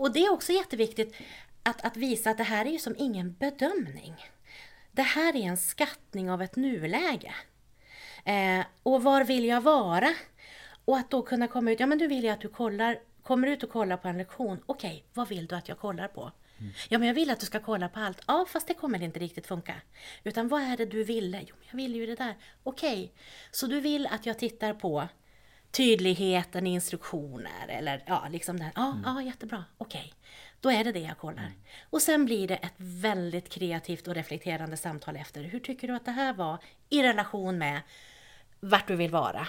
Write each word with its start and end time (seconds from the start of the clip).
och 0.00 0.12
det 0.12 0.24
är 0.24 0.32
också 0.32 0.52
jätteviktigt 0.52 1.16
att, 1.62 1.84
att 1.84 1.96
visa 1.96 2.30
att 2.30 2.38
det 2.38 2.44
här 2.44 2.66
är 2.66 2.70
ju 2.70 2.78
som 2.78 2.94
ingen 2.98 3.32
bedömning. 3.32 4.14
Det 4.92 5.02
här 5.02 5.36
är 5.36 5.40
en 5.40 5.56
skattning 5.56 6.30
av 6.30 6.42
ett 6.42 6.56
nuläge. 6.56 7.34
Eh, 8.24 8.66
och 8.82 9.02
var 9.02 9.24
vill 9.24 9.44
jag 9.44 9.60
vara? 9.60 10.14
Och 10.84 10.96
att 10.98 11.10
då 11.10 11.22
kunna 11.22 11.48
komma 11.48 11.70
ut, 11.70 11.80
ja 11.80 11.86
men 11.86 11.98
du 11.98 12.06
vill 12.06 12.24
jag 12.24 12.32
att 12.32 12.40
du 12.40 12.48
kollar, 12.48 12.98
kommer 13.22 13.48
ut 13.48 13.62
och 13.62 13.70
kollar 13.70 13.96
på 13.96 14.08
en 14.08 14.18
lektion. 14.18 14.58
Okej, 14.66 14.90
okay, 14.90 15.02
vad 15.14 15.28
vill 15.28 15.46
du 15.46 15.54
att 15.54 15.68
jag 15.68 15.78
kollar 15.78 16.08
på? 16.08 16.32
Mm. 16.58 16.72
Ja, 16.88 16.98
men 16.98 17.08
jag 17.08 17.14
vill 17.14 17.30
att 17.30 17.40
du 17.40 17.46
ska 17.46 17.60
kolla 17.60 17.88
på 17.88 18.00
allt. 18.00 18.22
Ja, 18.26 18.46
fast 18.48 18.68
det 18.68 18.74
kommer 18.74 19.02
inte 19.02 19.20
riktigt 19.20 19.46
funka. 19.46 19.74
Utan 20.24 20.48
vad 20.48 20.62
är 20.62 20.76
det 20.76 20.84
du 20.84 21.04
ville? 21.04 21.44
Jo, 21.46 21.54
jag 21.70 21.76
vill 21.76 21.96
ju 21.96 22.06
det 22.06 22.14
där. 22.14 22.36
Okej, 22.62 23.04
okay. 23.04 23.08
så 23.50 23.66
du 23.66 23.80
vill 23.80 24.06
att 24.06 24.26
jag 24.26 24.38
tittar 24.38 24.74
på 24.74 25.08
tydligheten 25.78 26.66
i 26.66 26.72
instruktioner 26.72 27.68
eller 27.68 28.02
ja, 28.06 28.26
liksom 28.30 28.58
den. 28.58 28.70
Ja, 28.74 28.90
mm. 28.90 29.02
ja 29.04 29.22
jättebra. 29.22 29.64
Okej, 29.78 30.00
okay. 30.00 30.12
då 30.60 30.70
är 30.70 30.84
det 30.84 30.92
det 30.92 31.00
jag 31.00 31.18
kollar. 31.18 31.42
Mm. 31.42 31.52
Och 31.90 32.02
sen 32.02 32.24
blir 32.24 32.48
det 32.48 32.56
ett 32.56 32.74
väldigt 32.76 33.48
kreativt 33.48 34.08
och 34.08 34.14
reflekterande 34.14 34.76
samtal 34.76 35.16
efter. 35.16 35.42
Hur 35.42 35.60
tycker 35.60 35.88
du 35.88 35.94
att 35.94 36.04
det 36.04 36.10
här 36.10 36.32
var 36.32 36.58
i 36.88 37.02
relation 37.02 37.58
med 37.58 37.80
vart 38.60 38.88
du 38.88 38.96
vill 38.96 39.10
vara? 39.10 39.46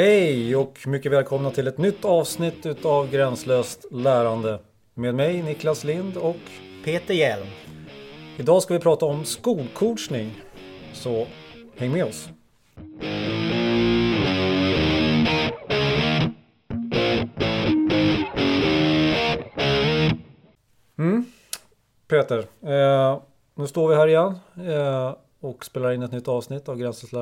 Hej 0.00 0.56
och 0.56 0.78
mycket 0.86 1.12
välkomna 1.12 1.50
till 1.50 1.66
ett 1.68 1.78
nytt 1.78 2.04
avsnitt 2.04 2.66
utav 2.66 3.10
Gränslöst 3.10 3.86
lärande. 3.90 4.60
Med 4.94 5.14
mig 5.14 5.42
Niklas 5.42 5.84
Lind 5.84 6.16
och 6.16 6.36
Peter 6.84 7.14
Hjelm. 7.14 7.46
Idag 8.38 8.62
ska 8.62 8.74
vi 8.74 8.80
prata 8.80 9.06
om 9.06 9.24
skolcoachning. 9.24 10.40
Så 10.92 11.26
häng 11.76 11.92
med 11.92 12.04
oss. 12.04 12.28
Mm. 20.98 21.24
Peter, 22.08 22.38
eh, 22.62 23.20
nu 23.54 23.66
står 23.66 23.88
vi 23.88 23.94
här 23.94 24.08
igen. 24.08 24.38
Eh, 24.56 25.14
och 25.40 25.64
spelar 25.64 25.92
in 25.92 26.02
ett 26.02 26.12
nytt 26.12 26.28
avsnitt 26.28 26.68
av 26.68 26.76
Gränslöst 26.76 27.12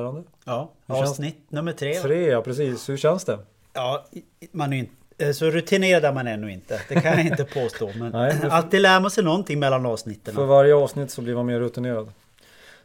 Ja, 0.45 0.71
avsnitt 0.85 1.33
känns... 1.33 1.51
nummer 1.51 1.73
tre. 1.73 1.93
Tre, 1.93 2.29
ja 2.29 2.41
precis. 2.41 2.89
Hur 2.89 2.97
känns 2.97 3.25
det? 3.25 3.39
Ja, 3.73 4.05
man 4.51 4.73
är 4.73 4.77
inte 4.77 4.93
eh, 5.17 5.31
så 5.31 5.45
rutinerad 5.45 6.05
är 6.05 6.13
man 6.13 6.27
ännu 6.27 6.51
inte. 6.51 6.81
Det 6.89 6.95
kan 6.95 7.17
jag 7.17 7.25
inte 7.25 7.43
påstå. 7.45 7.91
Men 7.95 8.11
Nej, 8.11 8.37
för... 8.37 8.49
alltid 8.49 8.81
lär 8.81 8.99
man 8.99 9.11
sig 9.11 9.23
någonting 9.23 9.59
mellan 9.59 9.85
avsnitten. 9.85 10.35
För 10.35 10.45
varje 10.45 10.75
avsnitt 10.75 11.11
så 11.11 11.21
blir 11.21 11.35
man 11.35 11.45
mer 11.45 11.59
rutinerad. 11.59 12.11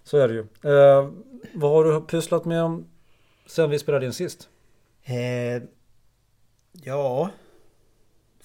Så 0.05 0.19
är 0.19 0.29
det 0.29 0.35
ju. 0.35 0.41
Eh, 0.41 1.11
vad 1.55 1.71
har 1.71 1.85
du 1.85 2.01
pysslat 2.01 2.45
med 2.45 2.85
sen 3.47 3.71
vi 3.71 3.79
spelade 3.79 4.07
in 4.07 4.13
sist? 4.13 4.49
Eh, 5.05 5.63
ja... 6.73 7.31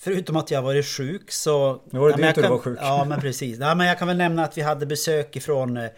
Förutom 0.02 0.36
att 0.36 0.52
jag 0.52 0.62
varit 0.62 0.86
sjuk 0.86 1.32
så... 1.32 1.82
Nu 1.90 2.00
var 2.00 2.12
det 2.12 2.22
ja, 2.22 2.34
du 2.36 2.42
kan, 2.42 2.52
var 2.52 2.58
sjuk. 2.58 2.80
Ja 2.82 3.06
men 3.10 3.22
precis. 3.22 3.60
Ja, 3.60 3.76
men 3.76 3.88
jag 3.88 4.00
kan 4.00 4.08
väl 4.08 4.18
nämna 4.18 4.44
att 4.44 4.58
vi 4.58 4.62
hade 4.62 4.86
besök 4.86 5.36
ifrån 5.36 5.78
eh, 5.78 5.90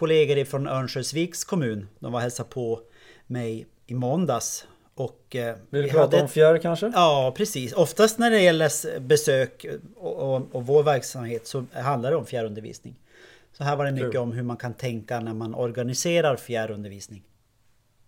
kollegor 0.00 0.44
från 0.44 0.66
Örnsköldsviks 0.68 1.44
kommun. 1.44 1.88
De 1.98 2.12
var 2.12 2.20
hälsa 2.20 2.44
på 2.44 2.80
mig 3.26 3.66
i 3.86 3.94
måndags. 3.94 4.66
Och, 4.94 5.36
eh, 5.36 5.56
Vill 5.70 5.82
du 5.82 5.88
prata 5.88 6.00
hade... 6.00 6.22
om 6.22 6.28
fjärr 6.28 6.58
kanske? 6.58 6.92
Ja, 6.94 7.34
precis. 7.36 7.72
Oftast 7.72 8.18
när 8.18 8.30
det 8.30 8.40
gäller 8.40 9.00
besök 9.00 9.66
och, 9.96 10.34
och, 10.34 10.42
och 10.52 10.66
vår 10.66 10.82
verksamhet 10.82 11.46
så 11.46 11.64
handlar 11.72 12.10
det 12.10 12.16
om 12.16 12.26
fjärrundervisning. 12.26 12.94
Så 13.52 13.64
här 13.64 13.76
var 13.76 13.84
det 13.84 13.92
mycket 13.92 14.12
Kul. 14.12 14.20
om 14.20 14.32
hur 14.32 14.42
man 14.42 14.56
kan 14.56 14.74
tänka 14.74 15.20
när 15.20 15.34
man 15.34 15.54
organiserar 15.54 16.36
fjärrundervisning. 16.36 17.22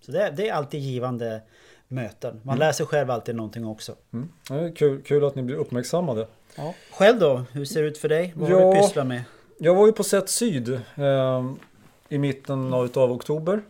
Så 0.01 0.13
det, 0.13 0.33
det 0.37 0.49
är 0.49 0.53
alltid 0.53 0.81
givande 0.81 1.43
möten. 1.89 2.41
Man 2.43 2.57
mm. 2.57 2.73
sig 2.73 2.87
själv 2.87 3.11
alltid 3.11 3.35
någonting 3.35 3.67
också. 3.67 3.95
Mm. 4.13 4.75
Kul, 4.75 5.03
kul 5.03 5.25
att 5.25 5.35
ni 5.35 5.43
blir 5.43 5.57
uppmärksammade. 5.57 6.27
Ja. 6.57 6.75
Själv 6.93 7.19
då? 7.19 7.45
Hur 7.53 7.65
ser 7.65 7.83
det 7.83 7.89
ut 7.89 7.99
för 7.99 8.09
dig? 8.09 8.33
Vad 8.37 8.51
ja, 8.51 8.65
har 8.65 8.75
du 8.75 8.81
pysslat 8.81 9.07
med? 9.07 9.23
Jag 9.59 9.75
var 9.75 9.87
ju 9.87 9.93
på 9.93 10.05
Sätt 10.05 10.29
Syd. 10.29 10.69
Eh, 10.95 11.53
i 12.13 12.19
mitten 12.19 12.75
av, 12.75 13.13
oktober. 13.13 13.63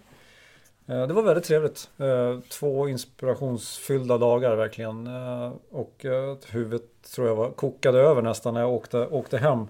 Eh, 0.86 1.06
det 1.06 1.14
var 1.14 1.22
väldigt 1.22 1.44
trevligt. 1.44 1.90
Eh, 1.98 2.40
två 2.48 2.88
inspirationsfyllda 2.88 4.18
dagar 4.18 4.56
verkligen. 4.56 5.06
Eh, 5.06 5.52
och 5.70 6.06
huvudet 6.48 6.82
tror 7.14 7.28
jag 7.28 7.36
var 7.36 7.50
kokade 7.50 7.98
över 7.98 8.22
nästan 8.22 8.54
när 8.54 8.60
jag 8.60 8.72
åkte, 8.72 9.06
åkte 9.06 9.38
hem. 9.38 9.66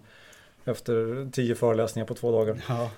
Efter 0.65 1.29
tio 1.33 1.55
föreläsningar 1.55 2.07
på 2.07 2.15
två 2.15 2.33
dagar. 2.33 2.65
Ja. 2.69 2.91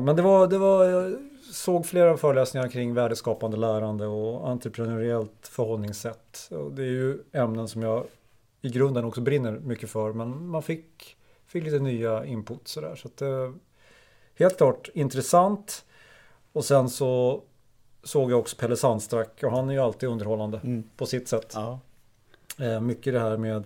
Men 0.00 0.16
det 0.16 0.22
var, 0.22 0.46
det 0.46 0.58
var, 0.58 0.84
jag 0.84 1.14
såg 1.52 1.86
flera 1.86 2.16
föreläsningar 2.16 2.68
kring 2.68 2.94
värdeskapande 2.94 3.56
lärande 3.56 4.06
och 4.06 4.48
entreprenöriellt 4.48 5.48
förhållningssätt. 5.48 6.50
Det 6.72 6.82
är 6.82 6.86
ju 6.86 7.18
ämnen 7.32 7.68
som 7.68 7.82
jag 7.82 8.04
i 8.62 8.68
grunden 8.68 9.04
också 9.04 9.20
brinner 9.20 9.52
mycket 9.52 9.90
för. 9.90 10.12
Men 10.12 10.46
man 10.46 10.62
fick, 10.62 11.16
fick 11.46 11.64
lite 11.64 11.78
nya 11.78 12.24
input 12.24 12.68
sådär. 12.68 12.94
Så 12.96 13.08
att 13.08 13.22
helt 14.40 14.56
klart 14.56 14.88
intressant. 14.94 15.84
Och 16.52 16.64
sen 16.64 16.90
så 16.90 17.42
såg 18.02 18.30
jag 18.32 18.38
också 18.38 18.56
Pelle 18.56 18.76
Sandstrack 18.76 19.42
och 19.42 19.50
han 19.50 19.68
är 19.68 19.72
ju 19.72 19.80
alltid 19.80 20.08
underhållande 20.08 20.60
mm. 20.64 20.84
på 20.96 21.06
sitt 21.06 21.28
sätt. 21.28 21.52
Ja. 21.54 21.78
Eh, 22.58 22.80
mycket 22.80 23.12
det 23.12 23.20
här 23.20 23.36
med 23.36 23.64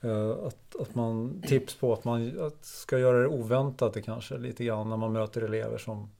eh, 0.00 0.30
att, 0.30 0.76
att 0.80 0.94
man 0.94 1.42
tips 1.46 1.74
på 1.74 1.92
att 1.92 2.04
man 2.04 2.40
att 2.40 2.64
ska 2.64 2.98
göra 2.98 3.20
det 3.20 3.28
oväntat 3.28 4.04
kanske 4.04 4.38
lite 4.38 4.64
grann 4.64 4.88
när 4.88 4.96
man 4.96 5.12
möter 5.12 5.42
elever 5.42 5.78
som 5.78 6.10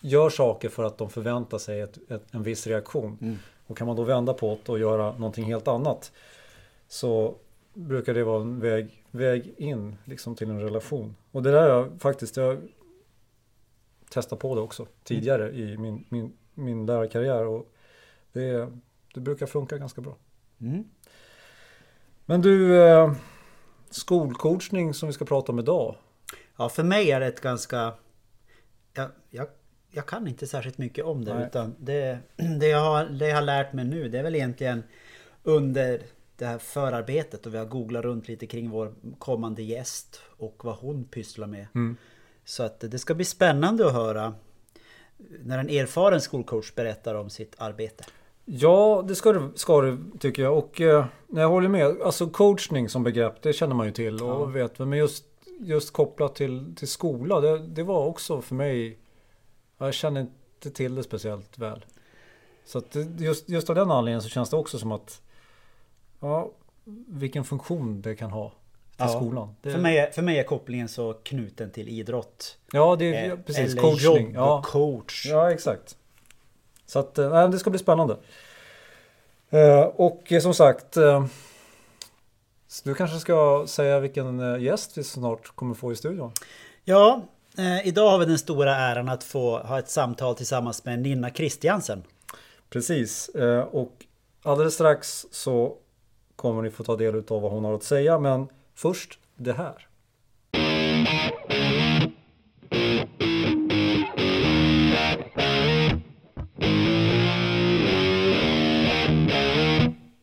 gör 0.00 0.30
saker 0.30 0.68
för 0.68 0.84
att 0.84 0.98
de 0.98 1.10
förväntar 1.10 1.58
sig 1.58 1.80
ett, 1.80 1.98
ett, 2.10 2.22
en 2.30 2.42
viss 2.42 2.66
reaktion. 2.66 3.18
Mm. 3.20 3.38
Och 3.66 3.78
kan 3.78 3.86
man 3.86 3.96
då 3.96 4.02
vända 4.02 4.34
på 4.34 4.58
det 4.64 4.72
och 4.72 4.78
göra 4.78 5.12
någonting 5.12 5.44
helt 5.44 5.68
annat 5.68 6.12
så 6.88 7.34
brukar 7.74 8.14
det 8.14 8.24
vara 8.24 8.40
en 8.40 8.60
väg, 8.60 9.04
väg 9.10 9.54
in 9.56 9.96
liksom 10.04 10.34
till 10.34 10.50
en 10.50 10.60
relation. 10.60 11.16
Och 11.32 11.42
det 11.42 11.50
där 11.50 11.68
jag 11.68 11.88
faktiskt, 12.00 12.36
jag 12.36 12.58
testa 14.12 14.36
på 14.36 14.54
det 14.54 14.60
också 14.60 14.86
tidigare 15.04 15.48
mm. 15.48 15.60
i 15.60 15.76
min, 15.76 16.04
min, 16.08 16.32
min 16.54 16.86
lärarkarriär. 16.86 17.46
Och 17.46 17.72
det, 18.32 18.68
det 19.14 19.20
brukar 19.20 19.46
funka 19.46 19.78
ganska 19.78 20.00
bra. 20.00 20.16
Mm. 20.60 20.84
Men 22.26 22.42
du, 22.42 22.82
eh, 22.82 23.12
skolcoachning 23.90 24.94
som 24.94 25.06
vi 25.06 25.12
ska 25.12 25.24
prata 25.24 25.52
om 25.52 25.58
idag. 25.58 25.96
Ja, 26.56 26.68
för 26.68 26.82
mig 26.82 27.10
är 27.10 27.20
det 27.20 27.26
ett 27.26 27.40
ganska... 27.40 27.94
Jag, 28.94 29.10
jag, 29.30 29.46
jag 29.90 30.06
kan 30.06 30.28
inte 30.28 30.46
särskilt 30.46 30.78
mycket 30.78 31.04
om 31.04 31.24
det. 31.24 31.34
Nej. 31.34 31.46
Utan 31.46 31.74
det, 31.78 32.18
det, 32.60 32.68
jag 32.68 32.80
har, 32.80 33.04
det 33.04 33.28
jag 33.28 33.36
har 33.36 33.42
lärt 33.42 33.72
mig 33.72 33.84
nu 33.84 34.08
det 34.08 34.18
är 34.18 34.22
väl 34.22 34.34
egentligen 34.34 34.82
under 35.42 36.02
det 36.36 36.46
här 36.46 36.58
förarbetet 36.58 37.46
och 37.46 37.54
vi 37.54 37.58
har 37.58 37.66
googlat 37.66 38.04
runt 38.04 38.28
lite 38.28 38.46
kring 38.46 38.70
vår 38.70 38.94
kommande 39.18 39.62
gäst 39.62 40.20
och 40.36 40.64
vad 40.64 40.76
hon 40.76 41.04
pysslar 41.04 41.46
med. 41.46 41.66
Mm. 41.74 41.96
Så 42.44 42.62
att 42.62 42.80
det 42.80 42.98
ska 42.98 43.14
bli 43.14 43.24
spännande 43.24 43.86
att 43.86 43.92
höra 43.92 44.34
när 45.44 45.58
en 45.58 45.68
erfaren 45.68 46.20
skolcoach 46.20 46.74
berättar 46.74 47.14
om 47.14 47.30
sitt 47.30 47.54
arbete. 47.58 48.04
Ja, 48.44 49.04
det 49.08 49.14
ska 49.14 49.32
det, 49.32 49.58
ska 49.58 49.80
det 49.80 49.98
tycker 50.18 50.42
jag. 50.42 50.58
Och 50.58 50.80
eh, 50.80 51.06
jag 51.28 51.48
håller 51.48 51.68
med. 51.68 52.00
Alltså 52.02 52.26
coachning 52.26 52.88
som 52.88 53.02
begrepp, 53.02 53.42
det 53.42 53.52
känner 53.52 53.74
man 53.74 53.86
ju 53.86 53.92
till 53.92 54.22
och 54.22 54.28
ja. 54.28 54.44
vet. 54.44 54.78
Men 54.78 54.92
just, 54.92 55.24
just 55.60 55.92
kopplat 55.92 56.34
till, 56.34 56.74
till 56.76 56.88
skola, 56.88 57.40
det, 57.40 57.58
det 57.58 57.82
var 57.82 58.06
också 58.06 58.40
för 58.40 58.54
mig... 58.54 58.98
Jag 59.78 59.94
känner 59.94 60.20
inte 60.20 60.70
till 60.70 60.94
det 60.94 61.02
speciellt 61.02 61.58
väl. 61.58 61.84
Så 62.64 62.78
att 62.78 62.96
just, 63.18 63.48
just 63.48 63.70
av 63.70 63.76
den 63.76 63.90
anledningen 63.90 64.22
så 64.22 64.28
känns 64.28 64.50
det 64.50 64.56
också 64.56 64.78
som 64.78 64.92
att... 64.92 65.22
Ja, 66.20 66.52
vilken 67.06 67.44
funktion 67.44 68.02
det 68.02 68.16
kan 68.16 68.30
ha 68.30 68.52
till 69.02 69.12
ja. 69.12 69.20
skolan. 69.20 69.54
Det... 69.62 69.70
För, 69.70 69.78
mig, 69.78 70.12
för 70.12 70.22
mig 70.22 70.38
är 70.38 70.42
kopplingen 70.44 70.88
så 70.88 71.12
knuten 71.12 71.70
till 71.70 71.88
idrott. 71.88 72.58
Ja, 72.72 72.96
det 72.96 73.14
är 73.14 73.30
eh, 73.30 73.36
precis. 73.36 73.72
Eller 73.72 73.82
coachning. 73.82 74.26
jobb, 74.26 74.34
ja. 74.34 74.62
coach. 74.66 75.26
Ja, 75.30 75.50
exakt. 75.50 75.96
Så 76.86 76.98
att, 76.98 77.18
eh, 77.18 77.50
det 77.50 77.58
ska 77.58 77.70
bli 77.70 77.78
spännande. 77.78 78.16
Eh, 79.52 79.82
och 79.82 80.32
som 80.42 80.54
sagt, 80.54 80.96
eh, 80.96 81.24
du 82.84 82.94
kanske 82.94 83.18
ska 83.18 83.64
säga 83.68 84.00
vilken 84.00 84.40
eh, 84.40 84.62
gäst 84.62 84.98
vi 84.98 85.04
snart 85.04 85.56
kommer 85.56 85.74
få 85.74 85.92
i 85.92 85.96
studion? 85.96 86.32
Ja, 86.84 87.22
eh, 87.58 87.86
idag 87.86 88.10
har 88.10 88.18
vi 88.18 88.24
den 88.24 88.38
stora 88.38 88.76
äran 88.76 89.08
att 89.08 89.24
få 89.24 89.58
ha 89.58 89.78
ett 89.78 89.88
samtal 89.88 90.34
tillsammans 90.34 90.84
med 90.84 90.98
Nina 90.98 91.30
Kristiansen. 91.30 92.02
Precis, 92.70 93.30
och 93.70 93.92
alldeles 94.42 94.74
strax 94.74 95.26
så 95.30 95.76
kommer 96.36 96.62
ni 96.62 96.70
få 96.70 96.84
ta 96.84 96.96
del 96.96 97.16
av 97.28 97.42
vad 97.42 97.52
hon 97.52 97.64
har 97.64 97.74
att 97.74 97.82
säga. 97.82 98.18
Men 98.18 98.48
Först 98.82 99.18
det 99.36 99.52
här. 99.52 99.74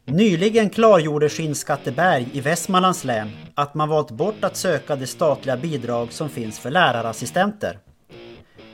Nyligen 0.06 0.70
klargjorde 0.70 1.30
Skinnskatteberg 1.30 2.28
i 2.34 2.42
Västmanlands 2.42 3.04
län 3.04 3.30
att 3.56 3.74
man 3.74 3.90
valt 3.90 4.12
bort 4.12 4.44
att 4.44 4.58
söka 4.58 4.96
det 4.96 5.08
statliga 5.08 5.58
bidrag 5.58 6.14
som 6.14 6.30
finns 6.30 6.60
för 6.60 6.72
lärarassistenter. 6.72 7.80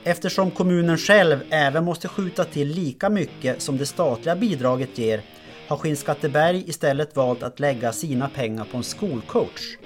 Eftersom 0.04 0.50
kommunen 0.50 0.98
själv 0.98 1.38
även 1.50 1.84
måste 1.84 2.08
skjuta 2.08 2.44
till 2.44 2.68
lika 2.68 3.10
mycket 3.10 3.62
som 3.62 3.78
det 3.78 3.86
statliga 3.86 4.36
bidraget 4.36 4.98
ger 4.98 5.22
har 5.68 5.76
Skinnskatteberg 5.76 6.64
istället 6.68 7.16
valt 7.16 7.42
att 7.42 7.60
lägga 7.60 7.92
sina 7.92 8.28
pengar 8.28 8.64
på 8.64 8.76
en 8.76 8.82
skolcoach. 8.82 9.76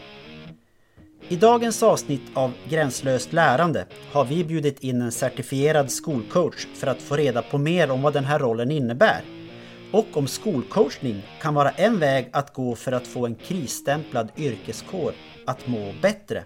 I 1.29 1.37
dagens 1.37 1.83
avsnitt 1.83 2.23
av 2.35 2.53
Gränslöst 2.69 3.33
lärande 3.33 3.87
har 4.13 4.25
vi 4.25 4.45
bjudit 4.45 4.81
in 4.81 5.03
en 5.03 5.13
certifierad 5.13 5.91
skolcoach 5.91 6.67
för 6.75 6.87
att 6.87 7.03
få 7.03 7.17
reda 7.17 7.43
på 7.43 7.59
mer 7.59 7.91
om 7.91 8.03
vad 8.03 8.13
den 8.13 8.25
här 8.25 8.39
rollen 8.39 8.71
innebär 8.71 9.23
och 9.93 10.17
om 10.17 10.27
skolcoachning 10.27 11.23
kan 11.41 11.55
vara 11.55 11.71
en 11.71 11.99
väg 11.99 12.29
att 12.33 12.55
gå 12.55 12.75
för 12.75 12.93
att 12.93 13.07
få 13.07 13.27
en 13.27 13.35
krisstämplad 13.35 14.29
yrkeskår 14.37 15.13
att 15.47 15.67
må 15.67 15.95
bättre. 16.03 16.45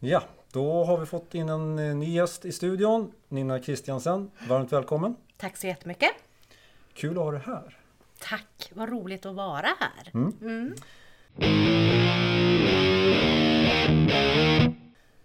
Ja, 0.00 0.22
då 0.52 0.84
har 0.84 0.98
vi 0.98 1.06
fått 1.06 1.34
in 1.34 1.48
en 1.48 1.78
eh, 1.78 1.94
ny 1.94 2.14
gäst 2.14 2.44
i 2.44 2.52
studion. 2.52 3.12
Nina 3.28 3.60
Kristiansen, 3.60 4.30
varmt 4.48 4.72
välkommen. 4.72 5.16
Tack 5.36 5.56
så 5.56 5.66
jättemycket. 5.66 6.10
Kul 6.94 7.18
att 7.18 7.24
ha 7.24 7.30
dig 7.30 7.40
här. 7.46 7.78
Tack, 8.18 8.72
vad 8.74 8.88
roligt 8.88 9.26
att 9.26 9.34
vara 9.34 9.68
här. 9.80 10.10
Mm. 10.14 10.74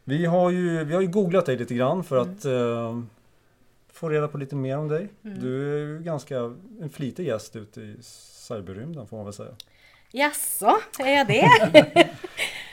Vi 0.03 0.25
har 0.25 0.49
ju, 0.49 0.83
vi 0.83 0.93
har 0.93 1.01
ju 1.01 1.07
googlat 1.07 1.45
dig 1.45 1.57
lite 1.57 1.75
grann 1.75 2.03
för 2.03 2.17
att 2.17 2.45
eh, 2.45 3.01
få 3.87 4.09
reda 4.09 4.27
på 4.27 4.37
lite 4.37 4.55
mer 4.55 4.77
om 4.77 4.87
dig. 4.87 5.09
Du 5.21 5.73
är 5.73 5.77
ju 5.77 5.99
ganska 6.03 6.37
en 6.81 6.89
flitig 6.89 7.27
gäst 7.27 7.55
ute 7.55 7.81
i 7.81 7.97
cyberrymden 8.01 9.07
får 9.07 9.17
man 9.17 9.25
väl 9.25 9.33
säga. 9.33 9.55
Jaså, 10.17 10.77
är 10.99 11.11
jag 11.17 11.27
det? 11.27 12.09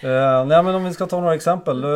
Eh, 0.03 0.45
nej 0.47 0.63
men 0.63 0.75
om 0.75 0.85
vi 0.85 0.93
ska 0.95 1.07
ta 1.07 1.21
några 1.21 1.35
exempel. 1.35 1.85
Eh, 1.85 1.91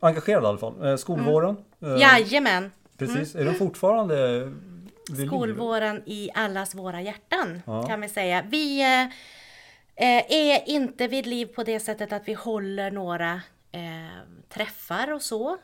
engagerad 0.00 0.42
i 0.42 0.46
alla 0.46 0.58
fall. 0.58 0.86
Eh, 0.86 0.96
skolvåren. 0.96 1.56
Eh, 1.82 1.96
Jajamän, 2.00 2.72
Precis, 2.98 3.34
är 3.34 3.44
du 3.44 3.54
fortfarande 3.54 4.50
skolvåren 5.28 6.02
i 6.06 6.30
allas 6.34 6.74
våra 6.74 7.00
hjärtan 7.00 7.62
Ja. 7.66 7.82
kan 7.86 8.00
vi 8.00 8.08
säga. 8.08 8.42
Vi 8.48 8.80
eh, 8.82 9.02
eh, 10.16 10.24
är 10.32 10.68
inte 10.68 11.08
vid 11.08 11.26
liv 11.26 11.46
på 11.46 11.62
det 11.62 11.80
sättet 11.80 12.12
att 12.12 12.28
vi 12.28 12.34
håller 12.34 12.90
några 12.90 13.40
träffar 14.48 15.12
och 15.12 15.22
så. 15.22 15.56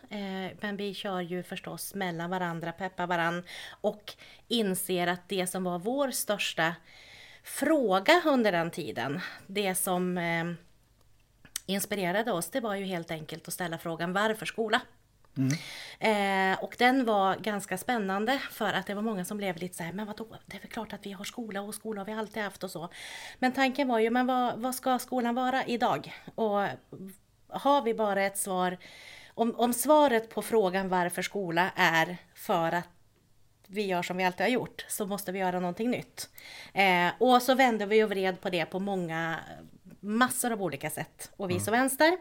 Men 0.61 0.77
vi 0.77 0.95
kör 0.95 1.21
ju 1.21 1.43
förstås 1.43 1.95
mellan 1.95 2.31
varandra, 2.31 2.73
peppar 2.73 3.07
varann 3.07 3.43
och 3.81 4.13
inser 4.49 5.07
att 5.07 5.29
det 5.29 5.47
som 5.47 5.65
var 5.65 5.79
vår 5.79 6.11
största 6.11 6.75
fråga 7.45 8.23
under 8.27 8.53
den 8.53 8.71
tiden, 8.71 9.21
det 9.47 9.75
som 9.75 10.19
eh, 10.19 10.45
inspirerade 11.67 12.33
oss, 12.33 12.51
det 12.51 12.61
var 12.61 12.75
ju 12.75 12.85
helt 12.85 13.11
enkelt 13.11 13.49
att 13.49 13.55
ställa 13.55 13.79
frågan 13.79 14.13
varför 14.13 14.47
skola? 14.47 14.81
Eh, 15.99 16.65
och 16.65 16.75
den 16.79 17.05
var 17.05 17.37
ganska 17.37 17.79
spännande 17.79 18.39
för 18.51 18.73
att 18.73 18.87
det 18.87 18.95
var 18.95 19.03
många 19.03 19.25
som 19.25 19.37
blev 19.37 19.57
lite 19.57 19.77
så 19.77 19.83
här, 19.83 19.93
men 19.93 20.07
vadå, 20.07 20.27
det 20.47 20.57
är 20.57 20.61
väl 20.61 20.71
klart 20.71 20.93
att 20.93 21.07
vi 21.07 21.13
har 21.13 21.25
skola 21.25 21.63
och 21.63 21.75
skola 21.75 22.01
har 22.01 22.07
vi 22.07 22.13
alltid 22.13 22.43
haft 22.43 22.65
och 22.65 22.71
så. 22.71 22.89
Men 23.39 23.53
tanken 23.53 23.89
var 23.89 23.99
ju, 23.99 24.11
men 24.11 24.27
vad, 24.27 24.59
vad 24.59 24.75
ska 24.75 24.99
skolan 24.99 25.35
vara 25.35 25.65
idag? 25.65 26.15
Och 26.35 26.61
har 27.49 27.83
vi 27.83 27.95
bara 27.95 28.23
ett 28.23 28.39
svar, 28.39 28.79
om, 29.35 29.55
om 29.57 29.73
svaret 29.73 30.31
på 30.31 30.43
frågan 30.43 30.89
varför 30.89 31.23
skola 31.23 31.71
är 31.77 32.17
för 32.35 32.73
att 32.73 32.89
vi 33.75 33.87
gör 33.87 34.03
som 34.03 34.17
vi 34.17 34.25
alltid 34.25 34.41
har 34.41 34.51
gjort 34.51 34.85
så 34.89 35.07
måste 35.07 35.33
vi 35.33 35.39
göra 35.39 35.61
någonting 35.61 35.91
nytt. 35.91 36.29
Eh, 36.73 37.09
och 37.19 37.43
så 37.43 37.55
vände 37.55 37.87
vi 37.87 38.05
och 38.05 38.11
vred 38.11 38.41
på 38.41 38.51
det 38.51 38.65
på 38.65 38.79
många, 38.79 39.41
massor 40.01 40.53
av 40.53 40.63
olika 40.63 40.91
sätt 40.91 41.31
och 41.37 41.51
vis 41.51 41.69
och 41.69 41.75
vänster. 41.75 42.19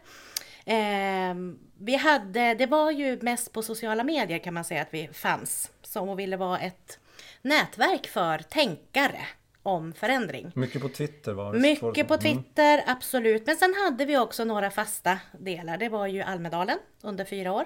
Eh, 0.65 1.35
vi 1.79 1.95
hade, 1.95 2.53
det 2.53 2.65
var 2.65 2.91
ju 2.91 3.19
mest 3.21 3.53
på 3.53 3.63
sociala 3.63 4.03
medier 4.03 4.39
kan 4.39 4.53
man 4.53 4.63
säga 4.63 4.81
att 4.81 4.93
vi 4.93 5.07
fanns 5.13 5.71
som 5.81 6.09
och 6.09 6.19
ville 6.19 6.37
vara 6.37 6.59
ett 6.59 6.99
nätverk 7.41 8.07
för 8.07 8.39
tänkare 8.39 9.19
om 9.63 9.93
förändring. 9.93 10.51
Mycket 10.55 10.81
på 10.81 10.89
Twitter 10.89 11.33
var 11.33 11.53
det 11.53 11.59
Mycket 11.59 12.07
på 12.07 12.17
Twitter, 12.17 12.83
absolut. 12.87 13.45
Men 13.45 13.55
sen 13.55 13.73
hade 13.83 14.05
vi 14.05 14.17
också 14.17 14.43
några 14.43 14.71
fasta 14.71 15.19
delar. 15.39 15.77
Det 15.77 15.89
var 15.89 16.07
ju 16.07 16.21
Almedalen 16.21 16.77
under 17.01 17.25
fyra 17.25 17.53
år. 17.53 17.65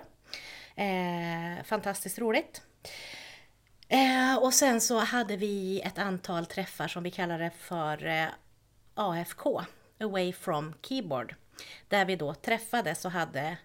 Eh, 0.75 1.63
fantastiskt 1.65 2.19
roligt. 2.19 2.61
Eh, 3.89 4.37
och 4.37 4.53
sen 4.53 4.81
så 4.81 4.97
hade 4.99 5.37
vi 5.37 5.81
ett 5.81 5.97
antal 5.97 6.45
träffar 6.45 6.87
som 6.87 7.03
vi 7.03 7.11
kallade 7.11 7.51
för 7.57 8.05
eh, 8.05 8.25
AFK, 8.95 9.61
Away 9.99 10.33
from 10.33 10.73
Keyboard. 10.81 11.35
Där 11.87 12.05
vi 12.05 12.15
då 12.15 12.33
träffades 12.33 13.05
och 13.05 13.11
hade 13.11 13.57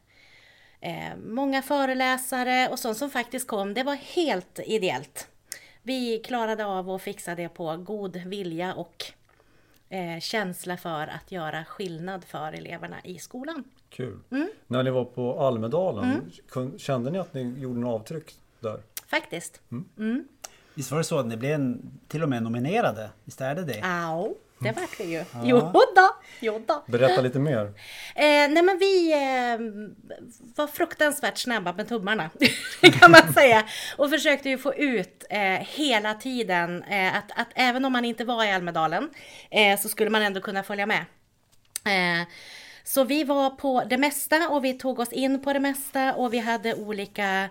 eh, 0.81 1.17
många 1.27 1.63
föreläsare 1.63 2.69
och 2.69 2.79
sånt 2.79 2.99
som 2.99 3.11
faktiskt 3.11 3.49
kom. 3.49 3.75
Det 3.75 3.83
var 3.83 3.95
helt 3.95 4.61
ideellt. 4.67 5.29
Vi 5.83 6.19
klarade 6.19 6.65
av 6.67 6.91
att 6.91 7.03
fixa 7.03 7.35
det 7.35 7.49
på 7.49 7.77
god 7.77 8.17
vilja 8.17 8.75
och 8.75 9.05
känsla 10.21 10.77
för 10.77 11.07
att 11.07 11.33
göra 11.33 11.65
skillnad 11.65 12.25
för 12.25 12.53
eleverna 12.53 12.97
i 13.05 13.19
skolan. 13.19 13.65
Kul. 13.91 14.19
Mm. 14.31 14.49
När 14.67 14.83
ni 14.83 14.91
var 14.91 15.05
på 15.05 15.41
Almedalen, 15.41 16.31
kun- 16.51 16.79
kände 16.79 17.11
ni 17.11 17.19
att 17.19 17.35
ni 17.35 17.43
gjorde 17.61 17.79
en 17.81 17.85
avtryck 17.87 18.35
där? 18.61 18.81
Faktiskt. 19.13 19.61
Visst 20.75 20.91
var 20.91 20.99
det 20.99 21.05
så 21.05 21.19
att 21.19 21.27
ni 21.27 21.37
blev 21.37 21.53
en, 21.53 22.01
till 22.09 22.23
och 22.23 22.29
med 22.29 22.43
nominerade? 22.43 23.11
Visst 23.25 23.41
är 23.41 23.55
det 23.55 23.65
det? 23.65 23.83
Au, 23.85 24.35
det 24.61 24.73
vart 24.73 25.01
vi 25.01 25.05
ju. 25.05 25.25
Jo 25.45 25.61
då, 25.73 26.17
jo 26.41 26.63
då. 26.67 26.85
Berätta 26.87 27.21
lite 27.21 27.39
mer. 27.39 27.65
Eh, 28.15 28.23
nej 28.25 28.63
men 28.63 28.79
vi 28.79 29.13
eh, 29.13 29.59
var 30.57 30.67
fruktansvärt 30.67 31.39
snabba 31.39 31.73
med 31.73 31.89
tummarna 31.89 32.31
kan 33.01 33.11
man 33.11 33.33
säga. 33.33 33.65
Och 33.97 34.11
försökte 34.11 34.49
ju 34.49 34.59
få 34.59 34.75
ut 34.75 35.25
eh, 35.31 35.41
hela 35.59 36.15
tiden 36.15 36.83
eh, 36.83 37.17
att, 37.17 37.31
att 37.37 37.49
även 37.55 37.85
om 37.85 37.93
man 37.93 38.05
inte 38.05 38.25
var 38.25 38.45
i 38.45 38.53
Almedalen 38.53 39.11
eh, 39.51 39.81
så 39.81 39.89
skulle 39.89 40.11
man 40.11 40.23
ändå 40.23 40.41
kunna 40.41 40.63
följa 40.63 40.87
med. 40.87 41.05
Eh, 41.85 42.29
så 42.85 43.05
vi 43.05 43.25
var 43.25 43.51
på 43.51 43.85
det 43.91 43.99
mesta 43.99 44.49
och 44.49 44.65
vi 44.65 44.73
tog 44.73 44.99
oss 44.99 45.13
in 45.13 45.43
på 45.43 45.53
det 45.53 45.61
mesta 45.61 46.15
och 46.15 46.35
vi 46.35 46.39
hade 46.39 46.75
olika 46.75 47.49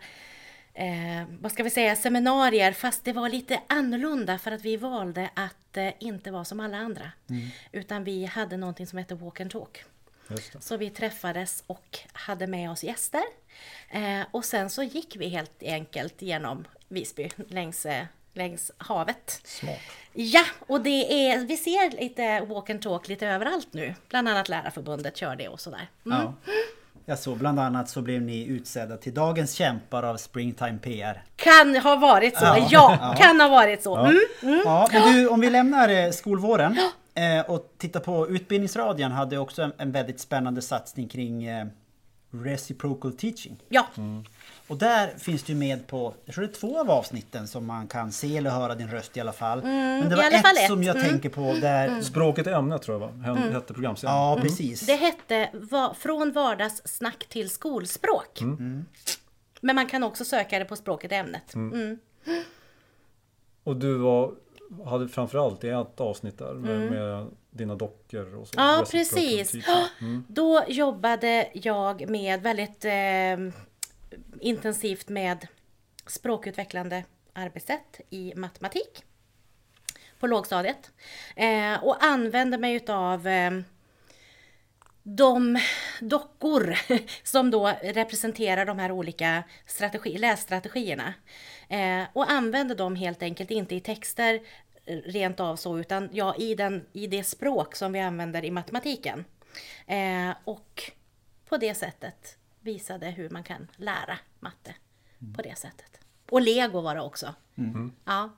eh, 0.74 1.24
vad 1.40 1.52
ska 1.52 1.64
vi 1.64 1.70
säga, 1.70 1.96
seminarier 1.96 2.72
fast 2.72 3.04
det 3.06 3.14
var 3.14 3.30
lite 3.30 3.60
annorlunda 3.68 4.38
för 4.38 4.52
att 4.52 4.62
vi 4.62 4.78
valde 4.78 5.30
att 5.34 5.78
eh, 5.78 5.90
inte 6.00 6.32
vara 6.32 6.46
som 6.46 6.60
alla 6.60 6.78
andra. 6.78 7.12
Utan 7.72 8.04
vi 8.04 8.26
hade 8.26 8.58
någonting 8.58 8.88
som 8.88 8.98
hette 9.00 9.16
walk 9.16 9.40
and 9.40 9.52
talk. 9.52 9.84
Så 10.60 10.78
vi 10.78 10.90
träffades 10.90 11.64
och 11.68 12.00
hade 12.14 12.48
med 12.48 12.72
oss 12.72 12.84
gäster. 12.84 13.24
Eh, 13.90 14.22
och 14.32 14.46
sen 14.46 14.70
så 14.70 14.84
gick 14.84 15.16
vi 15.16 15.28
helt 15.28 15.64
enkelt 15.64 16.22
genom 16.22 16.68
Visby 16.88 17.30
längs, 17.48 17.86
eh, 17.86 18.06
längs 18.34 18.72
havet. 18.78 19.42
Smart. 19.44 19.80
Ja, 20.14 20.46
och 20.60 20.82
det 20.82 21.30
är, 21.30 21.46
vi 21.46 21.58
ser 21.58 22.02
lite 22.02 22.42
walk 22.42 22.70
and 22.70 22.82
talk 22.82 23.08
lite 23.08 23.28
överallt 23.28 23.74
nu. 23.74 23.96
Bland 24.10 24.30
annat 24.30 24.50
Lärarförbundet 24.50 25.18
kör 25.18 25.36
det 25.36 25.48
och 25.48 25.60
sådär. 25.60 25.88
Mm. 26.06 26.18
Ja. 26.18 26.34
Jag 27.06 27.20
såg 27.20 27.38
bland 27.38 27.60
annat 27.60 27.90
så 27.90 28.02
blev 28.02 28.22
ni 28.22 28.46
utsedda 28.48 28.98
till 28.98 29.14
Dagens 29.14 29.54
kämpar 29.54 30.04
av 30.04 30.18
Springtime 30.18 30.78
PR. 30.82 31.24
Kan 31.36 31.76
ha 31.76 31.96
varit 31.96 32.38
så, 32.38 32.46
ja, 32.46 32.68
Ja. 32.70 33.16
kan 33.18 33.42
ha 33.42 33.48
varit 33.48 33.84
så. 33.84 33.98
Mm. 33.98 34.20
Ja, 34.66 34.88
men 34.92 35.14
du, 35.14 35.28
om 35.28 35.40
vi 35.40 35.50
lämnar 35.50 35.90
eh, 35.90 36.12
skolvåren 36.12 36.78
eh, 37.16 37.50
och 37.52 37.74
tittar 37.78 38.00
på 38.00 38.28
Utbildningsradion 38.30 39.12
hade 39.12 39.38
också 39.38 39.62
en, 39.62 39.74
en 39.78 39.92
väldigt 39.92 40.20
spännande 40.20 40.62
satsning 40.62 41.08
kring 41.08 41.44
eh, 41.44 41.66
reciprocal 42.32 43.14
teaching. 43.14 43.58
Ja, 43.70 43.88
Och 44.68 44.78
där 44.78 45.14
finns 45.18 45.44
det 45.44 45.54
ju 45.54 45.60
med 45.60 45.88
på, 45.88 46.14
jag 46.26 46.36
tror 46.36 46.46
det 46.46 46.52
är 46.52 46.54
två 46.54 46.80
av 46.80 46.92
avsnitten 46.92 47.48
som 47.48 47.66
man 47.66 47.88
kan 47.88 48.12
se 48.12 48.38
eller 48.38 48.50
höra 48.50 48.76
din 48.76 48.88
röst 48.92 49.18
i 49.18 49.20
alla 49.20 49.34
fall. 49.34 49.64
Men 49.64 50.00
det 50.10 50.14
i 50.14 50.18
var 50.18 50.24
alla 50.24 50.36
ett, 50.38 50.42
fall 50.42 50.58
ett. 50.58 50.68
som 50.68 50.84
jag 50.84 50.96
Mm. 50.96 51.10
tänker 51.10 51.30
på 51.30 51.42
där... 51.62 52.02
Språket 52.02 52.48
är 52.48 52.52
ämnet 52.52 52.82
tror 52.82 53.02
jag 53.02 53.08
va? 53.08 53.14
Hen- 53.26 53.54
Hette 53.54 53.74
programserien. 53.74 54.16
Ja, 54.18 54.38
precis. 54.42 54.82
det 54.86 54.96
hette 54.96 55.50
va, 55.54 55.96
Från 56.00 56.32
vardagssnack 56.32 57.26
till 57.30 57.50
skolspråk. 57.50 58.40
Men 59.62 59.76
man 59.76 59.88
kan 59.88 60.04
också 60.04 60.26
söka 60.26 60.60
det 60.60 60.66
på 60.66 60.76
språket 60.76 61.12
i 61.12 61.16
ämnet. 61.16 61.54
Mm. 61.56 61.98
Och 63.64 63.76
du 63.78 63.98
var, 63.98 64.32
hade 64.86 65.08
framförallt 65.08 65.64
i 65.64 65.70
ett 65.70 66.02
avsnitt 66.02 66.38
där 66.38 66.54
med, 66.54 66.92
med 66.92 67.28
dina 67.50 67.76
dockor 67.76 68.36
och 68.36 68.48
så. 68.48 68.60
Mm. 68.60 68.74
Ja, 68.74 68.86
precis. 68.92 69.52
teaching. 69.52 70.24
Då 70.28 70.64
jobbade 70.68 71.50
jag 71.54 72.10
med 72.10 72.42
väldigt 72.42 72.86
eh, 72.86 73.38
intensivt 74.40 75.10
med 75.10 75.48
språkutvecklande 76.08 77.04
arbetssätt 77.34 78.02
i 78.10 78.34
matematik 78.36 79.04
på 80.20 80.28
lågstadiet. 80.28 80.92
Eh, 81.36 81.84
och 81.84 82.04
använde 82.04 82.58
mig 82.58 82.76
utav 82.76 83.28
eh, 83.28 83.52
de 85.04 85.60
dockor 86.02 86.76
som 87.24 87.52
då 87.52 87.74
representerar 87.84 88.66
de 88.66 88.80
här 88.80 88.92
olika 88.92 89.44
strategi, 89.66 90.18
lässtrategierna. 90.18 91.14
Eh, 91.72 92.04
och 92.14 92.32
använder 92.32 92.76
dem 92.76 92.96
helt 92.96 93.24
enkelt 93.24 93.52
inte 93.52 93.76
i 93.76 93.80
texter 93.80 94.40
eh, 94.86 94.98
rent 94.98 95.40
av 95.40 95.56
så, 95.56 95.80
utan 95.80 96.10
ja, 96.12 96.36
i, 96.36 96.56
den, 96.56 96.86
i 96.94 97.08
det 97.08 97.24
språk 97.24 97.76
som 97.76 97.92
vi 97.92 98.00
använder 98.00 98.46
i 98.46 98.52
matematiken. 98.52 99.26
Eh, 99.88 100.36
och 100.44 100.92
på 101.50 101.58
det 101.58 101.76
sättet 101.76 102.38
visade 102.60 103.10
hur 103.10 103.30
man 103.30 103.44
kan 103.44 103.68
lära 103.76 104.18
matte 104.40 104.76
på 105.36 105.42
det 105.42 105.58
sättet. 105.58 106.00
Och 106.30 106.42
lego 106.42 106.82
var 106.82 106.96
det 106.96 107.02
också. 107.02 107.36
Ja. 108.06 108.30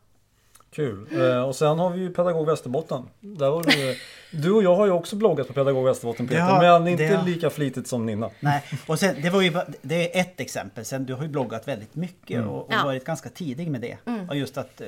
Kul. 0.74 1.08
Eh, 1.22 1.42
och 1.44 1.56
sen 1.56 1.80
har 1.80 1.90
vi 1.90 2.00
ju 2.02 2.10
Pedagog 2.14 2.46
Västerbotten. 2.48 3.04
Där 3.20 3.50
var 3.50 3.64
du, 3.64 3.98
du 4.32 4.52
och 4.52 4.64
jag 4.64 4.76
har 4.76 4.86
ju 4.86 4.92
också 4.92 5.16
bloggat 5.16 5.48
på 5.48 5.54
Pedagog 5.54 5.86
Västerbotten 5.86 6.28
Peter, 6.28 6.64
Ja, 6.64 6.80
men 6.80 6.88
inte 6.88 7.08
det 7.08 7.16
har- 7.16 7.26
lika 7.26 7.50
flitigt 7.50 7.88
som 7.88 8.06
Nina. 8.06 8.30
Nej, 8.40 8.64
och 8.88 9.00
sen, 9.00 9.16
det, 9.22 9.30
var 9.30 9.42
ju, 9.42 9.52
det 9.82 10.18
är 10.18 10.22
ett 10.22 10.40
exempel. 10.40 10.86
Sen, 10.86 11.06
du 11.06 11.14
har 11.14 11.24
ju 11.24 11.30
bloggat 11.30 11.68
väldigt 11.68 11.96
mycket 11.96 12.46
och, 12.46 12.62
och 12.66 12.74
Ja. 12.74 12.84
varit 12.84 13.04
ganska 13.06 13.30
tidig 13.30 13.72
med 13.72 13.82
det. 13.82 13.98
Och 14.30 14.36
just 14.36 14.58
att 14.58 14.82
eh, 14.82 14.88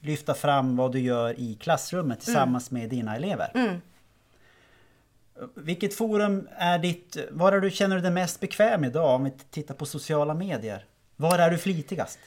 lyfta 0.00 0.34
fram 0.34 0.76
vad 0.76 0.92
du 0.92 1.00
gör 1.00 1.40
i 1.40 1.54
klassrummet 1.54 2.20
tillsammans 2.20 2.70
med 2.70 2.88
dina 2.90 3.16
elever. 3.16 3.80
Vilket 5.54 5.94
forum 5.94 6.48
är 6.56 6.78
ditt... 6.78 7.16
Var 7.30 7.52
är 7.52 7.60
du 7.60 7.70
känner 7.70 7.96
du 7.96 8.02
dig 8.02 8.10
mest 8.10 8.40
bekväm 8.40 8.84
idag 8.84 9.14
om 9.14 9.24
vi 9.24 9.30
tittar 9.50 9.74
på 9.74 9.86
sociala 9.86 10.34
medier? 10.34 10.84
Var 11.16 11.38
är 11.38 11.50
du 11.50 11.58
flitigast? 11.58 12.18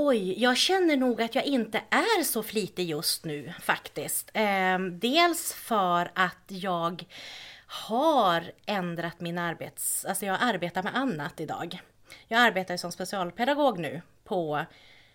Oj, 0.00 0.42
jag 0.42 0.56
känner 0.56 0.96
nog 0.96 1.22
att 1.22 1.34
jag 1.34 1.44
inte 1.44 1.82
är 1.90 2.22
så 2.22 2.42
flitig 2.42 2.88
just 2.88 3.24
nu 3.24 3.52
faktiskt. 3.60 4.30
Eh, 4.34 4.78
dels 4.78 5.52
för 5.52 6.10
att 6.14 6.44
jag 6.46 7.04
har 7.66 8.52
ändrat 8.66 9.20
min 9.20 9.38
arbets... 9.38 10.04
Alltså 10.04 10.26
jag 10.26 10.36
arbetar 10.40 10.82
med 10.82 10.96
annat 10.96 11.40
idag. 11.40 11.80
Jag 12.28 12.40
arbetar 12.40 12.74
ju 12.74 12.78
som 12.78 12.92
specialpedagog 12.92 13.78
nu 13.78 14.02
på 14.24 14.64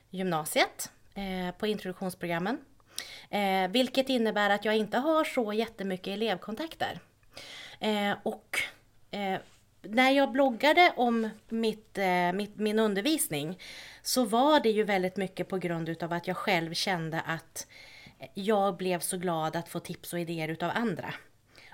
gymnasiet, 0.10 0.92
eh, 1.16 1.56
på 1.56 1.68
introduktionsprogrammen. 1.68 2.58
Eh, 3.30 3.68
vilket 3.72 4.10
innebär 4.10 4.50
att 4.50 4.66
jag 4.66 4.76
inte 4.76 4.98
har 4.98 5.24
så 5.24 5.54
jättemycket 5.54 6.14
elevkontakter. 6.14 7.00
Eh, 7.80 8.14
och 8.24 8.60
eh, 9.12 9.40
när 9.84 10.12
jag 10.12 10.32
bloggade 10.32 10.94
om 10.96 11.30
mitt, 11.50 11.98
eh, 11.98 12.34
mitt, 12.34 12.56
min 12.56 12.80
undervisning 12.80 13.60
så 14.02 14.26
var 14.26 14.60
det 14.60 14.70
ju 14.70 14.84
väldigt 14.84 15.18
mycket 15.18 15.50
på 15.50 15.58
grund 15.58 15.90
utav 15.90 16.14
att 16.14 16.28
jag 16.28 16.38
själv 16.38 16.74
kände 16.74 17.22
att 17.22 17.68
jag 18.34 18.78
blev 18.78 19.00
så 19.00 19.18
glad 19.18 19.56
att 19.56 19.70
få 19.70 19.80
tips 19.80 20.14
och 20.14 20.20
idéer 20.20 20.48
utav 20.48 20.72
andra. 20.76 21.14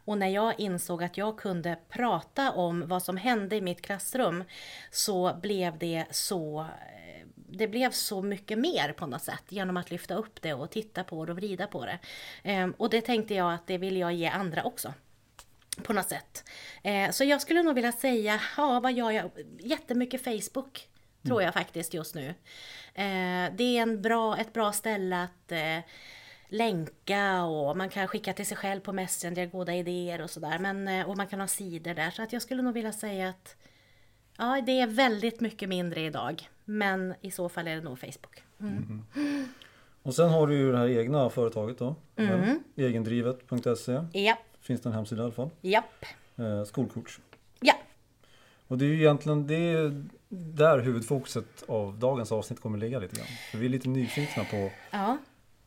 Och 0.06 0.18
när 0.18 0.28
jag 0.28 0.60
insåg 0.60 1.04
att 1.04 1.18
jag 1.18 1.38
kunde 1.38 1.78
prata 1.90 2.52
om 2.52 2.88
vad 2.88 3.04
som 3.04 3.18
hände 3.18 3.56
i 3.56 3.62
mitt 3.62 3.82
klassrum 3.82 4.44
så 4.92 5.40
blev 5.42 5.78
det 5.78 6.06
så 6.12 6.60
eh, 6.60 7.28
det 7.36 7.68
blev 7.68 7.92
så 7.92 8.22
mycket 8.22 8.60
mer 8.60 8.92
på 8.92 9.06
något 9.06 9.24
sätt 9.24 9.44
genom 9.50 9.78
att 9.78 9.92
lyfta 9.92 10.16
upp 10.16 10.42
det 10.42 10.54
och 10.54 10.72
titta 10.72 11.04
på 11.04 11.26
det 11.26 11.32
och 11.32 11.38
vrida 11.38 11.68
på 11.68 11.86
det. 11.86 12.00
Ehm, 12.44 12.72
och 12.78 12.90
det 12.90 13.02
tänkte 13.02 13.34
jag 13.34 13.54
att 13.54 13.68
det 13.68 13.78
vill 13.78 13.98
jag 13.98 14.14
ge 14.14 14.28
andra 14.28 14.64
också 14.64 14.94
på 15.84 15.94
något 15.94 16.10
sätt. 16.10 16.44
Eh, 16.84 17.12
så 17.12 17.24
jag 17.24 17.42
skulle 17.42 17.64
nog 17.64 17.76
vilja 17.76 17.92
säga, 17.92 18.42
ja 18.58 18.80
vad 18.80 18.94
gör 18.94 19.12
jag? 19.12 19.32
Jättemycket 19.60 20.24
Facebook 20.24 20.88
tror 21.24 21.42
jag 21.42 21.54
faktiskt 21.54 21.94
just 21.94 22.16
nu. 22.16 22.28
Eh, 22.94 23.54
det 23.56 23.78
är 23.78 23.82
en 23.82 24.02
bra, 24.02 24.38
ett 24.38 24.54
bra 24.54 24.72
ställe 24.72 25.24
att 25.24 25.52
eh, 25.52 25.80
länka 26.48 27.44
och 27.44 27.78
man 27.78 27.90
kan 27.90 28.08
skicka 28.08 28.34
till 28.34 28.46
sig 28.46 28.58
själv 28.58 28.80
på 28.80 28.94
Messenger 28.94 29.46
goda 29.46 29.74
idéer 29.74 30.22
och 30.22 30.30
sådär. 30.30 30.60
Men, 30.60 31.06
och 31.06 31.18
man 31.18 31.28
kan 31.28 31.40
ha 31.40 31.48
sidor 31.48 31.94
där. 31.94 32.12
Så 32.12 32.22
att 32.22 32.34
jag 32.34 32.42
skulle 32.42 32.62
nog 32.62 32.74
vilja 32.74 32.92
säga 32.92 33.30
att 33.30 33.56
ja, 34.38 34.62
det 34.66 34.80
är 34.80 34.88
väldigt 34.88 35.40
mycket 35.40 35.70
mindre 35.70 36.02
idag. 36.02 36.50
Men 36.66 37.14
i 37.22 37.32
så 37.32 37.50
fall 37.50 37.68
är 37.68 37.76
det 37.76 37.82
nog 37.82 38.00
Facebook. 38.00 38.44
Och 40.04 40.16
sen 40.16 40.30
har 40.30 40.48
du 40.48 40.58
ju 40.58 40.72
det 40.72 40.78
här 40.78 40.88
egna 40.88 41.30
företaget 41.30 41.78
då. 41.78 41.96
Mm. 42.16 42.64
Egendrivet.se. 42.76 44.04
Ja, 44.14 44.38
Finns 44.70 44.82
det 44.82 44.90
en 44.90 44.94
hemsida 44.94 45.22
i 45.22 45.24
alla 45.26 45.34
fall. 45.34 45.50
japp, 45.62 46.06
Eh, 46.38 46.64
skolcoach. 46.64 47.20
ja. 47.62 47.74
Och 48.68 48.78
det 48.78 48.86
är 48.86 48.88
ju 48.90 48.96
egentligen 49.00 49.48
det 49.48 49.56
är 49.56 50.06
där 50.30 50.80
huvudfokuset 50.80 51.64
av 51.68 52.00
dagens 52.00 52.32
avsnitt 52.32 52.62
kommer 52.62 52.78
ligga 52.78 53.00
lite 53.00 53.16
grann. 53.16 53.28
För 53.52 53.58
vi 53.58 53.66
är 53.66 53.70
lite 53.70 53.90
nyfikna 53.90 54.44
på, 54.44 54.72
ja. 54.92 55.18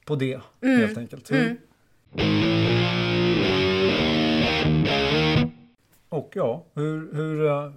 på 0.07 0.17
det 0.17 0.41
Mm. 0.61 0.81
helt 0.81 0.99
enkelt. 0.99 1.31
Hur, 1.31 1.57
Och 6.09 6.33
ja, 6.35 6.65
hur, 6.75 7.15
hur, 7.15 7.47
eh, 7.47 7.73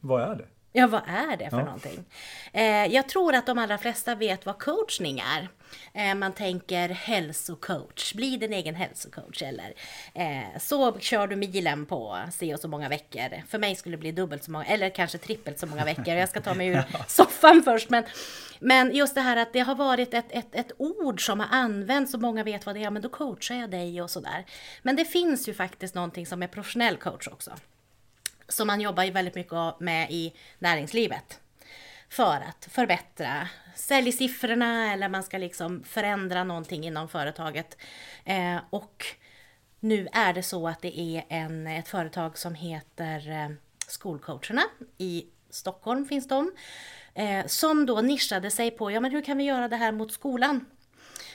vad 0.00 0.22
är 0.22 0.34
det? 0.34 0.46
Ja, 0.78 0.86
vad 0.86 1.02
är 1.06 1.36
det 1.36 1.50
för 1.50 1.58
Ja. 1.58 1.64
någonting? 1.64 2.04
Eh, 2.52 2.86
jag 2.86 3.08
tror 3.08 3.34
att 3.34 3.46
de 3.46 3.58
allra 3.58 3.78
flesta 3.78 4.14
vet 4.14 4.46
vad 4.46 4.58
coachning 4.58 5.18
är. 5.36 5.48
Eh, 5.94 6.14
man 6.14 6.32
tänker 6.32 6.88
hälsocoach, 6.88 8.14
bli 8.14 8.36
din 8.36 8.52
egen 8.52 8.74
hälsocoach 8.74 9.42
eller 9.42 9.74
eh, 10.14 10.58
så 10.60 10.98
kör 10.98 11.26
du 11.26 11.36
milen 11.36 11.86
på 11.86 12.18
se 12.32 12.54
och 12.54 12.60
så 12.60 12.68
många 12.68 12.88
veckor. 12.88 13.42
För 13.48 13.58
mig 13.58 13.76
skulle 13.76 13.96
det 13.96 14.00
bli 14.00 14.12
dubbelt 14.12 14.44
så 14.44 14.50
många, 14.50 14.64
eller 14.64 14.90
kanske 14.90 15.18
trippelt 15.18 15.58
så 15.58 15.66
många 15.66 15.84
veckor. 15.84 16.08
Jag 16.14 16.28
ska 16.28 16.40
ta 16.40 16.54
mig 16.54 16.66
ur 16.68 16.82
soffan 17.08 17.62
först. 17.62 17.90
Men, 17.90 18.04
men 18.58 18.94
just 18.94 19.14
det 19.14 19.20
här 19.20 19.36
att 19.36 19.52
det 19.52 19.60
har 19.60 19.74
varit 19.74 20.14
ett, 20.14 20.26
ett, 20.30 20.54
ett 20.54 20.72
ord 20.78 21.26
som 21.26 21.40
har 21.40 21.48
använts 21.50 22.14
och 22.14 22.20
många 22.20 22.44
vet 22.44 22.66
vad 22.66 22.74
det 22.74 22.84
är, 22.84 22.90
men 22.90 23.02
då 23.02 23.08
coachar 23.08 23.54
jag 23.54 23.70
dig 23.70 24.02
och 24.02 24.10
sådär. 24.10 24.44
Men 24.82 24.96
det 24.96 25.04
finns 25.04 25.48
ju 25.48 25.54
faktiskt 25.54 25.94
någonting 25.94 26.26
som 26.26 26.42
är 26.42 26.46
professionell 26.48 26.96
coach 26.96 27.28
också 27.28 27.52
som 28.48 28.66
man 28.66 28.80
jobbar 28.80 29.04
ju 29.04 29.10
väldigt 29.10 29.34
mycket 29.34 29.80
med 29.80 30.10
i 30.10 30.32
näringslivet. 30.58 31.40
För 32.08 32.40
att 32.48 32.68
förbättra 32.70 33.48
säljsiffrorna 33.74 34.92
eller 34.92 35.08
man 35.08 35.22
ska 35.22 35.38
liksom 35.38 35.84
förändra 35.84 36.44
någonting 36.44 36.84
inom 36.84 37.08
företaget. 37.08 37.76
Eh, 38.24 38.56
och 38.70 39.04
nu 39.80 40.08
är 40.12 40.32
det 40.32 40.42
så 40.42 40.68
att 40.68 40.82
det 40.82 41.00
är 41.00 41.24
en, 41.28 41.66
ett 41.66 41.88
företag 41.88 42.38
som 42.38 42.54
heter 42.54 43.30
eh, 43.30 43.56
Skolcoacherna. 43.86 44.62
I 44.98 45.26
Stockholm 45.50 46.06
finns 46.06 46.28
de. 46.28 46.52
Eh, 47.14 47.46
som 47.46 47.86
då 47.86 48.00
nischade 48.00 48.50
sig 48.50 48.70
på, 48.70 48.90
ja 48.90 49.00
men 49.00 49.10
hur 49.10 49.22
kan 49.22 49.38
vi 49.38 49.44
göra 49.44 49.68
det 49.68 49.76
här 49.76 49.92
mot 49.92 50.12
skolan? 50.12 50.64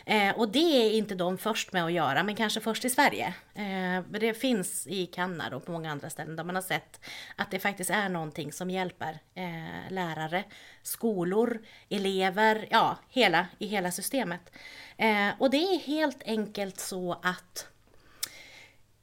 Eh, 0.05 0.37
och 0.37 0.49
det 0.49 0.59
är 0.59 0.91
inte 0.91 1.15
de 1.15 1.37
först 1.37 1.73
med 1.73 1.85
att 1.85 1.91
göra, 1.91 2.23
men 2.23 2.35
kanske 2.35 2.61
först 2.61 2.85
i 2.85 2.89
Sverige. 2.89 3.33
Eh, 3.53 3.63
men 4.09 4.19
det 4.19 4.33
finns 4.33 4.87
i 4.87 5.05
Kanada 5.05 5.55
och 5.55 5.65
på 5.65 5.71
många 5.71 5.91
andra 5.91 6.09
ställen 6.09 6.35
där 6.35 6.43
man 6.43 6.55
har 6.55 6.61
sett 6.61 6.99
att 7.35 7.51
det 7.51 7.59
faktiskt 7.59 7.89
är 7.89 8.09
någonting 8.09 8.51
som 8.51 8.69
hjälper 8.69 9.19
eh, 9.35 9.91
lärare, 9.91 10.43
skolor, 10.83 11.61
elever, 11.89 12.67
ja, 12.71 12.97
hela, 13.09 13.47
i 13.59 13.67
hela 13.67 13.91
systemet. 13.91 14.51
Eh, 14.97 15.29
och 15.39 15.49
det 15.49 15.57
är 15.57 15.79
helt 15.79 16.23
enkelt 16.23 16.79
så 16.79 17.19
att 17.23 17.67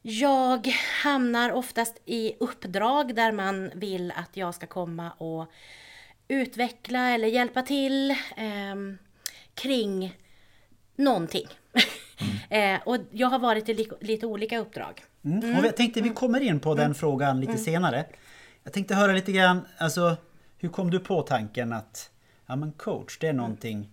jag 0.02 0.66
hamnar 1.02 1.52
oftast 1.52 2.02
i 2.04 2.34
uppdrag 2.40 3.14
där 3.14 3.32
man 3.32 3.70
vill 3.74 4.12
att 4.16 4.36
jag 4.36 4.54
ska 4.54 4.66
komma 4.66 5.10
och 5.10 5.52
utveckla 6.28 7.10
eller 7.10 7.28
hjälpa 7.28 7.62
till 7.62 8.10
eh, 8.36 8.76
kring 9.54 10.16
någonting. 10.98 11.46
eh, 12.48 12.78
och 12.84 12.96
jag 13.10 13.28
har 13.28 13.38
varit 13.38 13.68
i 13.68 13.74
li- 13.74 13.90
lite 14.00 14.26
olika 14.26 14.58
uppdrag. 14.58 15.04
Mm. 15.24 15.58
Och 15.58 15.64
jag 15.64 15.76
tänkte 15.76 16.00
vi 16.00 16.10
kommer 16.10 16.40
in 16.40 16.60
på 16.60 16.74
den 16.74 16.94
frågan 16.94 17.40
lite 17.40 17.58
senare. 17.58 18.06
Jag 18.64 18.72
tänkte 18.72 18.94
höra 18.94 19.12
lite 19.12 19.32
grann, 19.32 19.60
alltså 19.78 20.16
hur 20.58 20.68
kom 20.68 20.90
du 20.90 21.00
på 21.00 21.22
tanken 21.22 21.72
att 21.72 22.10
ja 22.46 22.56
men 22.56 22.72
coach, 22.72 23.18
det 23.18 23.28
är 23.28 23.32
någonting 23.32 23.88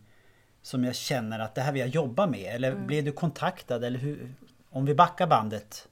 som 0.61 0.83
jag 0.83 0.95
känner 0.95 1.39
att 1.39 1.55
det 1.55 1.61
här 1.61 1.71
vill 1.71 1.79
jag 1.79 1.89
jobba 1.89 2.27
med? 2.27 2.55
Eller 2.55 2.75
blev 2.75 3.03
du 3.03 3.11
kontaktad? 3.11 3.83
Eller 3.83 3.99
hur, 3.99 4.33
om 4.69 4.85
vi 4.85 4.95
backar 4.95 5.27
bandet. 5.27 5.87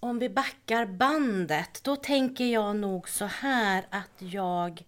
Om 0.00 0.18
vi 0.18 0.28
backar 0.28 0.86
bandet, 0.86 1.80
då 1.82 1.96
tänker 1.96 2.44
jag 2.46 2.76
nog 2.76 3.08
så 3.08 3.24
här 3.24 3.84
att 3.90 4.10
jag 4.18 4.82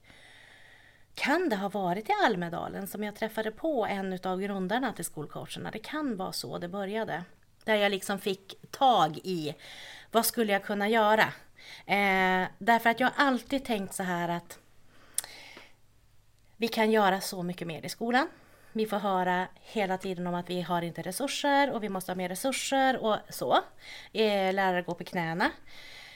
kan 1.14 1.48
det 1.48 1.56
ha 1.56 1.68
varit 1.68 2.08
i 2.08 2.12
Almedalen 2.24 2.86
som 2.86 3.04
jag 3.04 3.16
träffade 3.16 3.50
på 3.50 3.86
en 3.86 4.18
av 4.24 4.40
grundarna 4.40 4.92
till 4.92 5.04
skolcoacherna. 5.04 5.70
Det 5.70 5.78
kan 5.78 6.16
vara 6.16 6.32
så 6.32 6.58
det 6.58 6.68
började. 6.68 7.24
Där 7.64 7.74
jag 7.74 7.90
liksom 7.90 8.18
fick 8.18 8.54
tag 8.70 9.18
i 9.24 9.54
vad 10.10 10.26
skulle 10.26 10.52
jag 10.52 10.64
kunna 10.64 10.88
göra? 10.88 11.24
Eh, 11.86 12.48
därför 12.58 12.90
att 12.90 13.00
jag 13.00 13.06
har 13.06 13.26
alltid 13.26 13.64
tänkt 13.64 13.94
så 13.94 14.02
här 14.02 14.28
att 14.28 14.58
vi 16.56 16.68
kan 16.68 16.90
göra 16.90 17.20
så 17.20 17.42
mycket 17.42 17.66
mer 17.66 17.86
i 17.86 17.88
skolan. 17.88 18.28
Vi 18.72 18.86
får 18.86 18.98
höra 18.98 19.46
hela 19.54 19.98
tiden 19.98 20.26
om 20.26 20.34
att 20.34 20.50
vi 20.50 20.62
har 20.62 20.82
inte 20.82 21.02
resurser 21.02 21.70
och 21.70 21.82
vi 21.82 21.88
måste 21.88 22.12
ha 22.12 22.16
mer 22.16 22.28
resurser 22.28 22.96
och 22.96 23.16
så. 23.28 23.52
Eh, 24.12 24.54
lärare 24.54 24.82
går 24.82 24.94
på 24.94 25.04
knäna. 25.04 25.50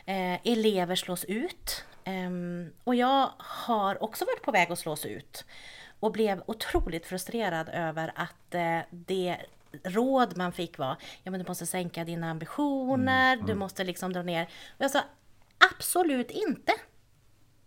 Eh, 0.07 0.35
elever 0.45 0.97
slås 0.97 1.25
ut. 1.25 1.85
Ehm, 2.05 2.73
och 2.85 2.95
jag 2.95 3.31
har 3.39 4.03
också 4.03 4.25
varit 4.25 4.43
på 4.43 4.53
väg 4.53 4.73
att 4.73 4.79
slås 4.79 5.07
ut. 5.07 5.45
Och 6.01 6.13
blev 6.13 6.43
otroligt 6.47 7.07
frustrerad 7.07 7.69
över 7.69 8.13
att 8.17 8.55
eh, 8.55 8.79
det 8.91 9.37
råd 9.85 10.37
man 10.37 10.53
fick 10.53 10.79
var, 10.79 10.97
ja 11.23 11.31
men 11.31 11.41
du 11.41 11.47
måste 11.49 11.67
sänka 11.67 12.05
dina 12.05 12.31
ambitioner, 12.31 13.37
du 13.37 13.55
måste 13.55 13.85
liksom 13.85 14.13
dra 14.13 14.23
ner. 14.23 14.43
Och 14.69 14.85
jag 14.85 14.91
sa, 14.91 15.01
absolut 15.73 16.31
inte. 16.31 16.73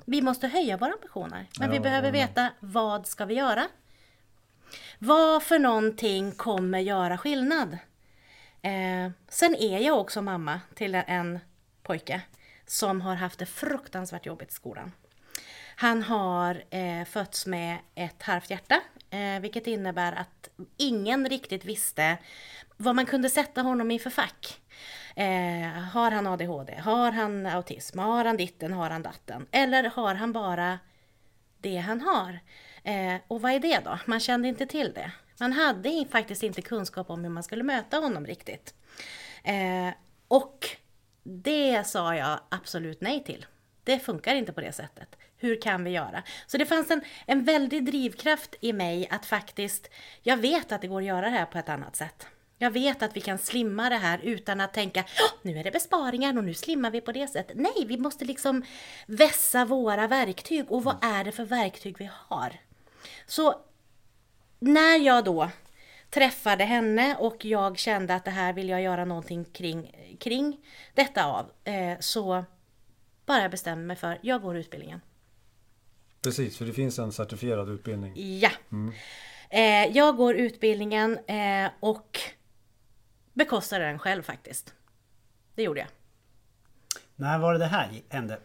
Vi 0.06 0.22
måste 0.22 0.48
höja 0.48 0.78
våra 0.78 0.94
ambitioner. 0.94 1.48
Men 1.60 1.70
vi 1.70 1.76
Ja, 1.76 1.82
behöver 1.82 2.08
jag 2.08 2.14
med. 2.14 2.28
veta, 2.28 2.50
vad 2.60 3.08
ska 3.08 3.26
vi 3.26 3.34
göra? 3.34 3.68
Vad 5.00 5.44
för 5.44 5.60
någonting 5.60 6.32
kommer 6.32 6.80
göra 6.80 7.18
skillnad? 7.18 7.78
Eh, 8.62 9.12
sen 9.30 9.56
är 9.56 9.80
jag 9.80 10.00
också 10.00 10.22
mamma 10.22 10.62
till 10.76 10.96
en 10.96 11.40
pojke 11.84 12.22
som 12.68 13.02
har 13.02 13.16
haft 13.16 13.40
det 13.40 13.46
fruktansvärt 13.46 14.26
jobbigt 14.26 14.50
i 14.50 14.54
skolan. 14.54 14.92
Han 15.76 16.04
har 16.04 16.64
eh, 16.70 17.06
fötts 17.06 17.46
med 17.46 17.78
ett 17.96 18.24
halvt 18.24 18.50
hjärta, 18.50 18.82
eh, 19.10 19.40
vilket 19.42 19.68
innebär 19.68 20.14
att 20.14 20.50
ingen 20.78 21.30
riktigt 21.30 21.66
visste 21.66 22.18
vad 22.78 22.96
man 22.96 23.06
kunde 23.06 23.30
sätta 23.30 23.62
honom 23.62 23.92
i 23.92 24.00
för 24.00 24.10
fack. 24.10 24.62
Eh, 25.16 25.82
har 25.94 26.12
han 26.12 26.28
ADHD? 26.28 26.76
Har 26.76 27.12
han 27.12 27.46
autism? 27.46 28.00
Har 28.00 28.26
han 28.26 28.38
ditten? 28.38 28.74
Har 28.74 28.90
han 28.90 29.04
datten? 29.04 29.48
Eller 29.52 29.84
har 29.84 30.16
han 30.16 30.34
bara 30.34 30.80
det 31.62 31.78
han 31.78 32.02
har? 32.02 32.40
Eh, 32.84 33.22
och 33.28 33.42
vad 33.42 33.52
är 33.52 33.60
det 33.60 33.80
då? 33.86 34.00
Man 34.06 34.20
kände 34.20 34.48
inte 34.48 34.66
till 34.66 34.94
det. 34.94 35.12
Man 35.40 35.54
hade 35.54 36.06
faktiskt 36.12 36.44
inte 36.44 36.62
kunskap 36.62 37.10
om 37.10 37.24
hur 37.24 37.30
man 37.30 37.44
skulle 37.44 37.64
möta 37.64 37.98
honom 37.98 38.26
riktigt. 38.26 38.74
Eh, 39.44 39.90
och 40.28 40.68
det 41.30 41.88
sa 41.88 42.16
jag 42.16 42.40
absolut 42.50 43.02
nej 43.02 43.24
till. 43.24 43.46
Det 43.84 44.00
funkar 44.00 44.36
inte 44.36 44.54
på 44.54 44.62
det 44.62 44.72
sättet. 44.72 45.16
Hur 45.38 45.62
kan 45.62 45.84
vi 45.84 45.90
göra? 45.92 46.24
Så 46.48 46.58
det 46.58 46.66
fanns 46.66 46.92
en, 46.92 47.02
en 47.26 47.44
väldig 47.44 47.86
drivkraft 47.86 48.56
i 48.62 48.74
mig 48.74 49.08
att 49.12 49.26
faktiskt, 49.26 49.90
jag 50.24 50.38
vet 50.38 50.72
att 50.72 50.82
det 50.82 50.88
går 50.88 51.00
att 51.02 51.08
göra 51.08 51.22
det 51.22 51.30
här 51.30 51.46
på 51.46 51.58
ett 51.58 51.70
annat 51.70 51.96
sätt. 51.96 52.28
Jag 52.58 52.72
vet 52.72 53.04
att 53.04 53.16
vi 53.16 53.22
kan 53.22 53.38
slimma 53.38 53.90
det 53.90 53.96
här 53.96 54.20
utan 54.24 54.62
att 54.62 54.74
tänka, 54.74 55.00
"Åh, 55.00 55.40
nu 55.42 55.60
är 55.60 55.64
det 55.64 55.72
besparingar 55.72 56.38
och 56.38 56.44
nu 56.44 56.54
slimmar 56.54 56.92
vi 56.92 57.02
på 57.02 57.12
det 57.12 57.28
sättet. 57.28 57.58
Nej, 57.58 57.86
vi 57.86 57.98
måste 57.98 58.26
liksom 58.26 58.64
vässa 59.06 59.66
våra 59.66 60.08
verktyg 60.08 60.72
och 60.72 60.84
vad 60.84 60.96
är 61.02 61.24
det 61.24 61.32
för 61.32 61.46
verktyg 61.46 61.96
vi 62.00 62.10
har? 62.14 62.54
Så 63.26 63.62
när 64.60 64.98
jag 65.06 65.24
då 65.24 65.50
träffade 66.10 66.64
henne 66.64 67.16
och 67.16 67.46
jag 67.46 67.78
kände 67.78 68.16
att 68.16 68.26
det 68.26 68.32
här 68.32 68.54
vill 68.54 68.70
jag 68.70 68.82
göra 68.82 69.06
någonting 69.06 69.46
kring, 69.46 69.92
kring 70.20 70.58
detta 70.94 71.26
av, 71.26 71.52
eh, 71.64 72.00
så 72.00 72.46
bara 73.26 73.42
jag 73.42 73.52
bestämde 73.52 73.86
mig 73.86 73.96
för, 73.96 74.20
jag 74.22 74.42
går 74.42 74.58
utbildningen. 74.58 75.02
Precis, 76.22 76.58
för 76.58 76.66
det 76.66 76.74
finns 76.74 77.00
en 77.00 77.12
certifierad 77.12 77.70
utbildning. 77.70 78.40
Ja. 78.40 78.50
Eh, 79.50 79.98
jag 79.98 80.18
går 80.18 80.36
utbildningen 80.36 81.18
eh, 81.28 81.72
och 81.80 82.20
bekostade 83.34 83.86
den 83.86 84.00
själv 84.00 84.24
faktiskt. 84.24 84.74
Det 85.56 85.64
gjorde 85.64 85.80
jag. 85.80 85.90
När 87.16 87.40
var 87.40 87.54
det 87.54 87.60
det 87.60 87.66
här 87.66 88.02
hände? 88.10 88.40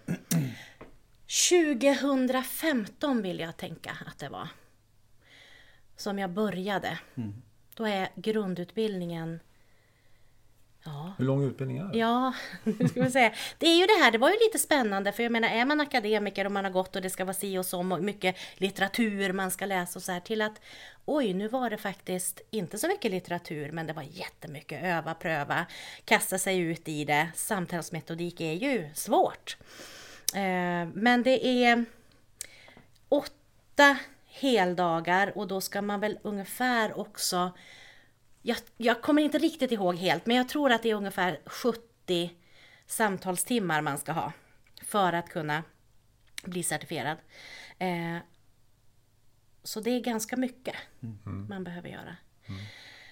2015 1.51 3.23
vill 3.23 3.41
jag 3.41 3.57
tänka 3.57 3.97
att 4.07 4.19
det 4.19 4.29
var. 4.29 4.49
Som 5.97 6.19
jag 6.19 6.31
började. 6.31 6.99
Då 7.83 7.89
är 7.89 8.09
grundutbildningen... 8.15 9.41
Ja, 10.85 11.13
Hur 11.19 11.25
lång 11.25 11.45
utbildning 11.45 11.79
är 11.79 11.85
det? 11.85 11.99
Ja, 11.99 12.35
nu 12.65 12.89
ska 12.89 13.03
vi 13.03 13.11
säga. 13.11 13.33
Det 13.59 13.67
är 13.67 13.77
ju 13.81 13.87
det 13.87 14.05
här, 14.05 14.11
det 14.11 14.19
var 14.19 14.31
ju 14.31 14.37
lite 14.47 14.59
spännande 14.59 15.13
för 15.13 15.23
jag 15.23 15.33
menar 15.33 15.49
är 15.49 15.65
man 15.65 15.81
akademiker 15.81 16.45
och 16.45 16.53
man 16.53 16.65
har 16.65 16.71
gått 16.73 16.97
och 16.97 17.03
det 17.03 17.11
ska 17.11 17.25
vara 17.25 17.35
si 17.35 17.59
och 17.59 17.67
så 17.67 17.79
och 17.79 18.05
mycket 18.05 18.37
litteratur 18.57 19.33
man 19.33 19.51
ska 19.51 19.67
läsa 19.67 19.99
och 19.99 20.03
så 20.03 20.13
här 20.13 20.21
till 20.21 20.43
att 20.43 20.61
oj, 21.05 21.35
nu 21.35 21.49
var 21.49 21.71
det 21.71 21.77
faktiskt 21.79 22.41
inte 22.51 22.79
så 22.79 22.89
mycket 22.89 23.11
litteratur 23.11 23.73
men 23.73 23.87
det 23.87 23.93
var 23.93 24.03
jättemycket 24.03 24.83
öva, 24.85 25.15
pröva, 25.15 25.67
kasta 26.05 26.39
sig 26.39 26.59
ut 26.59 26.89
i 26.89 27.05
det. 27.05 27.29
Samtalsmetodik 27.35 28.41
är 28.41 28.53
ju 28.53 28.91
svårt. 28.95 29.57
Eh, 30.35 30.89
Men 30.95 31.23
det 31.23 31.47
är 31.65 31.85
åtta 33.09 33.97
heldagar 34.33 35.39
och 35.39 35.49
då 35.49 35.61
ska 35.61 35.83
man 35.83 36.01
väl 36.01 36.19
ungefär 36.23 36.99
också 36.99 37.53
jag, 38.43 38.57
jag 38.77 39.03
kommer 39.03 39.23
inte 39.23 39.39
riktigt 39.39 39.73
ihåg 39.73 39.97
helt, 39.97 40.27
men 40.27 40.37
jag 40.37 40.49
tror 40.49 40.73
att 40.73 40.83
det 40.83 40.91
är 40.91 40.95
ungefär 40.95 41.41
70 41.47 42.33
samtalstimmar 42.87 43.81
man 43.81 43.99
ska 43.99 44.13
ha 44.13 44.33
för 44.83 45.13
att 45.13 45.29
kunna 45.29 45.63
bli 46.45 46.63
certifierad. 46.63 47.19
Eh, 47.79 48.17
så 49.63 49.81
det 49.81 49.91
är 49.91 50.01
ganska 50.01 50.37
mycket 50.37 50.75
man 51.49 51.65
behöver 51.65 51.89
göra. 51.89 52.17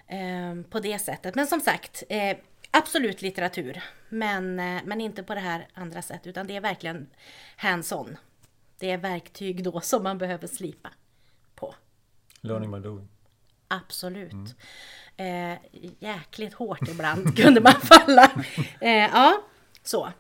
Eh, 0.07 0.63
på 0.71 0.81
det 0.81 0.99
sättet. 0.99 1.35
Men 1.35 1.47
som 1.47 1.61
sagt, 1.61 2.03
eh, 2.09 2.37
absolut 2.71 3.23
litteratur. 3.23 3.83
Men, 4.09 4.61
eh, 4.61 4.81
men 4.85 5.01
inte 5.01 5.23
på 5.23 5.35
det 5.35 5.41
här 5.41 5.69
andra 5.75 6.03
sättet, 6.03 6.27
utan 6.27 6.47
det 6.47 6.57
är 6.57 6.61
verkligen 6.61 7.11
hands-on. 7.57 8.17
Det 8.79 8.91
är 8.91 8.99
verktyg 8.99 9.65
då 9.65 9.81
som 9.81 10.03
man 10.03 10.19
behöver 10.19 10.47
slipa. 10.47 10.91
Learning 12.41 12.71
by 12.71 12.79
doing. 12.79 13.09
Absolut. 13.69 14.57
Eh, 15.17 15.59
jäkligt 15.99 16.55
hårt 16.55 16.89
ibland 16.89 17.37
kunde 17.43 17.61
man 17.61 17.73
falla. 17.73 18.31
Eh, 18.81 18.91
ja, 18.91 19.43
så. 19.83 20.13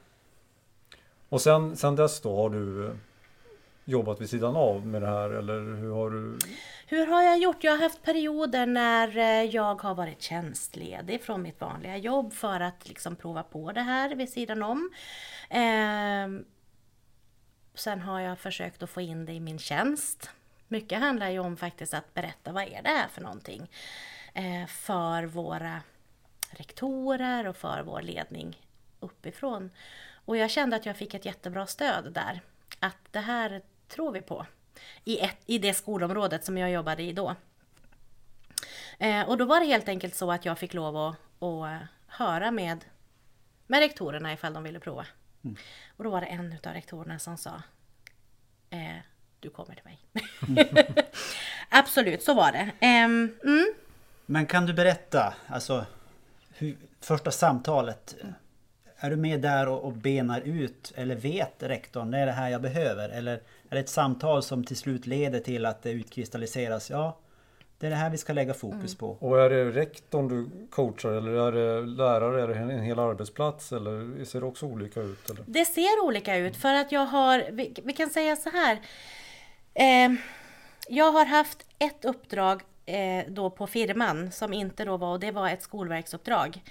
Och 1.28 1.40
sen, 1.40 1.76
sen 1.76 1.96
dess 1.96 2.20
då 2.20 2.36
har 2.36 2.50
du 2.50 2.86
eh, 2.86 2.94
jobbat 3.84 4.20
vid 4.20 4.30
sidan 4.30 4.56
av 4.56 4.86
med 4.86 5.02
det 5.02 5.08
här 5.08 5.30
eller 5.30 5.76
hur 5.76 5.92
har 5.92 6.10
du? 6.10 6.38
Hur 6.86 7.06
har 7.06 7.22
jag 7.22 7.38
gjort? 7.38 7.64
Jag 7.64 7.72
har 7.72 7.78
haft 7.78 8.02
perioder 8.02 8.66
när 8.66 9.16
eh, 9.18 9.44
jag 9.54 9.82
har 9.82 9.94
varit 9.94 10.22
tjänstledig 10.22 11.22
från 11.22 11.42
mitt 11.42 11.60
vanliga 11.60 11.96
jobb 11.96 12.32
för 12.32 12.60
att 12.60 12.88
liksom 12.88 13.16
prova 13.16 13.42
på 13.42 13.72
det 13.72 13.80
här 13.80 14.14
vid 14.14 14.28
sidan 14.28 14.62
om. 14.62 14.90
Eh, 15.50 16.44
sen 17.74 18.00
har 18.00 18.20
jag 18.20 18.38
försökt 18.38 18.82
att 18.82 18.90
få 18.90 19.00
in 19.00 19.26
det 19.26 19.32
i 19.32 19.40
min 19.40 19.58
tjänst. 19.58 20.30
Mycket 20.72 21.00
handlar 21.00 21.30
ju 21.30 21.38
om 21.38 21.56
faktiskt 21.56 21.94
att 21.94 22.14
berätta 22.14 22.52
vad 22.52 22.62
är 22.62 22.82
det 22.82 22.88
här 22.88 23.08
för 23.08 23.20
någonting 23.20 23.70
eh, 24.34 24.66
för 24.66 25.24
våra 25.24 25.82
rektorer 26.50 27.46
och 27.46 27.56
för 27.56 27.82
vår 27.82 28.02
ledning 28.02 28.66
uppifrån. 29.00 29.70
Och 30.24 30.36
jag 30.36 30.50
kände 30.50 30.76
att 30.76 30.86
jag 30.86 30.96
fick 30.96 31.14
ett 31.14 31.24
jättebra 31.24 31.66
stöd 31.66 32.12
där. 32.12 32.40
Att 32.80 32.96
det 33.10 33.20
här 33.20 33.62
tror 33.88 34.12
vi 34.12 34.20
på. 34.20 34.46
I, 35.04 35.18
ett, 35.18 35.38
i 35.46 35.58
det 35.58 35.74
skolområdet 35.74 36.44
som 36.44 36.58
jag 36.58 36.70
jobbade 36.70 37.02
i 37.02 37.12
då. 37.12 37.34
Eh, 38.98 39.28
och 39.28 39.38
då 39.38 39.44
var 39.44 39.60
det 39.60 39.66
helt 39.66 39.88
enkelt 39.88 40.14
så 40.14 40.32
att 40.32 40.44
jag 40.44 40.58
fick 40.58 40.74
lov 40.74 40.96
att, 40.96 41.16
att 41.42 41.80
höra 42.06 42.50
med, 42.50 42.84
med 43.66 43.80
rektorerna 43.80 44.32
ifall 44.32 44.52
de 44.52 44.62
ville 44.62 44.80
prova. 44.80 45.06
Och 45.96 46.04
då 46.04 46.10
var 46.10 46.20
det 46.20 46.26
en 46.26 46.52
utav 46.52 46.72
rektorerna 46.72 47.18
som 47.18 47.36
sa 47.36 47.62
eh, 48.70 48.96
Du 49.40 49.50
kommer 49.50 49.74
till 49.74 49.84
mig. 49.84 49.98
Absolut, 51.68 52.22
så 52.22 52.34
var 52.34 52.52
det. 52.52 52.70
Ehm, 52.80 53.32
mm. 53.44 53.74
Men 54.26 54.46
kan 54.46 54.66
du 54.66 54.72
berätta, 54.72 55.34
alltså 55.46 55.86
hur, 56.54 56.76
första 57.00 57.30
samtalet. 57.30 58.16
Är 58.96 59.10
du 59.10 59.16
med 59.16 59.40
där 59.40 59.68
och, 59.68 59.84
och 59.84 59.92
benar 59.92 60.40
ut 60.40 60.92
eller 60.96 61.14
vet 61.14 61.54
rektorn 61.58 62.10
det 62.10 62.18
är 62.18 62.26
det 62.26 62.32
här 62.32 62.48
jag 62.48 62.62
behöver? 62.62 63.08
Eller 63.08 63.32
är 63.68 63.74
det 63.74 63.80
ett 63.80 63.88
samtal 63.88 64.42
som 64.42 64.64
till 64.64 64.76
slut 64.76 65.06
leder 65.06 65.40
till 65.40 65.66
att 65.66 65.82
det 65.82 65.90
utkristalliseras? 65.90 66.90
Ja, 66.90 67.18
det 67.78 67.86
är 67.86 67.90
det 67.90 67.96
här 67.96 68.10
vi 68.10 68.18
ska 68.18 68.32
lägga 68.32 68.54
fokus 68.54 68.94
på. 68.94 69.16
Och 69.20 69.40
är 69.40 69.50
det 69.50 69.70
rektorn 69.70 70.28
du 70.28 70.66
coachar 70.70 71.12
eller 71.12 71.30
är 71.30 71.52
det 71.52 71.86
lärare? 71.86 72.42
Är 72.42 72.48
det 72.48 72.54
en 72.54 72.82
hel 72.82 72.98
arbetsplats 72.98 73.72
eller 73.72 74.24
ser 74.24 74.40
det 74.40 74.46
också 74.46 74.66
olika 74.66 75.00
ut? 75.00 75.30
Eller? 75.30 75.44
Det 75.46 75.64
ser 75.64 76.04
olika 76.04 76.36
ut 76.36 76.56
för 76.56 76.74
att 76.74 76.92
jag 76.92 77.06
har, 77.06 77.44
vi, 77.52 77.74
vi 77.84 77.92
kan 77.92 78.10
säga 78.10 78.36
så 78.36 78.50
här. 78.50 78.78
Eh, 79.74 80.12
jag 80.88 81.12
har 81.12 81.24
haft 81.24 81.66
ett 81.78 82.04
uppdrag 82.04 82.62
eh, 82.86 83.24
då 83.28 83.50
på 83.50 83.66
firman 83.66 84.32
som 84.32 84.52
inte 84.52 84.84
då 84.84 84.96
var, 84.96 85.12
och 85.12 85.20
det 85.20 85.30
var 85.30 85.48
ett 85.48 85.62
skolverksuppdrag. 85.62 86.62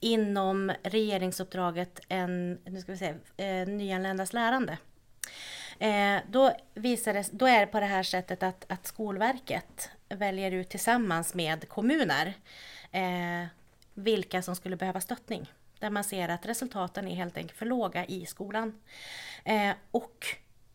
Inom 0.00 0.72
regeringsuppdraget 0.82 2.00
en, 2.08 2.58
nu 2.64 2.80
ska 2.80 2.92
vi 2.92 2.98
se, 2.98 3.14
eh, 3.36 3.68
nyanländas 3.68 4.32
lärande. 4.32 4.78
Eh, 5.78 6.16
då, 6.30 6.52
visades, 6.74 7.30
då 7.30 7.46
är 7.46 7.60
det 7.60 7.66
på 7.66 7.80
det 7.80 7.86
här 7.86 8.02
sättet 8.02 8.42
att, 8.42 8.64
att 8.68 8.86
Skolverket 8.86 9.90
väljer 10.08 10.50
ut 10.50 10.68
tillsammans 10.68 11.34
med 11.34 11.68
kommuner 11.68 12.34
eh, 12.92 13.46
vilka 13.94 14.42
som 14.42 14.56
skulle 14.56 14.76
behöva 14.76 15.00
stöttning. 15.00 15.52
Där 15.78 15.90
man 15.90 16.04
ser 16.04 16.28
att 16.28 16.46
resultaten 16.46 17.08
är 17.08 17.14
helt 17.14 17.36
enkelt 17.36 17.58
för 17.58 17.66
låga 17.66 18.04
i 18.04 18.26
skolan. 18.26 18.80
Eh, 19.44 19.70
och 19.90 20.26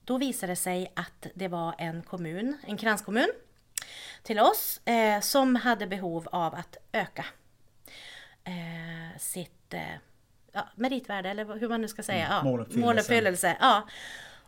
då 0.05 0.17
visade 0.17 0.51
det 0.51 0.55
sig 0.55 0.91
att 0.95 1.27
det 1.35 1.47
var 1.47 1.75
en 1.77 2.01
kommun, 2.01 2.57
en 2.67 2.77
kranskommun 2.77 3.29
till 4.23 4.39
oss 4.39 4.81
eh, 4.87 5.19
som 5.21 5.55
hade 5.55 5.87
behov 5.87 6.27
av 6.31 6.55
att 6.55 6.77
öka 6.91 7.25
eh, 8.43 9.19
sitt 9.19 9.73
eh, 9.73 9.95
ja, 10.51 10.67
meritvärde 10.75 11.29
eller 11.29 11.59
hur 11.59 11.69
man 11.69 11.81
nu 11.81 11.87
ska 11.87 12.03
säga. 12.03 12.27
Ja, 12.29 12.43
måluppfyllelse. 12.43 12.87
måluppfyllelse. 12.87 13.57
Ja. 13.59 13.87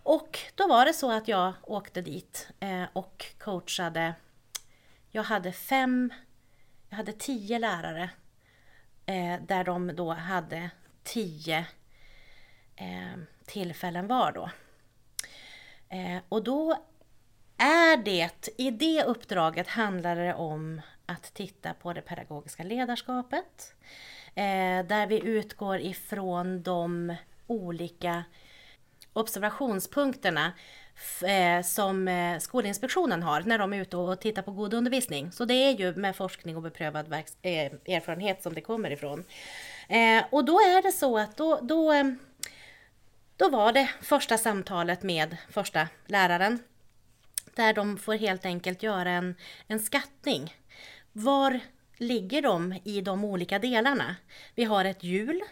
Och 0.03 0.39
då 0.55 0.67
var 0.67 0.85
det 0.85 0.93
så 0.93 1.11
att 1.11 1.27
jag 1.27 1.53
åkte 1.61 2.01
dit 2.01 2.47
eh, 2.59 2.83
och 2.93 3.25
coachade. 3.39 4.13
Jag 5.11 5.23
hade 5.23 5.51
fem, 5.51 6.13
jag 6.89 6.97
hade 6.97 7.13
tio 7.13 7.59
lärare 7.59 8.09
eh, 9.05 9.41
där 9.47 9.63
de 9.63 9.95
då 9.95 10.13
hade 10.13 10.69
tio 11.03 11.65
eh, 12.75 13.19
tillfällen 13.45 14.07
var 14.07 14.31
då. 14.31 14.49
Eh, 15.93 16.21
och 16.29 16.43
då 16.43 16.75
är 17.58 17.97
det, 17.97 18.49
i 18.58 18.71
det 18.71 19.03
uppdraget 19.03 19.67
handlar 19.67 20.15
det 20.15 20.34
om 20.34 20.82
att 21.06 21.34
titta 21.34 21.73
på 21.73 21.93
det 21.93 22.01
pedagogiska 22.01 22.63
ledarskapet. 22.63 23.75
Eh, 24.36 24.86
där 24.86 25.08
vi 25.08 25.19
utgår 25.23 25.79
ifrån 25.79 26.63
de 26.63 27.15
olika 27.47 28.23
observationspunkterna 29.13 30.51
eh, 31.25 31.63
som 31.63 32.08
eh, 32.08 32.39
Skolinspektionen 32.39 33.23
har 33.23 33.41
när 33.41 33.58
de 33.58 33.73
är 33.73 33.82
ute 33.82 33.97
och 33.97 34.21
tittar 34.21 34.41
på 34.41 34.51
god 34.51 34.73
undervisning. 34.73 35.32
Så 35.32 35.45
det 35.45 35.53
är 35.53 35.71
ju 35.71 35.95
med 35.95 36.15
forskning 36.15 36.56
och 36.56 36.62
beprövad 36.62 37.13
eh, 37.13 37.71
erfarenhet 37.95 38.43
som 38.43 38.53
det 38.53 38.62
kommer 38.62 38.91
ifrån. 38.91 39.23
Och 40.29 40.45
då 40.45 40.53
är 40.53 40.82
det 40.82 40.91
så 40.91 41.17
att 41.17 41.38
då, 41.38 41.60
då, 41.62 41.93
då 43.37 43.49
var 43.49 43.71
det 43.71 43.89
första 44.01 44.37
samtalet 44.37 45.03
med 45.03 45.37
första 45.49 45.87
läraren 46.05 46.59
där 47.55 47.73
de 47.73 47.97
får 47.97 48.13
helt 48.13 48.45
enkelt 48.45 48.83
göra 48.83 49.11
en, 49.11 49.35
en 49.67 49.79
skattning. 49.79 50.55
Var 51.11 51.59
ligger 51.97 52.41
de 52.41 52.79
i 52.83 53.01
de 53.01 53.25
olika 53.25 53.59
delarna? 53.59 54.15
Vi 54.55 54.63
har 54.63 54.85
ett 54.85 55.03
hjul 55.03 55.43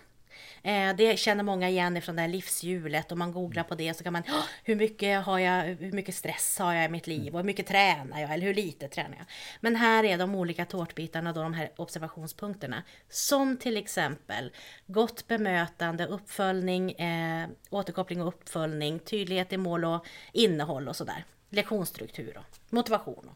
Eh, 0.63 0.95
det 0.95 1.19
känner 1.19 1.43
många 1.43 1.69
igen 1.69 2.02
från 2.02 2.15
det 2.15 2.21
här 2.21 2.30
livshjulet. 2.30 3.12
Om 3.12 3.19
man 3.19 3.32
googlar 3.32 3.63
på 3.63 3.76
det 3.76 3.93
så 3.93 4.04
kan 4.04 4.13
man, 4.13 4.24
hur 4.63 4.76
mycket, 4.76 5.26
har 5.26 5.39
jag, 5.39 5.63
hur 5.63 5.91
mycket 5.91 6.15
stress 6.15 6.60
har 6.60 6.74
jag 6.74 6.86
i 6.86 6.89
mitt 6.89 7.08
liv 7.08 7.34
och 7.34 7.39
hur 7.39 7.45
mycket 7.45 7.67
tränar 7.67 8.21
jag 8.21 8.34
eller 8.34 8.45
hur 8.45 8.54
lite 8.54 8.88
tränar 8.88 9.15
jag? 9.17 9.26
Men 9.60 9.76
här 9.76 10.04
är 10.04 10.17
de 10.17 10.36
olika 10.36 10.65
tårtbitarna, 10.65 11.34
då, 11.34 11.43
de 11.43 11.54
här 11.54 11.71
observationspunkterna. 11.76 12.84
Som 13.10 13.58
till 13.58 13.78
exempel 13.78 14.52
gott 14.88 15.28
bemötande, 15.28 16.06
uppföljning, 16.06 16.91
eh, 16.91 17.47
återkoppling 17.69 18.21
och 18.21 18.28
uppföljning, 18.28 19.00
tydlighet 19.00 19.54
i 19.54 19.58
mål 19.58 19.86
och 19.86 20.06
innehåll 20.32 20.88
och 20.88 20.95
sådär. 20.95 21.26
Lektionsstruktur 21.50 22.38
och 22.38 22.45
motivation. 22.69 23.30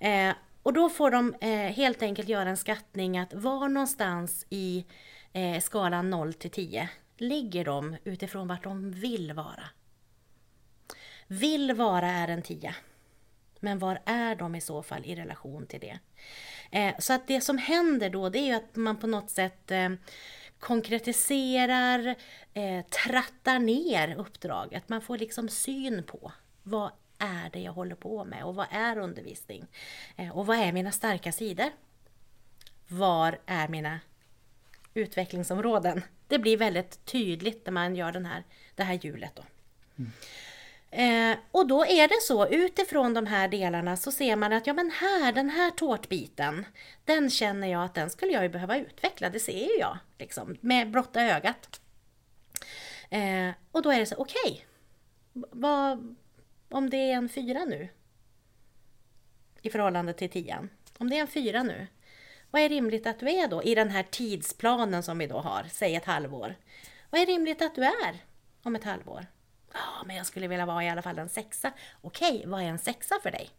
Eh, 0.00 0.32
och 0.62 0.72
då 0.72 0.90
får 0.90 1.10
de 1.10 1.34
eh, 1.40 1.50
helt 1.50 2.02
enkelt 2.02 2.28
göra 2.28 2.48
en 2.48 2.56
skattning 2.56 3.18
att 3.18 3.34
var 3.34 3.68
någonstans 3.68 4.46
i 4.50 4.84
eh, 5.36 5.60
skalan 5.60 6.10
0 6.10 6.34
till 6.34 6.50
10 6.50 6.88
ligger 7.16 7.64
de 7.64 7.96
utifrån 8.04 8.48
vart 8.48 8.64
de 8.64 8.92
vill 8.92 9.32
vara. 9.32 9.68
Vill 11.26 11.72
vara 11.72 12.10
är 12.10 12.28
en 12.28 12.42
10. 12.42 12.74
Men 13.60 13.78
var 13.78 14.02
är 14.04 14.34
de 14.34 14.54
i 14.54 14.60
så 14.60 14.82
fall 14.82 15.04
i 15.04 15.14
relation 15.14 15.66
till 15.66 15.80
det? 15.80 15.98
Eh, 16.70 16.94
så 16.98 17.12
att 17.12 17.28
det 17.28 17.40
som 17.40 17.58
händer 17.58 18.10
då 18.10 18.28
det 18.28 18.38
är 18.38 18.46
ju 18.46 18.52
att 18.52 18.76
man 18.76 18.96
på 18.96 19.06
något 19.06 19.30
sätt 19.30 19.70
eh, 19.70 19.88
konkretiserar, 20.58 22.14
eh, 22.54 22.84
trattar 22.84 23.58
ner 23.58 24.14
uppdraget. 24.18 24.88
Man 24.88 25.00
får 25.00 25.18
liksom 25.18 25.48
syn 25.48 26.02
på 26.02 26.32
vad 26.62 26.90
är 27.18 27.50
det 27.52 27.60
jag 27.60 27.72
håller 27.72 27.94
på 27.96 28.24
med 28.24 28.44
och 28.44 28.54
vad 28.54 28.66
är 28.70 28.98
undervisning? 28.98 29.66
Eh, 30.16 30.38
och 30.38 30.46
vad 30.46 30.58
är 30.58 30.72
mina 30.72 30.92
starka 30.92 31.32
sidor? 31.32 31.70
Var 32.88 33.38
är 33.46 33.68
mina 33.68 34.00
utvecklingsområden. 34.96 36.02
Det 36.28 36.38
blir 36.38 36.56
väldigt 36.56 37.04
tydligt 37.04 37.66
när 37.66 37.72
man 37.72 37.96
gör 37.96 38.12
den 38.12 38.26
här, 38.26 38.44
det 38.74 38.82
här 38.82 38.94
hjulet. 39.02 39.32
Då. 39.34 39.42
Mm. 39.98 40.12
Eh, 40.96 41.38
och 41.50 41.66
då 41.66 41.86
är 41.86 42.08
det 42.08 42.22
så, 42.22 42.46
utifrån 42.46 43.14
de 43.14 43.26
här 43.26 43.48
delarna 43.48 43.96
så 43.96 44.12
ser 44.12 44.36
man 44.36 44.52
att 44.52 44.66
ja 44.66 44.72
men 44.72 44.90
här, 44.90 45.32
den 45.32 45.50
här 45.50 45.70
tårtbiten, 45.70 46.64
den 47.04 47.30
känner 47.30 47.68
jag 47.68 47.84
att 47.84 47.94
den 47.94 48.10
skulle 48.10 48.32
jag 48.32 48.42
ju 48.42 48.48
behöva 48.48 48.78
utveckla, 48.78 49.30
det 49.30 49.40
ser 49.40 49.64
ju 49.64 49.78
jag 49.78 49.98
liksom, 50.18 50.56
med 50.60 50.90
blotta 50.90 51.22
ögat. 51.22 51.80
Eh, 53.10 53.50
och 53.72 53.82
då 53.82 53.92
är 53.92 53.98
det 53.98 54.06
så, 54.06 54.16
okej, 54.16 54.66
okay, 55.32 55.96
om 56.68 56.90
det 56.90 56.96
är 56.96 57.14
en 57.14 57.28
fyra 57.28 57.64
nu 57.64 57.88
i 59.62 59.70
förhållande 59.70 60.12
till 60.12 60.30
tian, 60.30 60.70
om 60.98 61.10
det 61.10 61.16
är 61.16 61.20
en 61.20 61.26
fyra 61.26 61.62
nu, 61.62 61.86
vad 62.56 62.64
är 62.64 62.68
rimligt 62.68 63.06
att 63.06 63.18
du 63.18 63.30
är 63.30 63.48
då 63.48 63.62
i 63.62 63.74
den 63.74 63.90
här 63.90 64.02
tidsplanen 64.02 65.02
som 65.02 65.18
vi 65.18 65.26
då 65.26 65.38
har, 65.38 65.66
säg 65.72 65.94
ett 65.94 66.04
halvår? 66.04 66.54
Vad 67.10 67.20
är 67.20 67.26
rimligt 67.26 67.62
att 67.62 67.74
du 67.74 67.84
är 67.84 68.24
om 68.62 68.76
ett 68.76 68.84
halvår? 68.84 69.26
Ja, 69.72 70.04
men 70.06 70.16
jag 70.16 70.26
skulle 70.26 70.48
vilja 70.48 70.66
vara 70.66 70.84
i 70.84 70.88
alla 70.88 71.02
fall 71.02 71.18
en 71.18 71.28
sexa. 71.28 71.72
Okej, 72.00 72.44
vad 72.46 72.62
är 72.62 72.64
en 72.64 72.78
sexa 72.78 73.14
för 73.22 73.30
dig? 73.30 73.50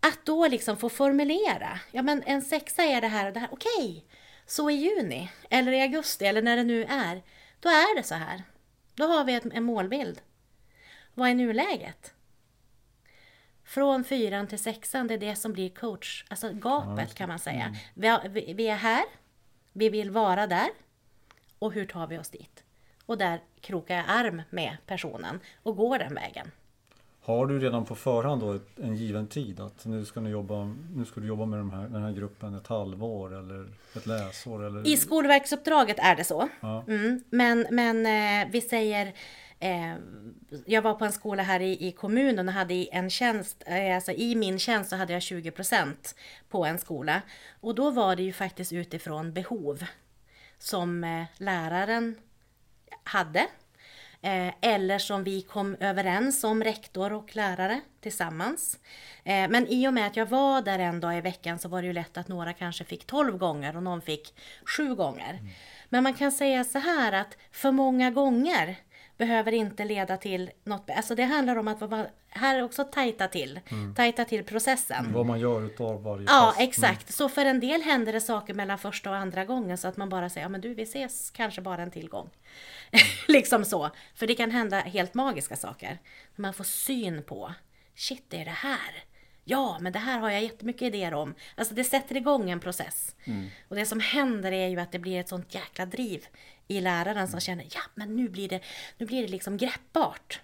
Att 0.00 0.18
då 0.24 0.48
liksom 0.48 0.76
få 0.76 0.88
formulera, 0.88 1.80
ja 1.90 2.02
men 2.02 2.22
en 2.26 2.42
sexa 2.42 2.82
är 2.82 3.00
det 3.00 3.08
här 3.08 3.26
och 3.26 3.32
det 3.32 3.40
här, 3.40 3.48
okej, 3.52 4.04
så 4.46 4.70
i 4.70 4.74
juni 4.74 5.30
eller 5.50 5.72
i 5.72 5.80
augusti 5.80 6.24
eller 6.24 6.42
när 6.42 6.56
det 6.56 6.64
nu 6.64 6.84
är, 6.84 7.22
då 7.60 7.68
är 7.68 7.96
det 7.96 8.02
så 8.02 8.14
här. 8.14 8.42
Då 8.94 9.04
har 9.04 9.24
vi 9.24 9.40
en 9.52 9.64
målbild. 9.64 10.20
Vad 11.14 11.28
är 11.28 11.34
nuläget? 11.34 12.13
Från 13.74 14.04
fyran 14.04 14.46
till 14.46 14.58
sexan, 14.58 15.06
det 15.06 15.14
är 15.14 15.18
det 15.18 15.36
som 15.36 15.52
blir 15.52 15.68
coach, 15.68 16.24
alltså 16.28 16.52
gapet 16.52 17.14
kan 17.14 17.28
man 17.28 17.38
säga. 17.38 17.76
Mm. 17.94 18.32
Vi, 18.32 18.54
vi 18.54 18.68
är 18.68 18.76
här, 18.76 19.04
vi 19.72 19.88
vill 19.88 20.10
vara 20.10 20.46
där 20.46 20.68
och 21.58 21.72
hur 21.72 21.86
tar 21.86 22.06
vi 22.06 22.18
oss 22.18 22.28
dit? 22.28 22.64
Och 23.06 23.18
där 23.18 23.40
krokar 23.60 23.96
jag 23.96 24.04
arm 24.08 24.42
med 24.50 24.76
personen 24.86 25.40
och 25.62 25.76
går 25.76 25.98
den 25.98 26.14
vägen. 26.14 26.50
Har 27.22 27.46
du 27.46 27.58
redan 27.58 27.84
på 27.84 27.94
förhand 27.94 28.40
då 28.40 28.58
en 28.82 28.96
given 28.96 29.26
tid 29.26 29.60
att 29.60 29.84
nu 29.84 30.04
ska, 30.04 30.20
ni 30.20 30.30
jobba, 30.30 30.74
nu 30.94 31.04
ska 31.04 31.20
du 31.20 31.26
jobba 31.26 31.46
med 31.46 31.58
de 31.58 31.70
här, 31.70 31.88
den 31.88 32.02
här 32.02 32.12
gruppen 32.12 32.54
ett 32.54 32.66
halvår 32.66 33.38
eller 33.38 33.68
ett 33.96 34.06
läsår? 34.06 34.66
Eller? 34.66 34.86
I 34.86 34.96
skolverksuppdraget 34.96 35.98
är 35.98 36.16
det 36.16 36.24
så. 36.24 36.48
Ja. 36.60 36.84
Mm, 36.88 37.24
men 37.30 37.66
men 37.70 38.06
eh, 38.06 38.50
vi 38.52 38.60
säger 38.60 39.14
Eh, 39.64 39.96
jag 40.66 40.82
var 40.82 40.94
på 40.94 41.04
en 41.04 41.12
skola 41.12 41.42
här 41.42 41.60
i, 41.60 41.86
i 41.86 41.92
kommunen 41.92 42.48
och 42.48 42.54
hade 42.54 42.74
en 42.74 43.10
tjänst, 43.10 43.62
eh, 43.66 43.94
alltså 43.94 44.12
i 44.12 44.34
min 44.34 44.58
tjänst 44.58 44.90
så 44.90 44.96
hade 44.96 45.12
jag 45.12 45.22
20% 45.22 46.14
på 46.48 46.64
en 46.64 46.78
skola. 46.78 47.22
Och 47.60 47.74
då 47.74 47.90
var 47.90 48.16
det 48.16 48.22
ju 48.22 48.32
faktiskt 48.32 48.72
utifrån 48.72 49.32
behov 49.32 49.84
som 50.58 51.04
eh, 51.04 51.24
läraren 51.36 52.16
hade. 53.04 53.46
eller 54.60 54.98
som 54.98 55.24
vi 55.24 55.42
kom 55.42 55.76
överens 55.80 56.44
om, 56.44 56.64
rektor 56.64 57.12
och 57.12 57.36
lärare 57.36 57.80
tillsammans. 58.00 58.78
men 59.24 59.66
i 59.66 59.88
och 59.88 59.94
med 59.94 60.06
att 60.06 60.16
jag 60.16 60.26
var 60.26 60.62
där 60.62 60.78
en 60.78 61.00
dag 61.00 61.18
i 61.18 61.20
veckan 61.20 61.58
så 61.58 61.68
var 61.68 61.82
det 61.82 61.86
ju 61.86 61.92
lätt 61.92 62.16
att 62.16 62.28
några 62.28 62.52
kanske 62.52 62.84
fick 62.84 63.06
12 63.06 63.38
gånger 63.38 63.76
och 63.76 63.82
någon 63.82 64.02
fick 64.02 64.34
7 64.76 64.94
gånger. 64.94 65.30
Mm. 65.30 65.48
Men 65.88 66.02
man 66.02 66.14
kan 66.14 66.32
säga 66.32 66.64
så 66.64 66.78
här 66.78 67.12
att 67.12 67.36
för 67.52 67.72
många 67.72 68.10
gånger 68.10 68.76
behöver 69.16 69.52
inte 69.52 69.84
leda 69.84 70.16
till 70.16 70.50
något. 70.64 70.90
Alltså 70.90 71.14
det 71.14 71.22
handlar 71.22 71.56
om 71.56 71.68
att 71.68 71.80
vara, 71.80 72.06
här 72.28 72.62
också 72.62 72.84
tajta 72.84 73.28
till. 73.28 73.60
Mm. 73.70 73.94
Tajta 73.94 74.24
till 74.24 74.44
processen. 74.44 74.98
Mm. 75.00 75.12
Vad 75.12 75.26
man 75.26 75.40
gör 75.40 75.66
utav 75.66 76.02
varje 76.02 76.26
Ja, 76.28 76.52
pass. 76.54 76.62
exakt. 76.62 77.02
Mm. 77.02 77.12
Så 77.12 77.28
för 77.28 77.44
en 77.44 77.60
del 77.60 77.82
händer 77.82 78.12
det 78.12 78.20
saker 78.20 78.54
mellan 78.54 78.78
första 78.78 79.10
och 79.10 79.16
andra 79.16 79.44
gången 79.44 79.78
så 79.78 79.88
att 79.88 79.96
man 79.96 80.08
bara 80.08 80.30
säger, 80.30 80.44
ja 80.44 80.48
men 80.48 80.60
du 80.60 80.74
vi 80.74 80.82
ses 80.82 81.30
kanske 81.30 81.60
bara 81.60 81.82
en 81.82 81.90
tillgång. 81.90 82.30
Mm. 82.90 83.06
liksom 83.28 83.64
så. 83.64 83.90
För 84.14 84.26
det 84.26 84.34
kan 84.34 84.50
hända 84.50 84.80
helt 84.80 85.14
magiska 85.14 85.56
saker. 85.56 85.98
Man 86.36 86.54
får 86.54 86.64
syn 86.64 87.22
på, 87.22 87.54
shit 87.94 88.24
det 88.28 88.40
är 88.40 88.44
det 88.44 88.50
här. 88.50 89.04
Ja, 89.46 89.78
men 89.80 89.92
det 89.92 89.98
här 89.98 90.18
har 90.18 90.30
jag 90.30 90.42
jättemycket 90.42 90.82
idéer 90.82 91.14
om. 91.14 91.34
Alltså 91.56 91.74
det 91.74 91.84
sätter 91.84 92.16
igång 92.16 92.50
en 92.50 92.60
process. 92.60 93.14
Mm. 93.24 93.46
Och 93.68 93.76
det 93.76 93.86
som 93.86 94.00
händer 94.00 94.52
är 94.52 94.68
ju 94.68 94.80
att 94.80 94.92
det 94.92 94.98
blir 94.98 95.20
ett 95.20 95.28
sånt 95.28 95.54
jäkla 95.54 95.86
driv 95.86 96.26
i 96.68 96.80
läraren 96.80 97.28
som 97.28 97.40
känner 97.40 97.64
ja 97.70 97.80
men 97.94 98.16
nu 98.16 98.28
blir 98.28 98.48
det, 98.48 98.60
nu 98.98 99.06
blir 99.06 99.22
det 99.22 99.28
liksom 99.28 99.56
greppbart. 99.56 100.40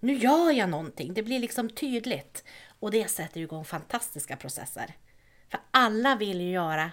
Nu 0.00 0.14
gör 0.14 0.50
jag 0.50 0.68
någonting, 0.68 1.14
det 1.14 1.22
blir 1.22 1.38
liksom 1.38 1.70
tydligt. 1.70 2.44
Och 2.80 2.90
det 2.90 3.10
sätter 3.10 3.40
igång 3.40 3.64
fantastiska 3.64 4.36
processer. 4.36 4.96
För 5.50 5.60
alla 5.70 6.16
vill 6.16 6.40
ju 6.40 6.50
göra 6.50 6.90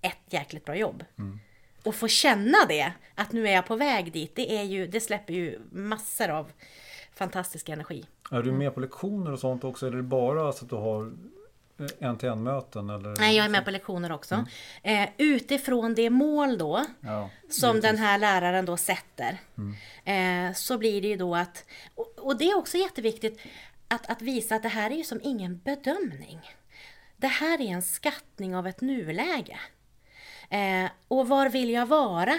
ett 0.00 0.18
jäkligt 0.30 0.64
bra 0.64 0.76
jobb. 0.76 1.04
Mm. 1.18 1.38
Och 1.84 1.94
få 1.94 2.08
känna 2.08 2.58
det, 2.68 2.92
att 3.14 3.32
nu 3.32 3.48
är 3.48 3.52
jag 3.52 3.66
på 3.66 3.76
väg 3.76 4.12
dit, 4.12 4.36
det, 4.36 4.56
är 4.56 4.62
ju, 4.62 4.86
det 4.86 5.00
släpper 5.00 5.34
ju 5.34 5.60
massor 5.70 6.28
av 6.28 6.52
fantastisk 7.14 7.68
energi. 7.68 8.04
Är 8.30 8.42
du 8.42 8.52
med 8.52 8.74
på 8.74 8.80
lektioner 8.80 9.32
och 9.32 9.38
sånt 9.38 9.64
också? 9.64 9.86
Eller 9.86 9.96
är 9.96 10.02
det 10.02 10.08
bara 10.08 10.52
så 10.52 10.64
att 10.64 10.70
du 10.70 10.76
har 10.76 11.12
en 11.98 12.18
till 12.18 12.28
en 12.28 12.42
möten? 12.42 12.90
Eller? 12.90 13.16
Nej, 13.18 13.36
jag 13.36 13.46
är 13.46 13.50
med 13.50 13.64
på 13.64 13.70
lektioner 13.70 14.12
också. 14.12 14.44
Mm. 14.82 15.02
Eh, 15.02 15.10
utifrån 15.18 15.94
det 15.94 16.10
mål 16.10 16.58
då 16.58 16.84
ja, 17.00 17.30
som 17.50 17.80
den 17.80 17.98
här 17.98 18.18
läraren 18.18 18.64
då 18.64 18.76
sätter 18.76 19.38
mm. 19.56 20.48
eh, 20.48 20.54
så 20.54 20.78
blir 20.78 21.02
det 21.02 21.08
ju 21.08 21.16
då 21.16 21.36
att, 21.36 21.64
och, 21.94 22.18
och, 22.18 22.38
det 22.38 22.44
är 22.44 22.58
också 22.58 22.76
jätteviktigt 22.76 23.40
att, 23.88 24.10
att 24.10 24.22
visa 24.22 24.54
att 24.54 24.62
det 24.62 24.68
här 24.68 24.90
är 24.90 24.94
ju 24.94 25.04
som 25.04 25.20
ingen 25.22 25.58
bedömning. 25.58 26.40
Det 27.16 27.26
här 27.26 27.60
är 27.60 27.66
en 27.66 27.82
skattning 27.82 28.56
av 28.56 28.66
ett 28.66 28.80
nuläge. 28.80 29.60
Eh, 30.50 30.90
och 31.08 31.28
var 31.28 31.48
vill 31.48 31.70
jag 31.70 31.86
vara? 31.86 32.38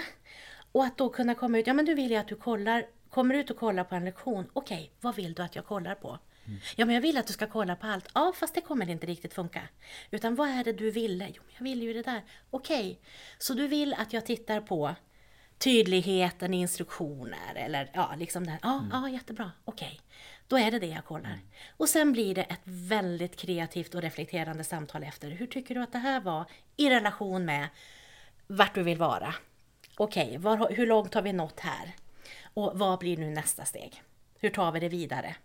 Och 0.72 0.84
att 0.84 0.98
då 0.98 1.08
kunna 1.08 1.34
komma 1.34 1.58
ut, 1.58 1.66
ja 1.66 1.74
men 1.74 1.84
nu 1.84 1.94
vill 1.94 2.10
jag 2.10 2.20
att 2.20 2.28
du 2.28 2.36
kollar, 2.36 2.86
kommer 3.10 3.34
ut 3.34 3.50
och 3.50 3.56
kollar 3.56 3.84
på 3.84 3.94
en 3.94 4.04
lektion. 4.04 4.46
Okej, 4.52 4.76
okay, 4.76 4.88
vad 5.00 5.14
vill 5.14 5.34
du 5.34 5.42
att 5.42 5.56
jag 5.56 5.66
kollar 5.66 5.94
på? 5.94 6.18
Ja, 6.76 6.86
men 6.86 6.94
jag 6.94 7.02
vill 7.02 7.18
att 7.18 7.26
du 7.26 7.32
ska 7.32 7.46
kolla 7.46 7.76
på 7.76 7.86
allt. 7.86 8.08
Ja, 8.14 8.32
fast 8.36 8.54
det 8.54 8.60
kommer 8.60 8.90
inte 8.90 9.06
riktigt 9.06 9.34
funka. 9.34 9.62
Utan 10.10 10.34
vad 10.34 10.48
är 10.48 10.64
det 10.64 10.72
du 10.72 10.90
ville? 10.90 11.28
Jo, 11.34 11.42
men 11.46 11.54
jag 11.56 11.64
vill 11.64 11.82
ju 11.82 11.92
det 11.92 12.02
där. 12.02 12.22
Okej, 12.50 13.00
så 13.38 13.54
du 13.54 13.68
vill 13.68 13.94
att 13.94 14.12
jag 14.12 14.26
tittar 14.26 14.60
på 14.60 14.94
tydligheten 15.58 16.54
i 16.54 16.60
instruktioner 16.60 17.54
eller 17.54 17.90
ja, 17.94 18.14
liksom 18.18 18.46
det. 18.46 18.58
Ja, 18.62 18.84
ja, 18.92 19.08
jättebra. 19.08 19.50
Okej, 19.64 20.00
då 20.48 20.58
är 20.58 20.70
det 20.70 20.78
det 20.78 20.86
jag 20.86 21.04
kollar. 21.04 21.38
Och 21.76 21.88
sen 21.88 22.12
blir 22.12 22.34
det 22.34 22.42
ett 22.42 22.62
väldigt 22.64 23.36
kreativt 23.36 23.94
och 23.94 24.02
reflekterande 24.02 24.64
samtal 24.64 25.02
efter. 25.02 25.30
Hur 25.30 25.46
tycker 25.46 25.74
du 25.74 25.82
att 25.82 25.92
det 25.92 25.98
här 25.98 26.20
var 26.20 26.44
i 26.76 26.90
relation 26.90 27.44
med 27.44 27.68
vart 28.46 28.74
du 28.74 28.82
vill 28.82 28.98
vara? 28.98 29.34
Okej, 29.96 30.38
var, 30.38 30.72
hur 30.72 30.86
långt 30.86 31.14
har 31.14 31.22
vi 31.22 31.32
nått 31.32 31.60
här? 31.60 31.94
Och 32.54 32.78
vad 32.78 32.98
blir 32.98 33.16
nu 33.16 33.30
nästa 33.30 33.64
steg? 33.64 34.02
Hur 34.38 34.50
tar 34.50 34.72
vi 34.72 34.80
det 34.80 34.88
vidare? 34.88 35.36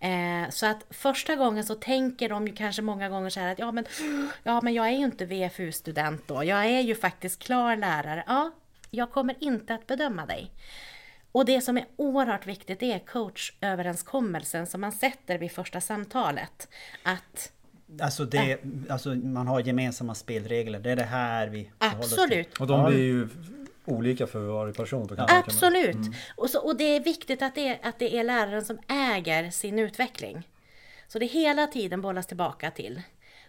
Eh, 0.00 0.50
så 0.50 0.66
att 0.66 0.86
första 0.90 1.36
gången 1.36 1.64
så 1.64 1.74
tänker 1.74 2.28
de 2.28 2.46
ju 2.46 2.54
kanske 2.54 2.82
många 2.82 3.08
gånger 3.08 3.30
så 3.30 3.40
här 3.40 3.52
att 3.52 3.58
ja 3.58 3.72
men, 3.72 3.84
ja, 4.42 4.60
men 4.60 4.74
jag 4.74 4.86
är 4.86 4.92
ju 4.92 5.04
inte 5.04 5.24
VFU-student 5.24 6.28
då. 6.28 6.44
Jag 6.44 6.66
är 6.66 6.80
ju 6.80 6.94
faktiskt 6.94 7.42
klar 7.42 7.76
lärare. 7.76 8.24
Ja, 8.26 8.50
jag 8.90 9.10
kommer 9.10 9.34
inte 9.40 9.74
att 9.74 9.86
bedöma 9.86 10.26
dig. 10.26 10.50
Och 11.32 11.44
det 11.44 11.60
som 11.60 11.76
är 11.76 11.84
oerhört 11.96 12.46
viktigt 12.46 12.82
är 12.82 12.98
coachöverenskommelsen 12.98 14.66
som 14.66 14.80
man 14.80 14.92
sätter 14.92 15.38
vid 15.38 15.52
första 15.52 15.80
samtalet. 15.80 16.68
Att 17.02 17.52
Alltså, 18.00 18.24
det, 18.24 18.58
alltså 18.88 19.14
man 19.14 19.46
har 19.46 19.60
gemensamma 19.60 20.14
spelregler. 20.14 20.78
Det 20.78 20.90
är 20.90 20.96
det 20.96 21.02
här 21.02 21.46
vi 21.46 21.70
absolut, 21.78 22.60
Och 22.60 22.66
de 22.66 22.86
blir 22.86 22.98
ju 22.98 23.28
olika 23.86 24.26
för 24.26 24.40
varje 24.40 24.72
person. 24.72 25.06
mig. 25.10 25.26
absolut. 25.28 25.96
Och, 26.36 26.50
så, 26.50 26.60
och 26.60 26.76
det 26.76 26.96
är 26.96 27.00
viktigt 27.00 27.42
att 27.42 27.54
det, 27.54 27.68
är, 27.68 27.78
att 27.82 27.98
det 27.98 28.18
är 28.18 28.24
läraren 28.24 28.64
som 28.64 28.78
äger 28.88 29.50
sin 29.50 29.78
utveckling. 29.78 30.48
Så 31.08 31.18
det 31.18 31.26
hela 31.26 31.66
tiden 31.66 32.00
bollas 32.00 32.26
tillbaka 32.26 32.70
till 32.70 33.02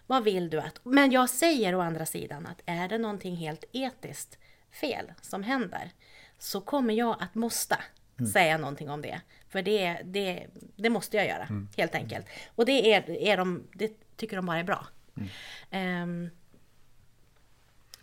vad 0.06 0.24
vill 0.24 0.50
du 0.50 0.60
att... 0.60 0.80
Men 0.82 1.10
jag 1.10 1.30
säger 1.30 1.74
å 1.74 1.80
andra 1.80 2.06
sidan 2.06 2.46
att 2.46 2.62
är 2.66 2.88
det 2.88 2.98
någonting 2.98 3.36
helt 3.36 3.64
etiskt 3.72 4.38
fel 4.80 5.12
som 5.20 5.42
händer 5.42 5.90
så 6.38 6.60
kommer 6.60 6.94
jag 6.94 7.16
att 7.20 7.34
måste 7.34 7.78
säga 8.32 8.58
någonting 8.58 8.90
om 8.90 9.02
det. 9.02 9.20
För 9.48 9.62
det, 9.62 10.00
det, 10.04 10.46
det 10.76 10.90
måste 10.90 11.16
jag 11.16 11.26
göra, 11.26 11.48
helt 11.76 11.94
enkelt. 11.94 12.26
Och 12.54 12.66
det, 12.66 12.92
är, 12.92 13.10
är 13.10 13.36
de, 13.36 13.66
det 13.72 14.16
tycker 14.16 14.36
de 14.36 14.46
bara 14.46 14.58
är 14.58 14.64
bra. 14.64 14.86
Ehm, 15.70 16.30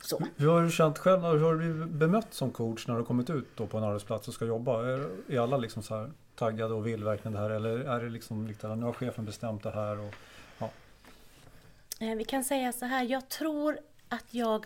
så. 0.01 0.21
Hur 0.35 0.47
har 0.47 0.61
du 0.61 0.71
känt 0.71 0.97
själv? 0.97 1.21
Hur 1.21 1.39
har 1.39 1.51
du 1.51 1.57
blivit 1.57 1.89
bemött 1.89 2.33
som 2.33 2.51
coach 2.51 2.87
när 2.87 2.97
du 2.97 3.03
kommit 3.03 3.29
ut 3.29 3.47
då 3.55 3.67
på 3.67 3.77
en 3.77 3.83
arbetsplats 3.83 4.27
och 4.27 4.33
ska 4.33 4.45
jobba? 4.45 4.85
Är, 4.85 5.09
är 5.29 5.39
alla 5.39 5.57
liksom 5.57 5.83
så 5.83 5.95
här 5.95 6.11
taggade 6.35 6.73
och 6.73 6.87
vill 6.87 7.03
verkligen 7.03 7.33
det 7.33 7.39
här? 7.39 7.49
Eller 7.49 7.77
är 7.79 8.03
det 8.03 8.09
liksom 8.09 8.47
lite 8.47 8.75
nu 8.75 8.85
har 8.85 8.93
chefen 8.93 9.25
bestämt 9.25 9.63
det 9.63 9.71
här? 9.71 9.99
Och, 9.99 10.13
ja. 10.59 10.69
Eh, 11.99 12.15
Vi 12.15 12.23
kan 12.23 12.43
säga 12.43 12.71
så 12.71 12.85
här, 12.85 13.03
jag 13.03 13.29
tror 13.29 13.77
att 14.09 14.33
jag 14.33 14.65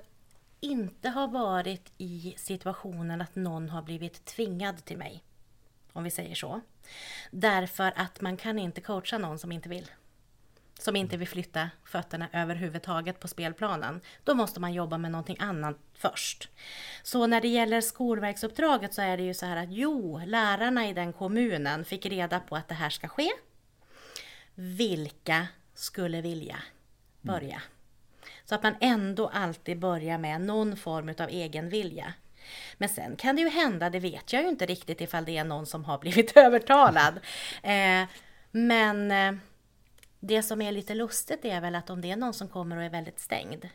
inte 0.59 1.09
har 1.09 1.27
varit 1.27 1.91
i 1.97 2.33
situationen 2.37 3.21
att 3.21 3.35
någon 3.35 3.69
har 3.69 3.81
blivit 3.81 4.25
tvingad 4.25 4.85
till 4.85 4.97
mig. 4.97 5.23
Om 5.93 6.03
vi 6.03 6.11
säger 6.11 6.35
så. 6.35 6.61
Därför 7.31 7.93
att 7.95 8.21
man 8.21 8.37
kan 8.37 8.59
inte 8.59 8.81
coacha 8.81 9.17
någon 9.17 9.39
som 9.39 9.51
inte 9.51 9.69
vill. 9.69 9.91
Som 10.79 10.95
inte 10.95 11.17
vill 11.17 11.27
flytta 11.27 11.69
fötterna 11.85 12.27
överhuvudtaget 12.33 13.19
på 13.19 13.27
spelplanen. 13.27 14.01
Då 14.23 14.33
måste 14.33 14.59
man 14.59 14.73
jobba 14.73 14.97
med 14.97 15.11
någonting 15.11 15.37
annat 15.39 15.77
först. 15.93 16.49
Så 17.03 17.27
när 17.27 17.41
det 17.41 17.47
gäller 17.47 17.81
skolverksuppdraget 17.81 18.93
så 18.93 19.01
är 19.01 19.17
det 19.17 19.23
ju 19.23 19.33
så 19.33 19.45
här 19.45 19.57
att 19.57 19.71
jo, 19.71 20.21
lärarna 20.25 20.89
i 20.89 20.93
den 20.93 21.13
kommunen 21.13 21.85
fick 21.85 22.05
reda 22.05 22.39
på 22.39 22.55
att 22.55 22.67
det 22.67 22.75
här 22.75 22.89
ska 22.89 23.07
ske. 23.07 23.29
Vilka 24.55 25.47
skulle 25.73 26.21
vilja 26.21 26.57
börja? 27.21 27.61
Så 28.45 28.55
att 28.55 28.63
man 28.63 28.75
ändå 28.79 29.27
alltid 29.27 29.79
börjar 29.79 30.17
med 30.17 30.41
någon 30.41 30.77
form 30.77 31.13
av 31.19 31.29
egen 31.29 31.69
vilja. 31.69 32.13
Men 32.77 32.89
sen 32.89 33.15
kan 33.15 33.35
det 33.35 33.41
ju 33.41 33.49
hända, 33.49 33.89
det 33.89 33.99
vet 33.99 34.33
jag 34.33 34.43
ju 34.43 34.49
inte 34.49 34.65
riktigt 34.65 35.01
ifall 35.01 35.25
det 35.25 35.37
är 35.37 35.43
någon 35.43 35.65
som 35.65 35.85
har 35.85 35.97
blivit 35.97 36.31
övertalad. 36.37 37.19
Eh, 37.63 38.07
men 38.51 39.11
eh, 39.11 39.39
det 40.19 40.43
som 40.43 40.61
är 40.61 40.71
lite 40.71 40.95
lustigt 40.95 41.45
är 41.45 41.61
väl 41.61 41.75
att 41.75 41.89
om 41.89 42.01
det 42.01 42.11
är 42.11 42.15
någon 42.15 42.33
som 42.33 42.47
kommer 42.47 42.77
och 42.77 42.83
är 42.83 42.89
väldigt 42.89 43.19
stängd, 43.19 43.65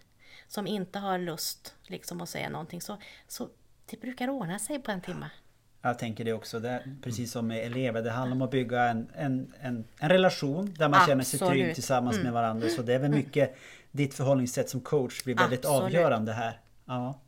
som 0.48 0.66
inte 0.66 0.98
har 0.98 1.18
lust 1.18 1.74
liksom 1.82 2.20
att 2.20 2.28
säga 2.28 2.48
någonting, 2.48 2.80
så, 2.80 2.98
så 3.28 3.48
det 3.90 4.00
brukar 4.00 4.30
ordna 4.30 4.58
sig 4.58 4.78
på 4.78 4.90
en 4.90 5.00
timme. 5.00 5.30
Jag 5.82 5.98
tänker 5.98 6.24
det 6.24 6.32
också. 6.32 6.60
Det 6.60 6.68
är, 6.68 6.96
precis 7.02 7.32
som 7.32 7.46
med 7.46 7.66
elever. 7.66 8.02
Det 8.02 8.10
handlar 8.10 8.36
om 8.36 8.42
att 8.42 8.50
bygga 8.50 8.82
en, 8.82 9.10
en, 9.14 9.54
en, 9.60 9.84
en 9.98 10.08
relation 10.08 10.74
där 10.78 10.88
man 10.88 11.06
känner 11.06 11.24
sig 11.24 11.38
trygg 11.38 11.50
Absolut. 11.50 11.74
tillsammans 11.74 12.18
med 12.18 12.32
varandra. 12.32 12.68
Så 12.68 12.82
det 12.82 12.94
är 12.94 12.98
väl 12.98 13.10
mycket 13.10 13.56
ditt 13.90 14.14
förhållningssätt 14.14 14.70
som 14.70 14.80
coach 14.80 15.24
blir 15.24 15.34
väldigt 15.34 15.64
Absolut. 15.64 15.82
avgörande 15.82 16.32
här. 16.32 16.60
Ja. 16.84 17.20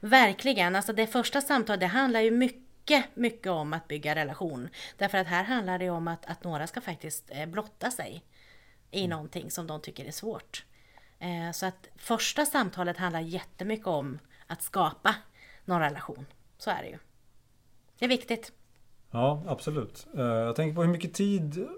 Verkligen, 0.00 0.76
alltså 0.76 0.92
det 0.92 1.06
första 1.06 1.40
samtalet 1.40 1.80
det 1.80 1.86
handlar 1.86 2.20
ju 2.20 2.30
mycket, 2.30 3.04
mycket 3.14 3.52
om 3.52 3.72
att 3.72 3.88
bygga 3.88 4.14
relation. 4.14 4.68
Därför 4.96 5.18
att 5.18 5.26
här 5.26 5.44
handlar 5.44 5.78
det 5.78 5.90
om 5.90 6.08
att, 6.08 6.26
att 6.26 6.44
några 6.44 6.66
ska 6.66 6.80
faktiskt 6.80 7.30
eh, 7.30 7.46
blotta 7.46 7.90
sig 7.90 8.22
i 8.90 9.08
någonting 9.08 9.50
som 9.50 9.66
de 9.66 9.80
tycker 9.80 10.04
är 10.04 10.10
svårt. 10.10 10.64
Eh, 11.18 11.52
Så 11.52 11.66
att 11.66 11.88
första 11.96 12.46
samtalet 12.46 12.96
handlar 12.96 13.20
jättemycket 13.20 13.86
om 13.86 14.18
att 14.46 14.62
skapa 14.62 15.14
någon 15.64 15.80
relation. 15.80 16.26
Så 16.58 16.70
är 16.70 16.82
det 16.82 16.88
ju. 16.88 16.98
Det 17.98 18.04
är 18.04 18.08
viktigt. 18.08 18.52
ja, 19.10 19.42
absolut. 19.46 20.06
Eh, 20.16 20.20
Jag 20.24 20.56
tänker 20.56 20.74
på 20.74 20.82
hur 20.82 20.90
mycket 20.90 21.14
tid 21.14 21.68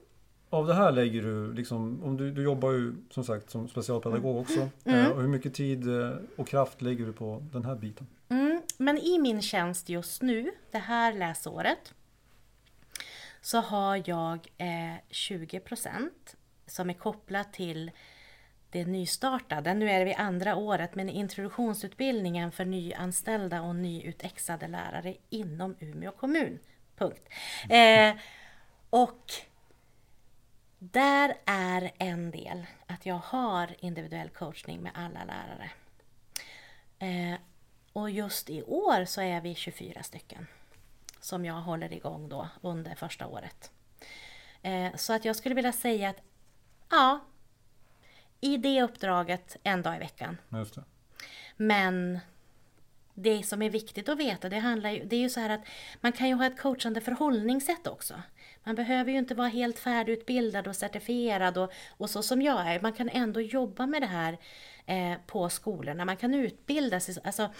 av 0.50 0.66
det 0.66 0.74
här 0.74 0.92
lägger 0.92 1.22
du, 1.22 1.52
liksom, 1.52 2.04
om 2.04 2.16
du, 2.16 2.30
du 2.30 2.42
jobbar 2.42 2.70
ju 2.72 2.94
som 3.10 3.24
sagt 3.24 3.50
som 3.50 3.68
specialpedagog 3.68 4.36
också. 4.40 4.68
Eh, 4.84 5.08
Och 5.08 5.20
hur 5.20 5.28
mycket 5.28 5.54
tid 5.54 5.84
och 6.36 6.48
kraft 6.48 6.82
lägger 6.82 7.06
du 7.06 7.12
på 7.12 7.42
den 7.52 7.64
här 7.64 7.74
biten? 7.74 8.06
Mm, 8.28 8.62
men 8.78 8.98
i 8.98 9.18
min 9.18 9.42
tjänst 9.42 9.88
just 9.88 10.22
nu, 10.22 10.50
det 10.70 10.78
här 10.78 11.12
läsåret, 11.12 11.94
så 13.40 13.58
har 13.60 14.02
jag 14.06 14.48
eh, 14.58 14.96
20% 15.10 16.10
som 16.72 16.90
är 16.90 16.94
kopplat 16.94 17.52
till 17.52 17.90
det 18.70 18.84
nystartade. 18.84 19.74
Nu 19.74 19.90
är 19.90 20.04
vi 20.04 20.14
andra 20.14 20.56
året, 20.56 20.94
men 20.94 21.08
introduktionsutbildningen 21.08 22.52
för 22.52 22.64
nyanställda 22.64 23.62
och 23.62 23.76
nyutexade 23.76 24.68
lärare 24.68 25.16
inom 25.30 25.76
Umeå 25.80 26.12
kommun. 26.12 26.58
Punkt. 26.96 27.28
Eh, 27.70 28.14
och 28.90 29.32
där 30.78 31.34
är 31.44 31.90
en 31.98 32.30
del 32.30 32.66
att 32.86 33.06
jag 33.06 33.20
har 33.24 33.76
individuell 33.78 34.28
coachning 34.28 34.82
med 34.82 34.92
alla 34.94 35.24
lärare. 35.24 35.70
Eh, 36.98 37.38
och 37.92 38.10
just 38.10 38.50
i 38.50 38.62
år 38.62 39.04
så 39.04 39.20
är 39.20 39.40
vi 39.40 39.54
24 39.54 40.02
stycken 40.02 40.46
som 41.20 41.44
jag 41.44 41.54
håller 41.54 41.92
igång 41.92 42.28
då 42.28 42.48
under 42.60 42.94
första 42.94 43.26
året. 43.26 43.70
Eh, 44.62 44.94
så 44.96 45.12
att 45.12 45.24
jag 45.24 45.36
skulle 45.36 45.54
vilja 45.54 45.72
säga 45.72 46.10
att 46.10 46.22
ja, 46.92 47.20
i 48.40 48.56
det 48.56 48.82
uppdraget 48.82 49.56
en 49.62 49.82
dag 49.82 49.96
i 49.96 49.98
veckan. 49.98 50.36
Just 50.48 50.74
det. 50.74 50.84
Men 51.56 52.20
det 53.14 53.42
som 53.42 53.62
är 53.62 53.70
viktigt 53.70 54.08
att 54.08 54.18
veta, 54.18 54.48
det, 54.48 54.58
handlar 54.58 54.90
ju, 54.90 55.04
det 55.04 55.16
är 55.16 55.20
ju 55.20 55.28
så 55.28 55.40
här 55.40 55.50
att 55.50 55.64
man 56.00 56.12
kan 56.12 56.28
ju 56.28 56.34
ha 56.34 56.46
ett 56.46 56.60
coachande 56.60 57.00
förhållningssätt 57.00 57.86
också. 57.86 58.14
Man 58.64 58.74
behöver 58.74 59.12
ju 59.12 59.18
inte 59.18 59.34
vara 59.34 59.48
helt 59.48 59.78
färdigutbildad 59.78 60.68
och 60.68 60.76
certifierad 60.76 61.58
och, 61.58 61.72
och 61.88 62.10
så 62.10 62.22
som 62.22 62.42
jag 62.42 62.68
är. 62.68 62.80
Man 62.80 62.92
kan 62.92 63.08
ändå 63.08 63.40
jobba 63.40 63.86
med 63.86 64.02
det 64.02 64.06
här 64.06 64.38
eh, 64.86 65.18
på 65.26 65.48
skolorna. 65.48 66.04
Man 66.04 66.16
kan 66.16 66.34
utbilda 66.34 67.00
sig. 67.00 67.16
Alltså, 67.24 67.50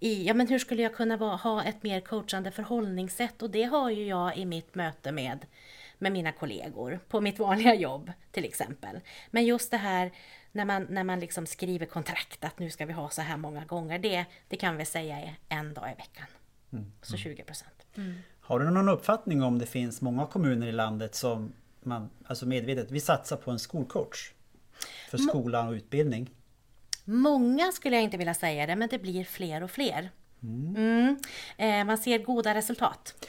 i, 0.00 0.26
ja, 0.26 0.34
men 0.34 0.48
hur 0.48 0.58
skulle 0.58 0.82
jag 0.82 0.94
kunna 0.94 1.16
vara, 1.16 1.36
ha 1.36 1.64
ett 1.64 1.82
mer 1.82 2.00
coachande 2.00 2.50
förhållningssätt? 2.50 3.42
Och 3.42 3.50
det 3.50 3.64
har 3.64 3.90
ju 3.90 4.06
jag 4.06 4.36
i 4.36 4.44
mitt 4.44 4.74
möte 4.74 5.12
med, 5.12 5.46
med 5.98 6.12
mina 6.12 6.32
kollegor 6.32 7.00
på 7.08 7.20
mitt 7.20 7.38
vanliga 7.38 7.74
jobb 7.74 8.12
till 8.30 8.44
exempel. 8.44 9.00
Men 9.30 9.44
just 9.44 9.70
det 9.70 9.76
här 9.76 10.12
när 10.52 10.64
man, 10.64 10.86
när 10.90 11.04
man 11.04 11.20
liksom 11.20 11.46
skriver 11.46 11.86
kontrakt 11.86 12.44
att 12.44 12.58
nu 12.58 12.70
ska 12.70 12.86
vi 12.86 12.92
ha 12.92 13.10
så 13.10 13.22
här 13.22 13.36
många 13.36 13.64
gånger. 13.64 13.98
Det, 13.98 14.24
det 14.48 14.56
kan 14.56 14.76
vi 14.76 14.84
säga 14.84 15.18
är 15.18 15.36
en 15.48 15.74
dag 15.74 15.92
i 15.92 15.94
veckan. 15.94 16.26
Så 17.02 17.16
20 17.16 17.42
procent. 17.42 17.86
Har 18.40 18.58
du 18.58 18.70
någon 18.70 18.88
uppfattning 18.88 19.42
om 19.42 19.58
det 19.58 19.66
finns 19.66 20.00
många 20.00 20.26
kommuner 20.26 20.66
i 20.66 20.72
landet 20.72 21.14
som 21.14 21.52
man 21.82 22.10
alltså 22.26 22.46
medvetet, 22.46 22.90
vi 22.90 23.00
satsar 23.00 23.36
på 23.36 23.50
en 23.50 23.58
skolcoach? 23.58 24.32
För 25.10 25.18
skola 25.18 25.68
och 25.68 25.72
utbildning. 25.72 26.30
Många 27.04 27.72
skulle 27.72 27.96
jag 27.96 28.04
inte 28.04 28.16
vilja 28.16 28.34
säga 28.34 28.66
det, 28.66 28.76
men 28.76 28.88
det 28.88 28.98
blir 28.98 29.24
fler 29.24 29.62
och 29.62 29.70
fler. 29.70 30.10
Mm. 30.42 31.16
Eh, 31.56 31.84
man 31.84 31.98
ser 31.98 32.18
goda 32.18 32.54
resultat. 32.54 33.26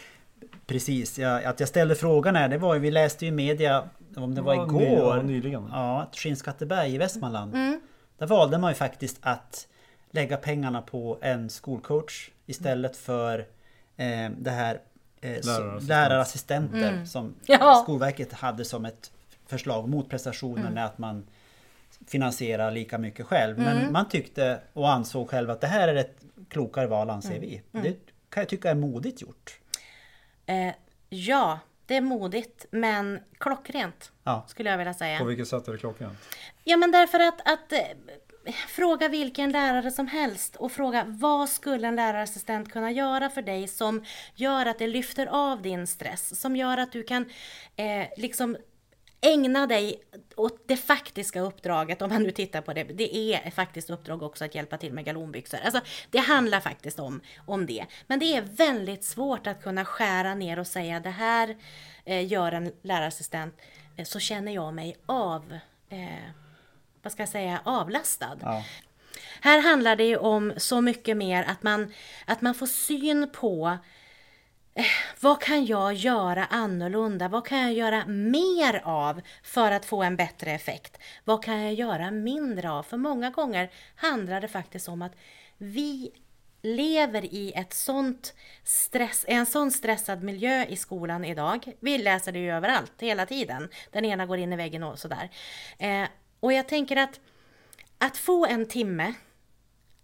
Precis, 0.68 1.20
ja, 1.20 1.48
att 1.50 1.60
jag 1.60 1.70
ställde 1.70 1.96
frågan 1.96 2.36
här, 2.36 2.50
det 2.50 2.58
var 2.58 2.74
ju, 2.74 2.80
vi 2.80 2.92
läste 2.92 3.26
ju 3.26 3.30
i 3.30 3.32
media 3.32 3.90
om 4.16 4.36
det 4.36 4.42
var 4.42 4.56
Ja, 4.56 4.64
igår. 4.66 5.18
ja, 5.18 5.22
nyligen. 5.22 5.70
Ja, 5.72 6.02
att 6.02 6.16
Skinnskatteberg 6.16 6.94
i 6.96 6.98
Västmanland. 6.98 7.54
Där 8.18 8.28
valde 8.28 8.58
man 8.58 8.72
ju 8.72 8.76
faktiskt 8.76 9.18
att 9.22 9.68
lägga 10.12 10.38
pengarna 10.38 10.82
på 10.82 11.18
en 11.22 11.50
skolcoach 11.50 12.30
istället 12.46 12.98
för 12.98 13.40
eh, 13.98 14.30
det 14.38 14.50
här 14.52 14.80
eh, 15.22 15.30
Lärarassistent. 15.30 15.84
lärarassistenter 15.84 17.06
som 17.06 17.26
Mm. 17.26 17.36
Ja. 17.46 17.80
Skolverket 17.84 18.34
hade 18.34 18.66
som 18.66 18.86
ett 18.86 19.12
förslag 19.48 19.90
mot 19.90 20.10
prestationen 20.10 20.68
Mm. 20.68 20.86
att 20.86 20.98
man 20.98 21.28
finansierar 22.08 22.72
lika 22.72 22.98
mycket 22.98 23.26
själv. 23.26 23.60
Mm. 23.60 23.78
Men 23.78 23.92
man 23.92 24.08
tyckte 24.10 24.60
och 24.74 24.90
ansåg 24.92 25.30
själv 25.30 25.50
att 25.50 25.62
det 25.62 25.68
här 25.68 25.88
är 25.88 25.96
ett 25.96 26.16
klokare 26.50 26.88
val 26.88 27.10
anser 27.10 27.30
Mm. 27.36 27.42
vi. 27.42 27.62
Det 27.72 27.94
kan 28.30 28.42
jag 28.42 28.50
tycka 28.50 28.70
är 28.72 28.76
modigt 28.76 29.22
gjort. 29.22 29.60
Eh, 30.48 30.74
ja, 31.10 31.60
det 31.86 31.96
är 31.96 32.02
modigt 32.02 32.66
men 32.72 33.20
klockrent 33.38 34.12
Ja. 34.24 34.46
skulle 34.48 34.70
jag 34.70 34.78
vilja 34.78 34.94
säga. 34.94 35.20
På 35.20 35.26
vilket 35.26 35.48
sätt 35.48 35.68
är 35.68 35.72
det 35.72 35.78
klockan? 35.78 36.18
Ja 36.64 36.78
men 36.78 36.92
därför 36.92 37.20
att, 37.20 37.42
att 37.52 37.74
eh, 37.74 38.54
fråga 38.68 39.08
vilken 39.08 39.52
lärare 39.52 39.92
som 39.92 40.08
helst 40.08 40.56
och 40.56 40.72
fråga 40.72 41.04
vad 41.08 41.50
skulle 41.50 41.88
en 41.88 41.96
lärarassistent 41.96 42.72
kunna 42.72 42.92
göra 42.92 43.30
för 43.30 43.42
dig 43.42 43.68
som 43.68 44.04
gör 44.36 44.66
att 44.66 44.80
det 44.80 44.88
lyfter 44.88 45.28
av 45.28 45.62
din 45.62 45.88
stress, 45.88 46.42
som 46.42 46.56
gör 46.56 46.78
att 46.78 46.92
du 46.92 47.04
kan 47.04 47.30
eh, 47.76 48.08
liksom 48.18 48.58
ägna 49.22 49.68
dig 49.68 50.04
åt 50.36 50.68
det 50.68 50.78
faktiska 50.78 51.42
uppdraget, 51.42 52.02
om 52.02 52.10
man 52.10 52.24
nu 52.24 52.32
tittar 52.32 52.62
på 52.62 52.74
det. 52.74 52.84
Det 52.84 53.16
är 53.16 53.48
ett 53.48 53.54
faktiskt 53.54 53.90
uppdrag 53.90 54.24
också 54.24 54.46
att 54.46 54.56
hjälpa 54.56 54.78
till 54.78 54.94
med 54.94 55.06
galonbyxor. 55.06 55.60
Alltså, 55.64 55.82
det 56.12 56.20
handlar 56.20 56.60
faktiskt 56.60 57.00
om, 57.00 57.22
om 57.46 57.66
det. 57.66 57.86
Men 58.08 58.20
det 58.20 58.26
är 58.26 58.42
väldigt 58.42 59.04
svårt 59.04 59.48
att 59.48 59.64
kunna 59.64 59.86
skära 59.86 60.36
ner 60.36 60.60
och 60.60 60.68
säga 60.68 61.00
det 61.00 61.10
här 61.10 61.58
eh, 62.06 62.28
gör 62.28 62.52
en 62.52 62.72
lärarassistent, 62.82 63.62
eh, 63.96 64.06
så 64.06 64.20
känner 64.20 64.52
jag 64.52 64.74
mig 64.74 64.98
av, 65.06 65.58
eh, 65.90 66.30
vad 67.02 67.12
ska 67.12 67.22
jag 67.22 67.30
säga, 67.30 67.62
avlastad. 67.64 68.38
Ja. 68.42 68.64
Här 69.42 69.62
handlar 69.62 69.96
det 69.96 70.04
ju 70.04 70.18
om 70.18 70.54
så 70.58 70.82
mycket 70.82 71.18
mer 71.18 71.44
att 71.44 71.64
man, 71.64 71.94
att 72.26 72.42
man 72.42 72.56
får 72.56 72.68
syn 72.68 73.30
på 73.34 73.78
Eh, 74.78 74.86
vad 75.20 75.42
kan 75.42 75.66
jag 75.66 75.94
göra 75.94 76.46
annorlunda? 76.46 77.28
Vad 77.28 77.46
kan 77.46 77.60
jag 77.60 77.74
göra 77.74 78.06
mer 78.06 78.82
av 78.84 79.22
för 79.44 79.72
att 79.72 79.86
få 79.86 80.04
en 80.04 80.16
bättre 80.16 80.52
effekt? 80.52 80.98
Vad 81.24 81.44
kan 81.44 81.64
jag 81.64 81.74
göra 81.74 82.12
mindre 82.12 82.72
av? 82.72 82.84
För 82.84 82.98
många 82.98 83.30
gånger 83.30 83.72
handlar 83.96 84.42
det 84.42 84.48
faktiskt 84.48 84.90
om 84.90 85.02
att 85.02 85.12
vi 85.58 86.12
lever 86.62 87.26
i 87.26 87.52
ett 87.56 87.74
sånt 87.74 88.34
stress, 88.64 89.26
en 89.28 89.46
sån 89.46 89.72
stressad 89.72 90.24
miljö 90.24 90.66
i 90.66 90.76
skolan 90.76 91.26
idag. 91.26 91.74
Vi 91.80 91.98
läser 91.98 92.32
det 92.32 92.40
ju 92.40 92.52
överallt, 92.52 92.94
hela 93.00 93.26
tiden. 93.26 93.70
Den 93.92 94.06
ena 94.06 94.26
går 94.26 94.38
in 94.38 94.54
i 94.54 94.56
väggen 94.56 94.84
och 94.84 95.00
sådär. 95.00 95.30
Eh, 95.78 96.08
och 96.40 96.54
jag 96.54 96.68
tänker 96.68 96.96
att 96.96 97.20
att 97.98 98.18
få 98.18 98.46
en 98.46 98.68
timme, 98.68 99.14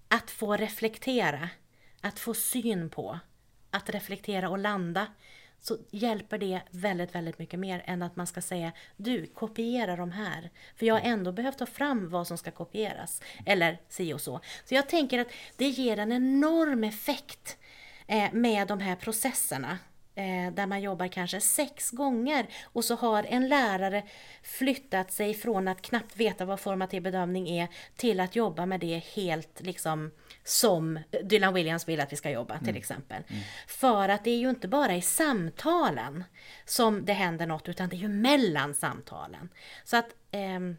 att 0.07 0.31
få 0.31 0.57
reflektera, 0.57 1.49
att 2.01 2.19
få 2.19 2.33
syn 2.33 2.89
på, 2.89 3.19
att 3.73 3.89
reflektera 3.89 4.49
och 4.49 4.57
landa, 4.57 5.07
så 5.61 5.77
hjälper 5.91 6.37
det 6.37 6.61
väldigt, 6.69 7.15
väldigt 7.15 7.39
mycket 7.39 7.59
mer 7.59 7.83
än 7.85 8.01
att 8.01 8.15
man 8.15 8.27
ska 8.27 8.41
säga 8.41 8.71
du, 8.97 9.25
kopiera 9.25 9.95
de 9.95 10.11
här. 10.11 10.49
För 10.75 10.85
jag 10.85 10.93
har 10.95 11.01
ändå 11.01 11.31
behövt 11.31 11.57
ta 11.57 11.65
fram 11.65 12.09
vad 12.09 12.27
som 12.27 12.37
ska 12.37 12.51
kopieras. 12.51 13.21
Eller 13.45 13.77
si 13.89 14.13
och 14.13 14.21
så. 14.21 14.39
Så 14.65 14.75
jag 14.75 14.89
tänker 14.89 15.19
att 15.19 15.31
det 15.57 15.67
ger 15.67 15.97
en 15.97 16.11
enorm 16.11 16.83
effekt 16.83 17.57
eh, 18.07 18.33
med 18.33 18.67
de 18.67 18.79
här 18.79 18.95
processerna. 18.95 19.77
Eh, 20.15 20.53
där 20.53 20.67
man 20.67 20.81
jobbar 20.81 21.07
kanske 21.07 21.41
sex 21.41 21.91
gånger 21.91 22.47
och 22.63 22.85
så 22.85 22.95
har 22.95 23.23
en 23.23 23.47
lärare 23.47 24.03
flyttat 24.43 25.11
sig 25.11 25.33
från 25.33 25.67
att 25.67 25.81
knappt 25.81 26.17
veta 26.17 26.45
vad 26.45 26.59
formativ 26.59 27.01
bedömning 27.01 27.49
är 27.49 27.67
till 27.95 28.19
att 28.19 28.35
jobba 28.35 28.65
med 28.65 28.79
det 28.79 29.03
helt 29.15 29.61
liksom 29.61 30.11
som 30.43 30.99
Dylan 31.23 31.53
Williams 31.53 31.87
vill 31.87 32.01
att 32.01 32.11
vi 32.11 32.15
ska 32.15 32.29
jobba 32.29 32.59
till 32.59 32.77
exempel. 32.77 33.23
För 33.67 34.09
att 34.09 34.23
det 34.23 34.31
är 34.31 34.37
ju 34.37 34.49
inte 34.49 34.67
bara 34.67 34.95
i 34.95 35.01
samtalen 35.01 36.23
som 36.65 37.05
det 37.05 37.13
händer 37.13 37.47
något 37.47 37.69
utan 37.69 37.89
det 37.89 37.95
är 37.95 37.97
ju 37.97 38.07
mellan 38.07 38.73
samtalen. 38.73 39.49
Så 39.83 39.97
att 39.97 40.15
ehm, 40.31 40.77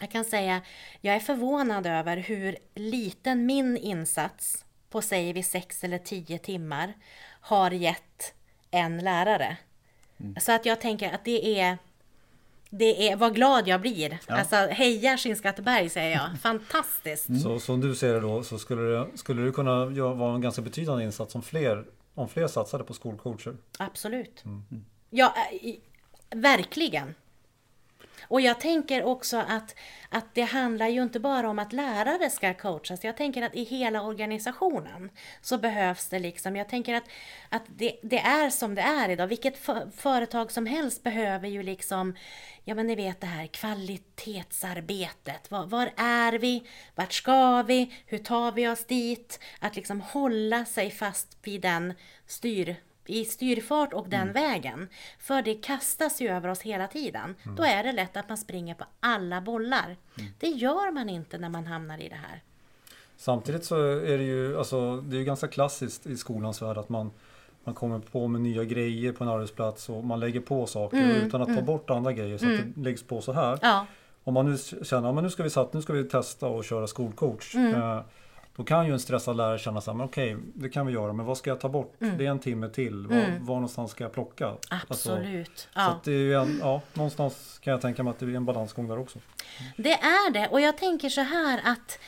jag 0.00 0.10
kan 0.10 0.24
säga, 0.24 0.62
jag 1.00 1.14
är 1.14 1.20
förvånad 1.20 1.86
över 1.86 2.16
hur 2.16 2.56
liten 2.74 3.46
min 3.46 3.76
insats 3.76 4.64
på 4.90 5.02
säger 5.02 5.34
vi 5.34 5.42
sex 5.42 5.84
eller 5.84 5.98
tio 5.98 6.38
timmar 6.38 6.94
har 7.40 7.70
gett 7.70 8.34
en 8.74 8.98
lärare. 8.98 9.56
Så 10.40 10.52
att 10.52 10.66
jag 10.66 10.80
tänker 10.80 11.12
att 11.14 11.24
det 11.24 11.60
är 11.60 11.78
det 12.70 13.08
är, 13.08 13.16
vad 13.16 13.34
glad 13.34 13.68
jag 13.68 13.80
blir. 13.80 14.18
Alltså 14.28 14.56
heja 14.56 15.16
Skinnskatteberg 15.16 15.88
säger 15.88 16.10
jag. 16.16 16.38
Fantastiskt. 16.42 17.42
Så 17.42 17.60
som 17.60 17.80
du 17.80 17.94
ser 17.94 18.12
det 18.14 18.20
då 18.20 18.42
så 18.42 18.58
skulle 18.58 18.82
det, 18.82 19.06
skulle 19.14 19.42
det 19.42 19.52
kunna 19.52 19.84
vara 20.14 20.34
en 20.34 20.40
ganska 20.40 20.62
betydande 20.62 21.04
insats 21.04 21.34
om 21.34 21.42
fler, 21.42 21.84
om 22.14 22.28
fler 22.28 22.46
satsade 22.46 22.84
på 22.84 22.94
skolcoacher. 22.94 23.56
Absolut. 23.78 24.44
Ja, 25.10 25.34
äh, 25.50 25.54
i- 25.56 25.80
verkligen. 26.30 27.14
Och 28.22 28.40
jag 28.40 28.60
tänker 28.60 29.04
också 29.04 29.36
att, 29.36 29.74
att 30.08 30.34
det 30.34 30.42
handlar 30.42 30.88
ju 30.88 31.02
inte 31.02 31.20
bara 31.20 31.50
om 31.50 31.58
att 31.58 31.72
lärare 31.72 32.30
ska 32.30 32.54
coachas. 32.54 33.04
Jag 33.04 33.16
tänker 33.16 33.42
att 33.42 33.54
i 33.54 33.64
hela 33.64 34.02
organisationen 34.02 35.10
så 35.40 35.58
behövs 35.58 36.08
det 36.08 36.18
liksom. 36.18 36.56
Jag 36.56 36.68
tänker 36.68 36.94
att, 36.94 37.04
att 37.48 37.62
det, 37.66 37.96
det 38.02 38.18
är 38.18 38.50
som 38.50 38.74
det 38.74 38.82
är 38.82 39.08
idag. 39.08 39.26
Vilket 39.26 39.58
för, 39.58 39.90
företag 39.96 40.52
som 40.52 40.66
helst 40.66 41.02
behöver 41.02 41.48
ju 41.48 41.62
liksom, 41.62 42.14
ja 42.64 42.74
men 42.74 42.86
ni 42.86 42.94
vet 42.94 43.20
det 43.20 43.26
här 43.26 43.46
kvalitetsarbetet. 43.46 45.50
Var, 45.50 45.66
var 45.66 45.90
är 45.96 46.32
vi? 46.32 46.66
Vart 46.94 47.12
ska 47.12 47.62
vi? 47.62 47.94
Hur 48.06 48.18
tar 48.18 48.52
vi 48.52 48.68
oss 48.68 48.84
dit? 48.84 49.40
Att 49.60 49.76
liksom 49.76 50.00
hålla 50.00 50.64
sig 50.64 50.90
fast 50.90 51.38
vid 51.42 51.60
den 51.60 51.94
styr 52.26 52.76
i 53.06 53.24
styrfart 53.24 53.92
och 53.92 54.08
den 54.08 54.32
vägen. 54.32 54.88
För 55.18 55.42
det 55.42 55.54
kastas 55.54 56.20
ju 56.20 56.28
över 56.28 56.48
oss 56.48 56.62
hela 56.62 56.86
tiden. 56.86 57.34
Då 57.56 57.62
är 57.64 57.84
det 57.84 57.92
lätt 57.92 58.16
att 58.16 58.28
man 58.28 58.38
springer 58.38 58.74
på 58.74 58.84
alla 59.00 59.40
bollar. 59.40 59.96
Det 60.38 60.48
gör 60.48 60.92
man 60.92 61.08
inte 61.08 61.38
när 61.38 61.48
man 61.48 61.66
hamnar 61.66 61.98
i 61.98 62.08
det 62.08 62.18
här. 62.28 62.42
Samtidigt 63.16 63.64
så 63.64 63.76
är 63.98 64.18
det 64.18 64.24
ju, 64.24 64.58
alltså, 64.58 64.96
det 64.96 65.16
är 65.16 65.18
ju 65.18 65.24
ganska 65.24 65.48
klassiskt 65.48 66.06
i 66.06 66.16
skolans 66.16 66.62
värld 66.62 66.78
att 66.78 66.88
man, 66.88 67.10
man 67.64 67.74
kommer 67.74 67.98
på 67.98 68.28
med 68.28 68.40
nya 68.40 68.64
grejer 68.64 69.12
på 69.12 69.24
en 69.24 69.30
arbetsplats 69.30 69.88
och 69.88 70.04
man 70.04 70.20
lägger 70.20 70.40
på 70.40 70.66
saker 70.66 70.96
Mm, 70.96 71.10
utan 71.26 71.42
att 71.42 71.56
ta 71.56 71.62
bort 71.62 71.90
andra 71.90 72.12
grejer 72.12 72.38
så 72.38 72.44
att 72.46 72.58
det 72.74 72.80
läggs 72.82 73.02
på 73.02 73.20
så 73.20 73.32
här. 73.32 73.58
Ja, 73.62 73.86
Om 74.24 74.34
man 74.34 74.50
nu 74.50 74.84
känner 74.84 75.18
att 75.18 75.22
nu 75.22 75.30
ska 75.30 75.42
vi 75.42 75.50
satt, 75.50 75.72
nu 75.72 75.82
ska 75.82 75.92
vi 75.92 76.04
testa 76.04 76.46
och 76.46 76.64
köra 76.64 76.86
skolcoach. 76.86 77.54
Mm. 77.54 77.74
Eh, 77.74 78.00
då 78.56 78.64
kan 78.64 78.86
ju 78.86 78.92
en 78.92 79.00
stressad 79.00 79.36
lärare 79.36 79.58
känna 79.58 79.80
så 79.80 79.90
här, 79.90 79.98
men 79.98 80.06
okej, 80.06 80.36
det 80.54 80.68
kan 80.68 80.86
vi 80.86 80.92
göra, 80.92 81.12
men 81.12 81.26
vad 81.26 81.38
ska 81.38 81.50
jag 81.50 81.60
ta 81.60 81.68
bort? 81.68 81.94
Mm. 82.00 82.18
Det 82.18 82.26
är 82.26 82.30
en 82.30 82.38
timme 82.38 82.68
till. 82.68 83.06
Var, 83.06 83.38
var 83.40 83.54
någonstans 83.54 83.90
ska 83.90 84.04
jag 84.04 84.12
plocka? 84.12 84.46
Alltså, 84.48 85.12
absolut. 85.12 85.58
Så 85.58 85.68
Ja. 85.74 85.90
att 85.90 86.04
det 86.04 86.12
är 86.12 86.38
en, 86.38 86.58
ja, 86.62 86.80
någonstans 86.94 87.58
kan 87.62 87.70
jag 87.70 87.80
tänka 87.80 88.02
mig 88.02 88.10
att 88.10 88.18
det 88.18 88.26
är 88.26 88.30
en 88.34 88.44
balansgång 88.44 88.88
där 88.88 88.98
också. 88.98 89.18
Det 89.76 89.92
är 89.92 90.30
det. 90.32 90.48
Och 90.48 90.60
jag 90.60 90.78
tänker 90.78 91.08
så 91.08 91.20
här 91.20 91.60
att 91.64 91.98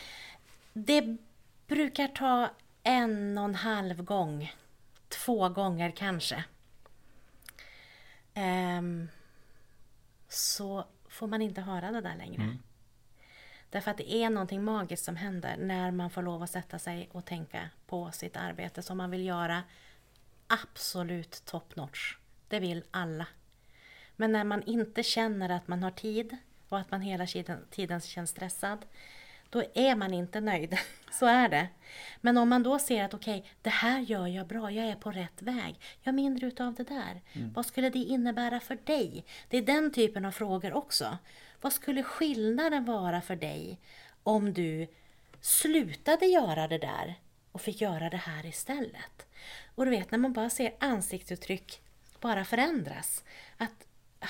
det 0.73 1.17
brukar 1.67 2.09
ta 2.09 2.51
en 2.83 3.39
och 3.39 3.45
en 3.45 3.55
halv 3.55 4.03
gång. 4.05 4.53
Två 5.09 5.49
gånger 5.49 5.91
kanske. 5.97 6.45
Ehm, 8.35 9.09
så 10.29 10.85
får 11.09 11.27
man 11.27 11.43
inte 11.43 11.61
höra 11.61 11.91
det 11.91 12.01
där 12.01 12.17
längre. 12.17 12.57
Därför 13.77 13.91
att 13.91 13.97
det 13.97 14.13
är 14.13 14.31
någonting 14.31 14.65
magiskt 14.65 15.05
som 15.05 15.17
händer 15.17 15.57
när 15.57 15.91
man 15.91 16.11
får 16.11 16.23
lov 16.23 16.43
att 16.43 16.51
sätta 16.51 16.79
sig 16.79 17.09
och 17.13 17.25
tänka 17.25 17.71
på 17.87 18.13
sitt 18.13 18.37
arbete 18.37 18.83
som 18.83 18.99
man 18.99 19.11
vill 19.11 19.25
göra 19.25 19.63
absolut 20.47 21.43
top 21.45 21.77
notch. 21.77 22.17
Det 22.49 22.61
vill 22.61 22.85
alla. 22.91 23.27
Men 24.17 24.33
när 24.33 24.45
man 24.45 24.63
inte 24.63 25.03
känner 25.03 25.49
att 25.49 25.69
man 25.69 25.83
har 25.83 25.91
tid 25.91 26.37
och 26.69 26.79
att 26.79 26.91
man 26.91 27.01
hela 27.01 27.27
tiden, 27.27 27.59
tiden 27.71 28.01
känns 28.01 28.31
stressad, 28.31 28.87
då 29.51 29.63
är 29.75 29.97
man 29.97 30.15
inte 30.15 30.41
nöjd. 30.41 30.79
Så 31.11 31.27
är 31.27 31.49
det. 31.49 31.69
Men 32.21 32.39
om 32.39 32.49
man 32.49 32.63
då 32.63 32.79
ser 32.79 33.05
att 33.05 33.15
okej, 33.15 33.45
det 33.63 33.71
här 33.71 34.01
gör 34.01 34.27
jag 34.27 34.47
bra, 34.47 34.71
jag 34.71 34.87
är 34.87 34.97
på 34.97 35.11
rätt 35.11 35.43
väg. 35.43 35.81
Jag 36.03 36.13
har 36.13 36.17
mindre 36.17 36.47
utav 36.47 36.75
det 36.75 36.85
där. 36.85 37.23
Vad 37.55 37.67
skulle 37.67 37.91
det 37.91 37.99
innebära 37.99 38.61
för 38.61 38.79
dig? 38.85 39.25
Det 39.49 39.57
är 39.57 39.63
den 39.63 39.93
typen 39.93 40.25
av 40.25 40.31
frågor 40.31 40.73
också. 40.73 41.19
Vad 41.61 41.73
skulle 41.73 42.03
skillnaden 42.03 42.85
vara 42.85 43.21
för 43.21 43.37
dig 43.37 43.81
om 44.23 44.53
du 44.53 44.87
slutade 45.41 46.27
göra 46.27 46.69
det 46.69 46.79
där 46.79 47.15
och 47.53 47.61
fick 47.61 47.81
göra 47.81 48.11
det 48.11 48.17
här 48.17 48.47
istället? 48.47 49.27
Och 49.75 49.85
du 49.85 49.91
vet, 49.91 50.11
när 50.11 50.19
man 50.19 50.33
bara 50.33 50.51
ser 50.51 50.75
ansiktsuttryck 50.81 51.81
bara 52.21 52.45
förändras. 52.45 53.25
Att 53.57 53.87
"Ah, 54.21 54.27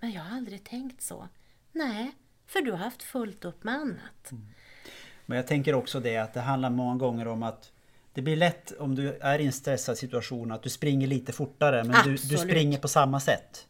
men 0.00 0.12
jag 0.12 0.22
har 0.22 0.36
aldrig 0.36 0.64
tänkt 0.64 1.02
så. 1.02 1.28
Nej, 1.72 2.12
för 2.46 2.60
du 2.60 2.70
har 2.70 2.78
haft 2.78 3.02
fullt 3.02 3.44
upp 3.44 3.64
med 3.64 3.74
annat. 3.74 4.30
Men 5.26 5.36
jag 5.36 5.46
tänker 5.46 5.74
också 5.74 6.00
det 6.00 6.16
att 6.16 6.34
det 6.34 6.40
handlar 6.40 6.70
många 6.70 6.96
gånger 6.96 7.28
om 7.28 7.42
att 7.42 7.72
det 8.14 8.22
blir 8.22 8.36
lätt 8.36 8.72
om 8.78 8.94
du 8.94 9.14
är 9.18 9.38
i 9.38 9.46
en 9.46 9.52
stressad 9.52 9.98
situation 9.98 10.52
att 10.52 10.62
du 10.62 10.70
springer 10.70 11.06
lite 11.06 11.32
fortare 11.32 11.84
men 11.84 11.96
du, 12.04 12.10
du 12.16 12.38
springer 12.38 12.78
på 12.78 12.88
samma 12.88 13.20
sätt. 13.20 13.66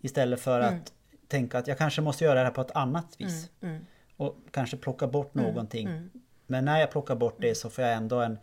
Istället 0.00 0.40
för 0.40 0.60
att 0.60 0.92
tänka 1.28 1.58
att 1.58 1.66
jag 1.66 1.78
kanske 1.78 2.00
måste 2.02 2.24
göra 2.24 2.38
det 2.38 2.44
här 2.44 2.50
på 2.52 2.60
ett 2.60 2.76
annat 2.76 3.06
vis. 3.18 3.50
Mm, 3.62 3.86
Och 4.16 4.36
kanske 4.50 4.76
plocka 4.76 5.06
bort 5.06 5.34
någonting. 5.34 6.10
Men 6.46 6.64
när 6.64 6.80
jag 6.80 6.90
plockar 6.90 7.14
bort 7.14 7.36
det 7.40 7.54
så 7.54 7.70
får 7.70 7.84
jag 7.84 7.92
ändå 7.94 8.20
en, 8.20 8.38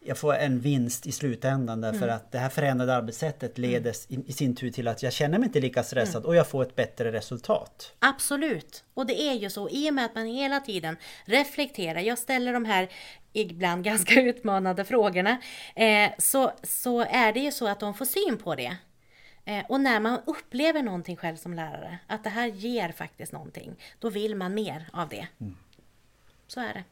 jag 0.00 0.18
får 0.18 0.34
en 0.34 0.60
vinst 0.60 1.06
i 1.06 1.12
slutändan 1.12 1.80
därför 1.80 2.02
Mm. 2.02 2.16
att 2.16 2.32
det 2.32 2.38
här 2.38 2.48
förändrade 2.48 2.94
arbetssättet 2.94 3.58
leder 3.58 3.94
i, 4.08 4.18
i 4.26 4.32
sin 4.32 4.56
tur 4.56 4.70
till 4.70 4.88
att 4.88 5.02
jag 5.02 5.12
känner 5.12 5.38
mig 5.38 5.46
inte 5.46 5.60
lika 5.60 5.82
stressad 5.82 6.24
och 6.24 6.36
jag 6.36 6.46
får 6.48 6.62
ett 6.62 6.76
bättre 6.76 7.12
resultat. 7.12 7.92
Absolut. 7.98 8.84
Och 8.94 9.06
det 9.06 9.20
är 9.22 9.32
ju 9.34 9.50
så, 9.50 9.68
i 9.68 9.90
och 9.90 9.94
med 9.94 10.04
att 10.04 10.14
man 10.14 10.26
hela 10.26 10.60
tiden 10.60 10.96
reflekterar, 11.24 12.00
jag 12.00 12.18
ställer 12.18 12.52
de 12.52 12.64
här 12.64 12.88
ibland 13.32 13.84
ganska 13.90 14.20
utmanande 14.22 14.84
frågorna, 14.84 15.36
eh, 15.76 16.10
så, 16.18 16.52
så 16.62 17.00
är 17.00 17.32
det 17.32 17.40
ju 17.40 17.52
så 17.52 17.68
att 17.68 17.80
de 17.80 17.94
får 17.94 18.04
syn 18.04 18.38
på 18.38 18.54
det. 18.54 18.76
Eh, 19.44 19.64
och 19.68 19.80
när 19.80 20.00
man 20.00 20.18
upplever 20.26 20.82
någonting 20.82 21.16
själv 21.16 21.36
som 21.36 21.54
lärare, 21.54 21.98
att 22.06 22.24
det 22.24 22.30
här 22.30 22.46
ger 22.46 22.92
faktiskt 22.92 23.32
någonting, 23.32 23.74
då 23.98 24.10
vill 24.10 24.34
man 24.36 24.54
mer 24.54 24.88
av 24.92 25.08
det. 25.08 25.26
Så 26.46 26.60
är 26.60 26.74
det. 26.74 26.84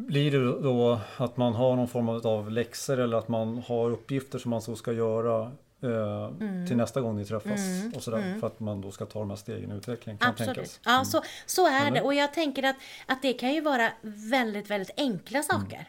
Blir 0.00 0.30
det 0.30 0.62
då 0.62 1.00
att 1.16 1.36
man 1.36 1.54
har 1.54 1.76
någon 1.76 1.88
form 1.88 2.08
av 2.08 2.50
läxor 2.50 2.98
eller 3.00 3.16
att 3.16 3.28
man 3.28 3.58
har 3.66 3.90
uppgifter 3.90 4.38
som 4.38 4.50
man 4.50 4.62
så 4.62 4.76
ska 4.76 4.92
göra 4.92 5.42
eh, 5.82 6.24
Mm. 6.40 6.66
till 6.66 6.76
nästa 6.76 7.00
gång 7.00 7.16
ni 7.16 7.24
träffas 7.24 7.60
och 7.96 8.02
sådär 8.02 8.36
för 8.40 8.46
att 8.46 8.60
man 8.60 8.80
då 8.80 8.90
ska 8.90 9.04
ta 9.06 9.18
de 9.18 9.30
här 9.30 9.36
stegen 9.36 9.72
i 9.72 9.74
utvecklingen 9.74 10.18
kan 10.18 10.30
Absolut. 10.30 10.54
tänkas. 10.54 10.80
Ja, 10.84 11.04
så, 11.04 11.22
så 11.46 11.66
är 11.66 11.80
det. 11.80 11.86
Eller? 11.86 12.04
Och 12.04 12.14
jag 12.14 12.34
tänker 12.34 12.62
att, 12.62 12.76
att 13.06 13.22
det 13.22 13.32
kan 13.32 13.54
ju 13.54 13.60
vara 13.60 13.92
väldigt, 14.02 14.70
väldigt 14.70 14.90
enkla 14.96 15.42
saker. 15.42 15.88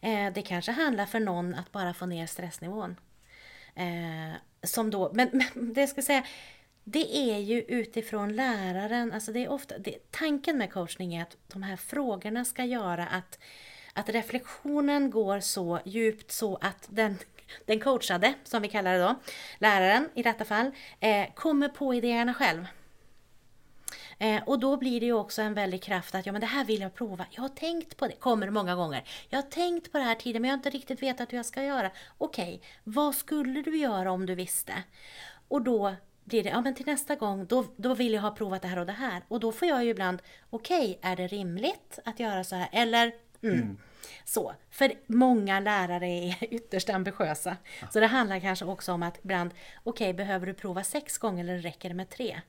Eh, 0.00 0.32
det 0.34 0.42
kanske 0.42 0.72
handlar 0.72 1.06
för 1.06 1.20
någon 1.20 1.54
att 1.54 1.72
bara 1.72 1.94
få 1.94 2.06
ner 2.06 2.26
stressnivån. 2.26 2.96
Eh, 3.74 4.32
som 4.66 4.90
då, 4.90 5.10
men, 5.14 5.28
men 5.32 5.72
det 5.72 5.80
jag 5.80 5.90
ska 5.90 6.02
säga, 6.02 6.24
det 6.84 7.16
är 7.16 7.38
ju 7.38 7.60
utifrån 7.60 8.36
läraren, 8.36 9.12
alltså 9.12 9.32
det 9.32 9.44
är 9.44 9.48
ofta, 9.48 9.78
det, 9.78 10.10
tanken 10.10 10.58
med 10.58 10.72
coachning 10.72 11.14
är 11.14 11.22
att 11.22 11.36
de 11.52 11.62
här 11.62 11.76
frågorna 11.76 12.44
ska 12.44 12.64
göra 12.64 13.06
att, 13.06 13.38
att 13.92 14.08
reflektionen 14.08 15.10
går 15.10 15.40
så 15.40 15.80
djupt 15.84 16.30
så 16.30 16.56
att 16.56 16.88
den, 16.88 17.18
den 17.64 17.80
coachade, 17.80 18.34
som 18.44 18.62
vi 18.62 18.68
kallar 18.68 18.92
det 18.92 18.98
då, 18.98 19.14
läraren 19.58 20.08
i 20.14 20.22
detta 20.22 20.44
fall, 20.44 20.70
eh, 21.00 21.26
kommer 21.34 21.68
på 21.68 21.94
idéerna 21.94 22.34
själv. 22.34 22.66
Eh, 24.18 24.42
och 24.46 24.58
då 24.58 24.76
blir 24.76 25.00
det 25.00 25.06
ju 25.06 25.12
också 25.12 25.42
en 25.42 25.54
väldig 25.54 25.82
kraft 25.82 26.14
att 26.14 26.26
ja 26.26 26.32
men 26.32 26.40
det 26.40 26.46
här 26.46 26.64
vill 26.64 26.80
jag 26.80 26.94
prova. 26.94 27.26
Jag 27.30 27.42
har 27.42 27.48
tänkt 27.48 27.96
på 27.96 28.06
det, 28.06 28.12
kommer 28.12 28.50
många 28.50 28.74
gånger. 28.74 29.08
Jag 29.28 29.38
har 29.38 29.50
tänkt 29.50 29.92
på 29.92 29.98
det 29.98 30.04
här 30.04 30.14
tidigare 30.14 30.40
men 30.40 30.48
jag 30.48 30.52
har 30.52 30.58
inte 30.58 30.70
riktigt 30.70 31.02
vetat 31.02 31.32
hur 31.32 31.36
jag 31.36 31.46
ska 31.46 31.62
göra. 31.62 31.90
Okej, 32.18 32.62
vad 32.84 33.14
skulle 33.14 33.62
du 33.62 33.76
göra 33.76 34.12
om 34.12 34.26
du 34.26 34.34
visste? 34.34 34.72
Och 35.48 35.62
då 35.62 35.94
blir 36.24 36.42
det, 36.42 36.48
ja 36.48 36.60
men 36.60 36.74
till 36.74 36.86
nästa 36.86 37.14
gång, 37.14 37.46
då, 37.46 37.64
då 37.76 37.94
vill 37.94 38.12
jag 38.12 38.22
ha 38.22 38.30
provat 38.30 38.62
det 38.62 38.68
här 38.68 38.78
och 38.78 38.86
det 38.86 38.92
här. 38.92 39.22
Och 39.28 39.40
då 39.40 39.52
får 39.52 39.68
jag 39.68 39.84
ju 39.84 39.90
ibland, 39.90 40.22
okej, 40.50 40.98
är 41.02 41.16
det 41.16 41.26
rimligt 41.26 41.98
att 42.04 42.20
göra 42.20 42.44
så 42.44 42.56
här? 42.56 42.68
Eller, 42.72 43.12
mm. 43.42 43.78
Så, 44.24 44.54
för 44.70 44.92
många 45.06 45.60
lärare 45.60 46.06
är 46.06 46.36
ytterst 46.54 46.90
ambitiösa. 46.90 47.56
Så 47.90 48.00
det 48.00 48.06
handlar 48.06 48.40
kanske 48.40 48.64
också 48.64 48.92
om 48.92 49.02
att 49.02 49.18
ibland, 49.24 49.50
okej, 49.84 50.14
behöver 50.14 50.46
du 50.46 50.54
prova 50.54 50.84
sex 50.84 51.18
gånger 51.18 51.44
eller 51.44 51.58
räcker 51.58 51.88
det 51.88 51.94
med 51.94 52.10
tre? 52.10 52.40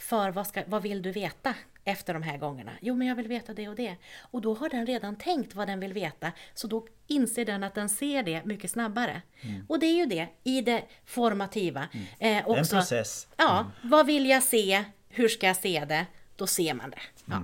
För 0.00 0.30
vad, 0.30 0.46
ska, 0.46 0.62
vad 0.66 0.82
vill 0.82 1.02
du 1.02 1.12
veta 1.12 1.54
efter 1.84 2.14
de 2.14 2.22
här 2.22 2.38
gångerna? 2.38 2.70
Jo, 2.80 2.94
men 2.94 3.06
jag 3.06 3.14
vill 3.16 3.28
veta 3.28 3.54
det 3.54 3.68
och 3.68 3.74
det. 3.74 3.96
Och 4.20 4.40
då 4.40 4.54
har 4.54 4.68
den 4.68 4.86
redan 4.86 5.16
tänkt 5.16 5.54
vad 5.54 5.68
den 5.68 5.80
vill 5.80 5.92
veta, 5.92 6.32
så 6.54 6.66
då 6.66 6.86
inser 7.06 7.44
den 7.44 7.64
att 7.64 7.74
den 7.74 7.88
ser 7.88 8.22
det 8.22 8.44
mycket 8.44 8.70
snabbare. 8.70 9.22
Och 9.68 9.78
det 9.78 9.86
är 9.86 9.94
ju 9.96 10.06
det, 10.06 10.28
i 10.44 10.60
det 10.62 10.82
formativa. 11.04 11.80
Eh, 11.92 11.98
Det 12.18 12.26
är 12.26 12.38
en 12.38 12.44
också, 12.60 12.76
process. 12.76 13.28
Ja, 13.36 13.66
vad 13.82 14.06
vill 14.06 14.26
jag 14.28 14.42
se? 14.42 14.84
Hur 15.08 15.28
ska 15.28 15.46
jag 15.46 15.56
se 15.56 15.84
det? 15.88 16.06
Då 16.36 16.46
ser 16.46 16.74
man 16.74 16.90
det. 16.90 17.00
Ja. 17.24 17.42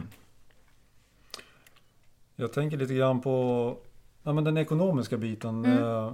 Jag 2.37 2.53
tänker 2.53 2.77
lite 2.77 2.95
grann 2.95 3.21
på 3.21 3.77
ja, 4.23 4.33
men 4.33 4.45
den 4.45 4.57
ekonomiska 4.57 5.17
biten. 5.17 5.65
Mm. 5.65 5.85
Eh, 5.85 6.13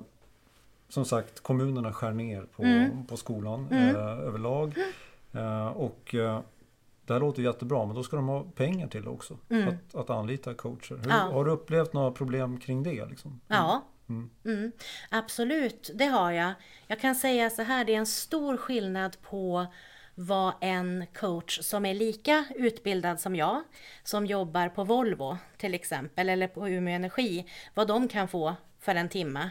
som 0.89 1.05
sagt, 1.05 1.41
kommunerna 1.41 1.93
skär 1.93 2.13
ner 2.13 2.43
på, 2.43 2.63
Mm. 2.63 3.07
på 3.07 3.17
skolan 3.17 3.69
eh, 3.71 3.97
överlag. 3.99 4.75
Eh, 5.33 5.67
och 5.67 6.15
eh, 6.15 6.41
det 7.07 7.13
här 7.13 7.21
låter 7.21 7.43
jättebra, 7.43 7.87
men 7.87 7.97
då 7.97 8.03
ska 8.03 8.17
de 8.17 8.29
ha 8.29 8.43
pengar 8.43 8.89
till 8.89 9.03
det 9.03 9.11
också. 9.11 9.39
Att, 9.69 9.95
att 9.95 10.11
anlita 10.11 10.55
coacher. 10.55 10.97
Hur, 10.97 11.05
Mm. 11.05 11.17
Ja. 11.17 11.33
Har 11.33 11.45
du 11.45 11.51
upplevt 11.51 11.93
några 11.93 12.11
problem 12.11 12.61
kring 12.61 12.83
det? 12.83 13.07
Liksom? 13.07 13.41
Ja, 13.49 13.85
mm. 14.09 14.73
absolut, 15.11 15.91
det 15.95 16.07
har 16.07 16.33
jag. 16.33 16.53
Jag 16.87 17.01
kan 17.01 17.15
säga 17.15 17.51
så 17.51 17.63
här, 17.63 17.85
det 17.85 17.95
är 17.95 17.99
en 17.99 18.07
stor 18.07 18.57
skillnad 18.57 19.17
på 19.23 19.67
vad 20.15 20.53
en 20.61 21.07
coach 21.15 21.61
som 21.63 21.87
är 21.87 21.95
lika 21.95 22.45
utbildad 22.57 23.21
som 23.21 23.37
jag, 23.37 23.63
som 24.05 24.27
jobbar 24.27 24.69
på 24.69 24.85
Volvo 24.85 25.39
till 25.57 25.75
exempel, 25.75 26.29
eller 26.29 26.49
på 26.49 26.69
Umeå 26.69 26.95
Energi, 26.95 27.47
vad 27.75 27.89
de 27.89 28.09
kan 28.09 28.29
få 28.29 28.55
för 28.81 28.95
en 28.95 29.09
timma 29.09 29.51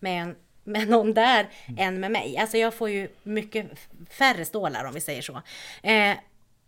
med, 0.00 0.22
en, 0.22 0.36
med 0.64 0.88
någon 0.88 1.14
där 1.14 1.48
än 1.78 2.00
med 2.00 2.10
mig. 2.10 2.36
Alltså 2.38 2.56
jag 2.58 2.74
får 2.74 2.90
ju 2.90 3.08
mycket 3.22 3.66
färre 4.10 4.44
stålar 4.44 4.84
om 4.84 4.94
vi 4.94 5.00
säger 5.00 5.22
så. 5.22 5.42
Eh, 5.82 6.16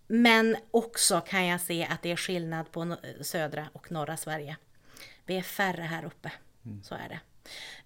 men 0.07 0.57
också 0.71 1.21
kan 1.21 1.47
jag 1.47 1.61
se 1.61 1.87
att 1.91 2.03
det 2.03 2.13
är 2.13 2.17
skillnad 2.17 2.73
på 2.73 2.81
no- 2.81 3.23
södra 3.23 3.67
och 3.73 3.93
norra 3.93 4.17
Sverige. 4.17 4.57
Vi 5.27 5.37
är 5.37 5.43
färre 5.43 5.83
här 5.83 6.05
uppe. 6.05 6.33
Så 6.83 6.95
är 6.95 7.09
det. 7.09 7.21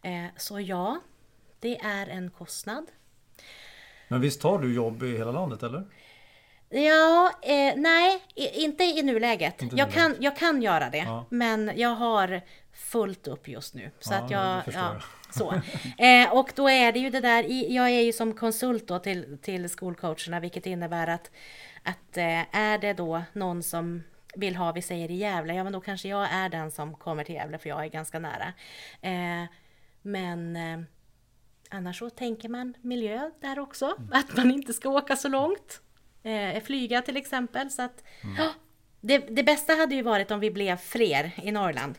Eh, 0.08 0.26
så 0.36 0.60
ja, 0.60 1.00
det 1.60 1.78
är 1.78 2.06
en 2.06 2.30
kostnad. 2.30 2.86
Men 4.08 4.20
visst 4.20 4.42
har 4.42 4.58
du 4.58 4.74
jobb 4.74 5.02
i 5.02 5.16
hela 5.18 5.32
landet 5.32 5.62
eller? 5.62 5.86
Ja, 6.70 7.32
eh, 7.42 7.74
nej, 7.76 8.22
inte 8.34 8.84
i 8.84 9.02
nuläget. 9.02 9.62
Inte 9.62 9.76
jag, 9.76 9.92
kan, 9.92 10.02
nuläget. 10.02 10.22
jag 10.24 10.36
kan 10.36 10.62
göra 10.62 10.90
det, 10.90 10.98
Ja. 10.98 11.26
men 11.30 11.72
jag 11.76 11.94
har 11.94 12.40
fullt 12.72 13.26
upp 13.28 13.48
just 13.48 13.74
nu. 13.74 13.90
Så 14.00 14.12
Ja, 14.14 14.18
att 14.18 14.30
jag, 14.30 14.64
förstår 14.64 14.82
ja, 14.82 15.00
så. 15.30 15.54
Eh, 15.98 16.32
och 16.32 16.52
då 16.56 16.68
är 16.70 16.92
det 16.92 16.98
ju 16.98 17.10
det 17.10 17.20
där, 17.20 17.42
i- 17.42 17.74
jag 17.74 17.90
är 17.90 18.00
ju 18.00 18.12
som 18.12 18.34
konsult 18.34 18.86
då 18.88 18.98
till, 18.98 19.38
till 19.42 19.68
skolcoacherna, 19.68 20.40
vilket 20.40 20.66
innebär 20.66 21.06
att, 21.06 21.30
att 21.82 22.16
eh, 22.16 22.56
är 22.56 22.78
det 22.78 22.92
då 22.92 23.22
någon 23.32 23.62
som 23.62 24.02
vill 24.34 24.56
ha, 24.56 24.72
vi 24.72 24.82
säger 24.82 25.10
i 25.10 25.14
Gävle, 25.14 25.54
ja 25.54 25.64
men 25.64 25.72
då 25.72 25.80
kanske 25.80 26.08
jag 26.08 26.28
är 26.32 26.48
den 26.48 26.70
som 26.70 26.94
kommer 26.94 27.24
till 27.24 27.34
Gävle 27.34 27.58
för 27.58 27.68
jag 27.68 27.84
är 27.84 27.88
ganska 27.88 28.18
nära. 28.18 28.52
Eh, 29.00 29.48
men 30.02 30.56
eh, 30.56 30.80
annars 31.70 31.98
så 31.98 32.10
tänker 32.10 32.48
man 32.48 32.74
miljö 32.82 33.30
där 33.40 33.58
också, 33.58 33.96
att 34.12 34.36
man 34.36 34.50
inte 34.50 34.72
ska 34.72 34.88
åka 34.88 35.16
så 35.16 35.28
långt. 35.28 35.80
Eh, 36.22 36.62
flyga 36.62 37.02
till 37.02 37.16
exempel. 37.16 37.70
Så 37.70 37.82
att, 37.82 38.04
ja, 38.38 38.50
det, 39.00 39.18
det 39.18 39.42
bästa 39.42 39.72
hade 39.74 39.94
ju 39.94 40.02
varit 40.02 40.30
om 40.30 40.40
vi 40.40 40.50
blev 40.50 40.76
fler 40.76 41.32
i 41.42 41.52
Norrland. 41.52 41.98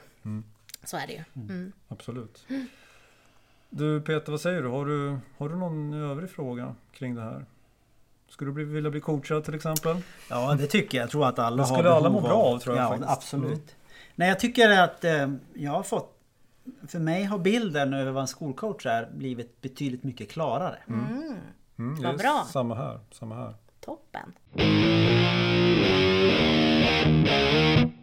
Så 0.83 0.97
är 0.97 1.07
det 1.07 1.13
ju. 1.13 1.23
Mm. 1.35 1.71
Absolut. 1.87 2.45
Du 3.69 4.01
Peter, 4.01 4.31
vad 4.31 4.41
säger 4.41 4.61
du? 4.61 4.67
Har 4.67 4.85
du, 4.85 5.17
har 5.37 5.49
du 5.49 5.55
någon 5.55 5.93
övrig 5.93 6.29
fråga 6.29 6.75
kring 6.91 7.15
det 7.15 7.21
här? 7.21 7.45
Skulle 8.29 8.49
du 8.49 8.53
bli, 8.53 8.63
vilja 8.63 8.91
bli 8.91 9.01
coachad 9.01 9.43
till 9.43 9.55
exempel? 9.55 9.97
Ja, 10.29 10.55
det 10.55 10.67
tycker 10.67 10.97
jag. 10.97 11.03
Jag 11.03 11.11
tror 11.11 11.27
att 11.27 11.39
alla 11.39 11.55
Det 11.55 11.61
har 11.69 11.75
skulle 11.75 11.91
alla 11.91 12.09
må 12.09 12.21
bra 12.21 12.33
av, 12.33 12.59
tror 12.59 12.75
jag 12.75 12.85
Ja, 12.85 12.89
faktiskt. 12.89 13.33
Mm. 13.33 13.45
absolut. 13.45 13.75
Nej, 14.15 14.29
jag 14.29 14.39
tycker 14.39 14.69
att 14.69 15.03
eh, 15.03 15.29
jag 15.53 15.71
har 15.71 15.83
fått... 15.83 16.15
För 16.87 16.99
mig 16.99 17.23
har 17.23 17.37
bilden 17.39 17.93
över 17.93 18.11
vad 18.11 18.21
en 18.21 18.27
skolcoach 18.27 18.85
är 18.85 19.09
blivit 19.13 19.61
betydligt 19.61 20.03
mycket 20.03 20.31
klarare. 20.31 20.77
Mm, 20.87 21.35
det 21.75 22.03
Vad 22.03 22.13
är 22.13 22.17
bra. 22.17 22.45
Samma 22.49 22.75
här. 22.75 22.99
Samma 23.11 23.35
här. 23.35 23.53
Toppen. 23.79 24.33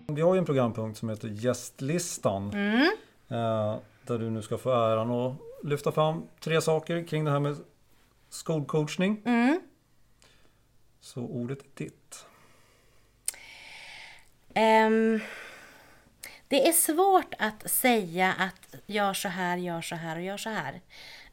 Vi 0.07 0.23
har 0.23 0.35
ju 0.35 0.39
en 0.39 0.45
programpunkt 0.45 0.99
som 0.99 1.09
heter 1.09 1.29
Gästlistan. 1.29 2.51
Mm. 2.51 2.91
Eh, 3.29 3.77
där 4.07 4.19
du 4.19 4.31
nu 4.31 4.43
ska 4.43 4.59
få 4.59 4.71
äran 4.71 5.11
att 5.11 5.35
lyfta 5.63 5.93
fram 5.93 6.29
tre 6.41 6.61
saker 6.61 7.07
kring 7.07 7.25
det 7.25 7.31
här 7.31 7.41
med 7.41 7.57
skolcoachning. 8.29 9.23
Mm. 9.25 9.61
Så 11.01 11.21
ordet 11.21 11.59
är 11.63 11.85
ditt. 11.85 12.27
Ehm, 14.55 15.21
det 16.49 16.69
är 16.69 16.73
svårt 16.73 17.35
att 17.39 17.71
säga 17.71 18.33
att 18.39 18.75
gör 18.87 19.15
så 19.15 19.29
här, 19.29 19.57
gör 19.57 19.81
så 19.81 19.95
här 19.95 20.17
och 20.17 20.23
gör 20.23 20.37
så 20.37 20.51
här. 20.51 20.81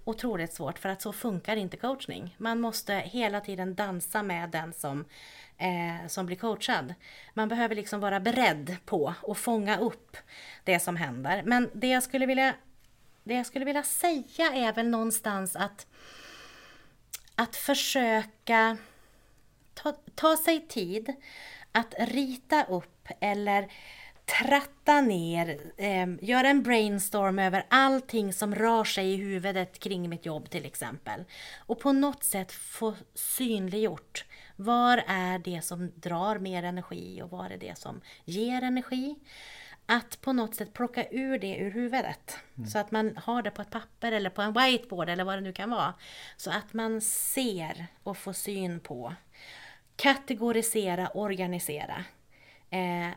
Otroligt 0.03 0.53
svårt 0.53 0.79
för 0.79 0.89
att 0.89 1.01
så 1.01 1.13
funkar 1.13 1.55
inte 1.55 1.77
coachning. 1.77 2.35
Man 2.37 2.59
måste 2.59 2.93
hela 2.93 3.41
tiden 3.41 3.75
dansa 3.75 4.23
med 4.23 4.49
den 4.49 4.73
som, 4.73 5.05
eh, 5.57 6.07
som 6.07 6.25
blir 6.25 6.37
coachad. 6.37 6.93
Man 7.33 7.49
behöver 7.49 7.75
liksom 7.75 7.99
vara 7.99 8.19
beredd 8.19 8.75
på 8.85 9.13
att 9.27 9.37
fånga 9.37 9.77
upp 9.77 10.17
det 10.63 10.79
som 10.79 10.95
händer. 10.95 11.43
Men 11.45 11.69
det 11.73 11.87
jag 11.87 12.03
skulle 12.03 12.25
vilja, 12.25 12.53
det 13.23 13.33
jag 13.33 13.45
skulle 13.45 13.65
vilja 13.65 13.83
säga 13.83 14.53
är 14.53 14.73
väl 14.73 14.87
någonstans 14.87 15.55
att, 15.55 15.87
att 17.35 17.55
försöka 17.55 18.77
ta, 19.73 19.93
ta 20.15 20.37
sig 20.37 20.67
tid 20.67 21.13
att 21.71 21.93
rita 21.97 22.63
upp 22.63 23.07
eller 23.19 23.71
tratta 24.25 25.01
ner, 25.01 25.59
eh, 25.77 26.07
göra 26.21 26.49
en 26.49 26.63
brainstorm 26.63 27.39
över 27.39 27.65
allting 27.69 28.33
som 28.33 28.55
rör 28.55 28.83
sig 28.83 29.13
i 29.13 29.15
huvudet 29.15 29.79
kring 29.79 30.09
mitt 30.09 30.25
jobb 30.25 30.49
till 30.49 30.65
exempel. 30.65 31.23
Och 31.57 31.79
på 31.79 31.91
något 31.91 32.23
sätt 32.23 32.51
få 32.51 32.93
synliggjort. 33.13 34.25
Var 34.55 35.03
är 35.07 35.39
det 35.39 35.61
som 35.61 35.91
drar 35.95 36.39
mer 36.39 36.63
energi 36.63 37.21
och 37.21 37.29
var 37.29 37.49
är 37.49 37.57
det 37.57 37.77
som 37.77 38.01
ger 38.25 38.61
energi? 38.61 39.15
Att 39.85 40.21
på 40.21 40.33
något 40.33 40.55
sätt 40.55 40.73
plocka 40.73 41.07
ur 41.11 41.39
det 41.39 41.57
ur 41.57 41.71
huvudet. 41.71 42.37
Så 42.67 42.79
att 42.79 42.91
man 42.91 43.17
har 43.17 43.41
det 43.41 43.51
på 43.51 43.61
ett 43.61 43.69
papper 43.69 44.11
eller 44.11 44.29
på 44.29 44.41
en 44.41 44.53
whiteboard 44.53 45.09
eller 45.09 45.23
vad 45.23 45.37
det 45.37 45.41
nu 45.41 45.53
kan 45.53 45.69
vara. 45.69 45.93
Så 46.37 46.51
att 46.51 46.73
man 46.73 47.01
ser 47.01 47.87
och 48.03 48.17
får 48.17 48.33
syn 48.33 48.79
på. 48.79 49.13
Kategorisera, 49.95 51.09
organisera. 51.09 52.05
Eh, 52.69 53.09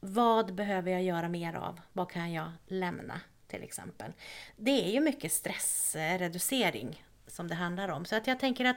vad 0.00 0.54
behöver 0.54 0.90
jag 0.90 1.02
göra 1.02 1.28
mer 1.28 1.54
av? 1.54 1.80
Vad 1.92 2.10
kan 2.10 2.32
jag 2.32 2.52
lämna 2.66 3.20
till 3.46 3.62
exempel? 3.62 4.12
Det 4.56 4.86
är 4.86 4.90
ju 4.90 5.00
mycket 5.00 5.32
stressreducering 5.32 7.04
som 7.26 7.48
det 7.48 7.54
handlar 7.54 7.88
om. 7.88 8.04
Så 8.04 8.16
att 8.16 8.26
jag 8.26 8.40
tänker 8.40 8.64
att, 8.64 8.76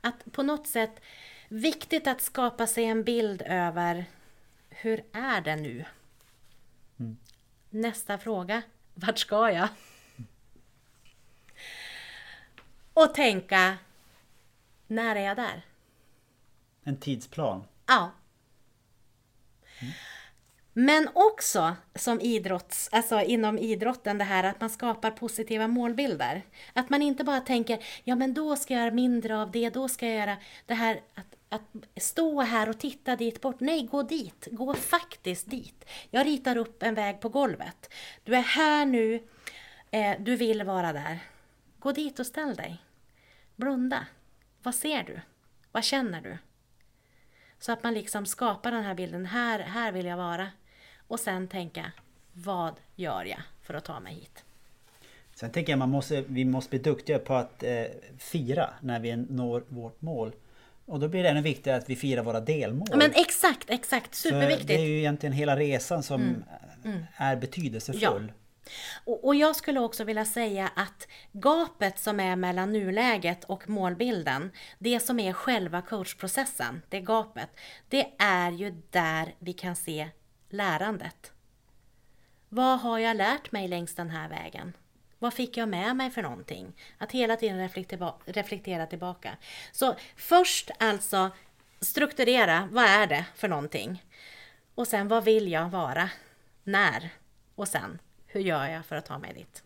att 0.00 0.32
på 0.32 0.42
något 0.42 0.66
sätt 0.66 1.00
viktigt 1.48 2.06
att 2.06 2.20
skapa 2.20 2.66
sig 2.66 2.84
en 2.84 3.04
bild 3.04 3.42
över 3.42 4.04
hur 4.70 5.04
är 5.12 5.40
det 5.40 5.56
nu? 5.56 5.84
Mm. 7.74 7.82
Nästa 7.82 8.18
fråga, 8.18 8.62
vart 8.94 9.18
ska 9.18 9.50
jag? 9.50 9.68
Och 12.94 13.14
tänka, 13.14 13.76
när 14.86 15.16
är 15.16 15.20
jag 15.20 15.36
där? 15.36 15.66
En 16.84 16.96
tidsplan. 16.96 17.64
Ja. 17.86 18.10
Men 20.72 21.08
också 21.14 21.76
som 21.94 22.20
idrotts, 22.20 22.88
alltså 22.92 23.20
inom 23.20 23.58
idrotten 23.58 24.18
det 24.18 24.24
här 24.24 24.44
att 24.44 24.60
man 24.60 24.70
skapar 24.70 25.10
positiva 25.10 25.68
målbilder. 25.68 26.42
Att 26.72 26.90
man 26.90 27.02
inte 27.02 27.24
bara 27.24 27.40
tänker, 27.40 27.84
ja 28.04 28.16
men 28.16 28.34
då 28.34 28.56
ska 28.56 28.74
jag 28.74 28.80
göra 28.80 28.94
mindre 28.94 29.38
av 29.38 29.50
det, 29.50 29.70
då 29.70 29.88
ska 29.88 30.06
jag 30.06 30.16
göra 30.16 30.36
det 30.66 30.74
här 30.74 31.00
att, 31.14 31.33
att 31.54 32.02
stå 32.02 32.40
här 32.40 32.68
och 32.68 32.78
titta 32.78 33.16
dit 33.16 33.40
bort. 33.40 33.60
Nej, 33.60 33.82
gå 33.82 34.02
dit. 34.02 34.48
Gå 34.50 34.74
faktiskt 34.74 35.50
dit. 35.50 35.84
Jag 36.10 36.26
ritar 36.26 36.56
upp 36.56 36.82
en 36.82 36.94
väg 36.94 37.20
på 37.20 37.28
golvet. 37.28 37.94
Du 38.24 38.34
är 38.34 38.42
här 38.42 38.86
nu, 38.86 39.22
eh, 39.90 40.14
du 40.20 40.36
vill 40.36 40.62
vara 40.62 40.92
där. 40.92 41.18
Gå 41.78 41.92
dit 41.92 42.18
och 42.18 42.26
ställ 42.26 42.54
dig. 42.54 42.82
Blunda. 43.56 44.06
Vad 44.62 44.74
ser 44.74 45.02
du? 45.02 45.20
Vad 45.72 45.84
känner 45.84 46.20
du? 46.20 46.38
Så 47.58 47.72
att 47.72 47.82
man 47.82 47.94
liksom 47.94 48.26
skapar 48.26 48.70
den 48.72 48.84
här 48.84 48.94
bilden, 48.94 49.26
här, 49.26 49.58
här 49.58 49.92
vill 49.92 50.06
jag 50.06 50.16
vara. 50.16 50.48
Och 51.08 51.20
sen 51.20 51.48
tänka, 51.48 51.92
vad 52.32 52.74
gör 52.94 53.24
jag 53.24 53.42
för 53.62 53.74
att 53.74 53.84
ta 53.84 54.00
mig 54.00 54.14
hit? 54.14 54.44
Sen 55.34 55.50
tänker 55.50 55.72
jag 55.72 55.78
man 55.78 55.90
måste, 55.90 56.20
vi 56.22 56.44
måste 56.44 56.70
bli 56.70 56.78
duktiga 56.78 57.18
på 57.18 57.34
att 57.34 57.62
eh, 57.62 57.84
fira 58.18 58.70
när 58.80 59.00
vi 59.00 59.16
når 59.16 59.64
vårt 59.68 60.02
mål. 60.02 60.32
Och 60.86 61.00
då 61.00 61.08
blir 61.08 61.22
det 61.22 61.28
ännu 61.28 61.40
viktigare 61.40 61.78
att 61.78 61.90
vi 61.90 61.96
firar 61.96 62.22
våra 62.22 62.40
delmål. 62.40 62.88
Men 62.96 63.12
exakt, 63.14 63.70
exakt, 63.70 64.16
För 64.16 64.28
superviktigt. 64.28 64.68
Det 64.68 64.74
är 64.74 64.86
ju 64.86 64.98
egentligen 64.98 65.32
hela 65.32 65.56
resan 65.56 66.02
som 66.02 66.44
är 67.16 67.36
betydelsefull. 67.36 68.32
Och, 69.04 69.24
och 69.24 69.34
jag 69.34 69.56
skulle 69.56 69.80
också 69.80 70.04
vilja 70.04 70.24
säga 70.24 70.70
att 70.76 71.08
gapet 71.32 71.98
som 71.98 72.20
är 72.20 72.36
mellan 72.36 72.72
nuläget 72.72 73.44
och 73.44 73.68
målbilden, 73.68 74.50
det 74.78 75.00
som 75.00 75.20
är 75.20 75.32
själva 75.32 75.82
coachprocessen, 75.82 76.82
det 76.88 77.00
gapet, 77.00 77.48
det 77.88 78.06
är 78.18 78.50
ju 78.50 78.82
där 78.90 79.34
vi 79.38 79.52
kan 79.52 79.76
se 79.76 80.08
lärandet. 80.50 81.32
Vad 82.48 82.80
har 82.80 82.98
jag 82.98 83.16
lärt 83.16 83.52
mig 83.52 83.68
längs 83.68 83.94
den 83.94 84.10
här 84.10 84.28
vägen? 84.28 84.72
Vad 85.24 85.34
fick 85.34 85.56
jag 85.56 85.68
med 85.68 85.96
mig 85.96 86.10
för 86.10 86.22
någonting? 86.22 86.72
Att 86.98 87.12
hela 87.12 87.36
tiden 87.36 87.58
reflektera, 87.58 88.14
reflektera 88.24 88.86
tillbaka. 88.86 89.36
Så 89.72 89.94
först 90.16 90.70
alltså 90.78 91.30
strukturera, 91.80 92.68
vad 92.72 92.84
är 92.84 93.06
det 93.06 93.24
för 93.34 93.48
någonting? 93.48 94.04
Och 94.74 94.86
sen 94.86 95.08
vad 95.08 95.24
vill 95.24 95.52
jag 95.52 95.68
vara? 95.68 96.10
När? 96.64 97.10
Och 97.54 97.68
sen, 97.68 97.98
hur 98.26 98.40
gör 98.40 98.66
jag 98.66 98.86
för 98.86 98.96
att 98.96 99.06
ta 99.06 99.18
mig 99.18 99.34
dit? 99.34 99.62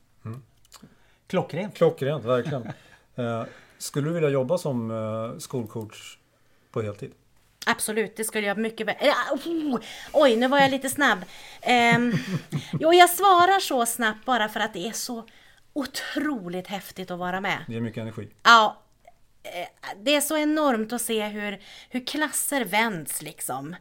Klockrent. 1.27 1.75
Klockrent, 1.75 2.25
verkligen. 2.25 2.73
Eh, 3.17 3.45
skulle 3.79 4.09
du 4.09 4.15
vilja 4.15 4.29
jobba 4.29 4.59
som 4.59 4.91
eh, 4.91 5.39
skolcoach 5.39 6.19
på 6.71 6.83
heltid? 6.83 7.13
Absolut, 7.67 8.17
det 8.17 8.25
skulle 8.25 8.47
jag 8.47 8.59
mycket 8.59 8.87
väl... 8.87 8.97
Oh, 9.33 9.79
oj, 10.13 10.37
nu 10.37 10.49
var 10.49 10.59
jag 10.59 10.71
lite 10.71 10.89
snabb. 10.89 11.19
Ehm, 11.61 12.13
jo, 12.81 12.93
jag 12.93 13.11
svarar 13.11 13.61
så 13.61 13.87
snabbt 13.87 14.25
bara 14.25 14.49
för 14.49 14.61
att 14.61 14.73
det 14.73 14.89
är 14.89 14.93
så 14.93 15.25
otroligt 15.73 16.67
häftigt 16.67 17.11
att 17.11 17.19
vara 17.19 17.41
med. 17.41 17.65
Det 17.67 17.73
ger 17.73 17.81
mycket 17.81 18.01
energi. 18.01 18.29
Ja, 18.43 18.83
eh, 19.43 19.69
det 20.03 20.17
är 20.17 20.21
så 20.21 20.37
enormt 20.37 20.93
att 20.93 21.03
se 21.03 21.27
hur, 21.27 21.61
hur 21.91 22.07
klasser 22.07 22.65
vänds 22.65 23.23
liksom. 23.23 23.77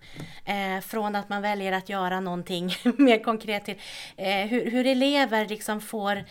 Eh, 0.45 0.81
från 0.81 1.15
att 1.15 1.29
man 1.29 1.41
väljer 1.41 1.71
att 1.71 1.89
göra 1.89 2.19
någonting 2.19 2.75
mer 2.97 3.23
konkret 3.23 3.65
till 3.65 3.79
eh, 4.15 4.47
hur, 4.47 4.71
hur 4.71 4.85
elever 4.85 5.45
liksom 5.45 5.81
får 5.81 6.23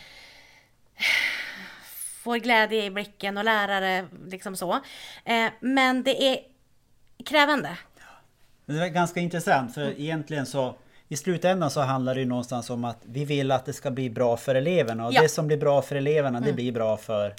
får 2.27 2.37
glädje 2.37 2.85
i 2.85 2.91
blicken 2.91 3.39
och 3.39 3.45
lärare 3.45 4.09
liksom 4.27 4.57
så. 4.57 4.73
Eh, 5.25 5.47
men 5.61 6.03
det 6.03 6.23
är 6.23 6.39
krävande. 7.25 7.79
Det 8.67 8.73
är 8.73 8.89
ganska 8.89 9.21
intressant 9.21 9.75
för 9.75 10.01
egentligen 10.01 10.47
så 10.47 10.77
i 11.09 11.17
slutändan 11.17 11.71
så 11.71 11.81
handlar 11.81 12.15
det 12.15 12.21
ju 12.21 12.27
någonstans 12.27 12.71
om 12.71 12.85
att 12.85 12.99
vi 13.03 13.25
vill 13.25 13.51
att 13.53 13.65
det 13.65 13.73
ska 13.73 13.91
bli 13.91 14.11
bra 14.11 14.37
för 14.37 14.55
eleverna 14.55 15.07
och 15.07 15.13
Ja. 15.13 15.23
det 15.23 15.29
som 15.29 15.47
blir 15.47 15.57
bra 15.57 15.83
för 15.83 15.97
eleverna 15.97 16.41
det 16.41 16.53
blir 16.53 16.73
bra 16.73 16.97
för, 16.97 17.35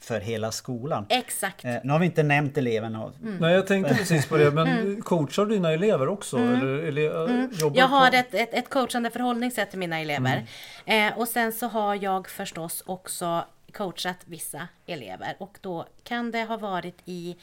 för 0.00 0.20
hela 0.20 0.52
skolan. 0.52 1.06
Exakt. 1.08 1.64
Eh, 1.64 1.74
nu 1.84 1.92
har 1.92 1.98
vi 1.98 2.06
inte 2.06 2.22
nämnt 2.22 2.58
eleverna. 2.58 3.12
Nej, 3.40 3.54
jag 3.54 3.66
tänkte 3.66 3.94
precis 3.94 4.26
på 4.26 4.36
det. 4.36 4.50
Men 4.50 5.02
coachar 5.02 5.44
du 5.46 5.54
dina 5.54 5.72
elever 5.72 6.08
också? 6.08 6.36
Eller 6.38 6.82
ele- 6.90 7.60
jobbar 7.60 7.78
Jag 7.78 7.88
du 7.88 7.94
har 7.94 8.12
ett, 8.14 8.34
ett, 8.34 8.54
ett 8.54 8.68
coachande 8.70 9.10
förhållningssätt 9.10 9.70
till 9.70 9.78
mina 9.78 9.98
elever. 10.00 10.46
Eh, 10.86 11.18
och 11.18 11.28
sen 11.28 11.52
så 11.52 11.66
har 11.66 11.94
jag 11.94 12.28
förstås 12.28 12.82
också 12.86 13.44
coachat 13.72 14.16
vissa 14.24 14.68
elever. 14.86 15.36
Och 15.38 15.58
då 15.60 15.86
kan 16.04 16.30
det 16.30 16.44
ha 16.44 16.56
varit 16.56 16.98
i 17.04 17.36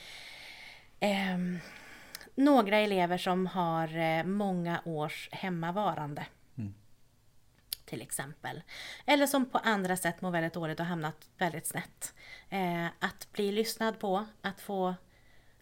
ehm, 1.00 1.60
några 2.36 2.78
elever 2.78 3.18
som 3.18 3.48
har 3.48 3.98
eh, 3.98 4.24
många 4.24 4.82
års 4.86 5.30
hemmavarande. 5.32 6.26
Till 7.86 8.02
exempel. 8.02 8.62
Eller 9.06 9.28
som 9.28 9.46
på 9.46 9.58
andra 9.58 9.98
sätt 9.98 10.22
mår 10.22 10.32
väldigt 10.32 10.54
dåligt 10.54 10.80
och 10.80 10.86
hamnat 10.86 11.30
väldigt 11.38 11.66
snett. 11.66 12.14
Eh, 12.50 12.86
att 13.00 13.28
bli 13.32 13.52
lyssnad 13.52 14.00
på, 14.00 14.26
att 14.42 14.62
få 14.62 14.96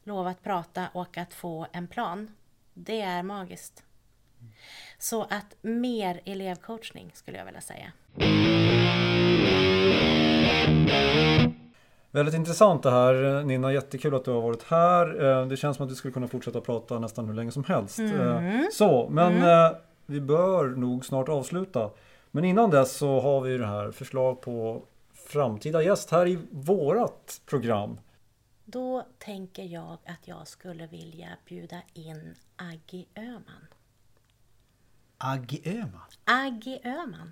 lov 0.04 0.28
att 0.28 0.44
prata 0.44 0.88
och 0.94 1.18
att 1.18 1.34
få 1.34 1.68
en 1.72 1.88
plan. 1.88 2.36
Det 2.74 3.02
är 3.02 3.24
magiskt. 3.24 3.84
Så 4.98 5.24
att 5.24 5.56
mer 5.62 6.22
elevcoachning 6.26 7.12
skulle 7.14 7.38
jag 7.38 7.46
vilja 7.46 7.62
säga. 7.62 7.92
Väldigt 12.12 12.36
intressant 12.36 12.84
det 12.84 12.92
här 12.92 13.44
Nina, 13.44 13.74
jättekul 13.74 14.16
att 14.16 14.26
du 14.26 14.32
har 14.32 14.42
varit 14.42 14.64
här. 14.64 15.24
Eh, 15.42 15.48
Det 15.48 15.58
känns 15.58 15.78
som 15.78 15.86
att 15.86 15.92
vi 15.92 15.96
skulle 15.96 16.14
kunna 16.14 16.28
fortsätta 16.28 16.62
prata 16.62 17.00
nästan 17.00 17.28
hur 17.28 17.34
länge 17.34 17.52
som 17.52 17.64
helst. 17.64 18.00
Eh, 18.00 18.42
Så, 18.72 19.10
men 19.10 19.42
eh, 19.42 19.78
vi 20.06 20.22
bör 20.22 20.68
nog 20.70 21.06
snart 21.06 21.30
avsluta. 21.30 21.90
Men 22.32 22.46
innan 22.46 22.70
dess 22.70 22.98
så 22.98 23.20
har 23.22 23.42
vi 23.42 23.58
det 23.58 23.66
här 23.66 23.92
förslag 23.92 24.42
på 24.42 24.82
framtida 25.14 25.84
gäst 25.84 26.12
här 26.12 26.28
i 26.28 26.40
vårat 26.52 27.42
program. 27.46 28.00
Då 28.66 29.06
tänker 29.18 29.64
jag 29.64 29.98
att 30.06 30.28
jag 30.28 30.48
skulle 30.48 30.88
vilja 30.88 31.28
bjuda 31.46 31.82
in 31.94 32.36
Aggie 32.56 33.06
Öhman. 33.16 33.68
Aggi 35.18 35.62
Öhman. 35.66 36.02
Aggie 36.26 36.80
Öhman. 36.84 37.32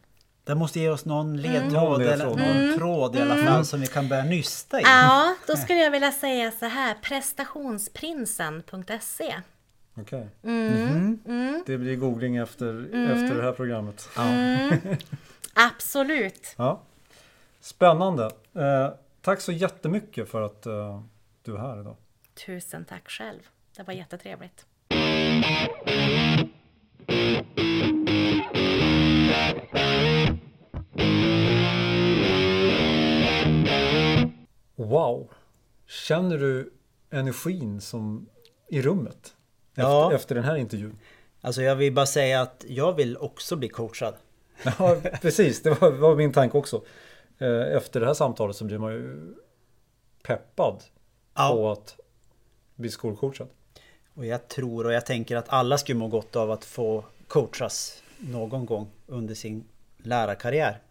Det 0.50 0.56
måste 0.56 0.80
ge 0.80 0.89
oss 0.89 1.06
någon 1.06 1.41
ledtråd, 1.41 1.74
Någon 1.74 2.02
eller 2.02 2.26
någon 2.26 2.78
tråd 2.78 3.16
i 3.16 3.22
alla 3.22 3.38
fall 3.38 3.66
som 3.66 3.82
vi 3.82 3.88
kan 3.88 4.10
börja 4.10 4.24
nysta 4.24 4.80
i. 4.80 4.84
Ja, 4.84 5.36
då 5.47 5.56
skulle 5.56 5.80
jag 5.80 5.91
vilja 5.91 6.12
säga 6.12 6.52
så 6.52 6.66
här. 6.66 6.95
Prestationsprinsen.se 7.02 9.36
Okej. 9.95 10.28
Mm. 10.43 11.64
Det 11.66 11.78
blir 11.78 11.95
googling 11.95 12.36
efter, 12.36 12.95
efter 13.12 13.36
det 13.36 13.43
här 13.43 13.52
programmet. 13.52 14.10
Absolut. 15.54 16.56
Ja. 16.58 16.82
Spännande. 17.60 18.26
Eh, 18.56 18.89
tack 19.22 19.41
så 19.41 19.52
jättemycket 19.52 20.30
för 20.30 20.41
att 20.41 20.66
eh, 20.66 21.02
du 21.43 21.56
är 21.56 21.60
här 21.60 21.80
idag. 21.80 21.95
Tusen 22.45 22.86
tack 22.86 23.10
själv. 23.10 23.41
Det 23.78 23.84
var 23.84 23.93
jättetrevligt. 23.93 24.66
Wow! 35.00 35.30
Känner 35.88 36.38
du 36.38 36.74
energin 37.10 37.82
som 37.82 38.30
i 38.68 38.82
rummet? 38.82 39.34
Ja. 39.76 40.04
Efter, 40.06 40.16
efter 40.16 40.36
den 40.36 40.43
här 40.43 40.56
intervjun? 40.56 41.00
Alltså 41.41 41.62
jag 41.62 41.76
vill 41.76 41.93
bara 41.93 42.06
säga 42.06 42.41
att 42.41 42.66
jag 42.68 42.93
vill 42.93 43.18
också 43.18 43.56
bli 43.56 43.70
coachad. 43.70 44.14
Ja, 44.80 44.95
precis. 45.22 45.62
Det 45.64 45.82
var, 45.82 45.91
var 45.91 46.16
min 46.16 46.34
tanke 46.34 46.58
också. 46.58 46.82
Eh, 47.38 47.62
Efter 47.76 48.00
det 48.00 48.06
här 48.06 48.14
samtalet 48.14 48.56
så 48.56 48.66
blir 48.66 48.78
man 48.78 48.91
ju 48.93 49.34
peppad 50.24 50.84
Ja. 51.36 51.50
på 51.52 51.72
att 51.72 51.95
bli 52.76 52.89
skolcoachad. 52.89 53.47
Och 54.14 54.26
jag 54.26 54.47
tror 54.47 54.86
och 54.86 54.93
jag 54.93 55.06
tänker 55.06 55.36
att 55.36 55.50
alla 55.50 55.78
skulle 55.78 56.00
må 56.00 56.08
gott 56.08 56.36
av 56.36 56.52
att 56.52 56.66
få 56.66 57.04
coachas 57.28 58.04
någon 58.18 58.66
gång 58.66 58.88
under 59.08 59.36
sin 59.36 59.64
lärarkarriär. 59.97 60.82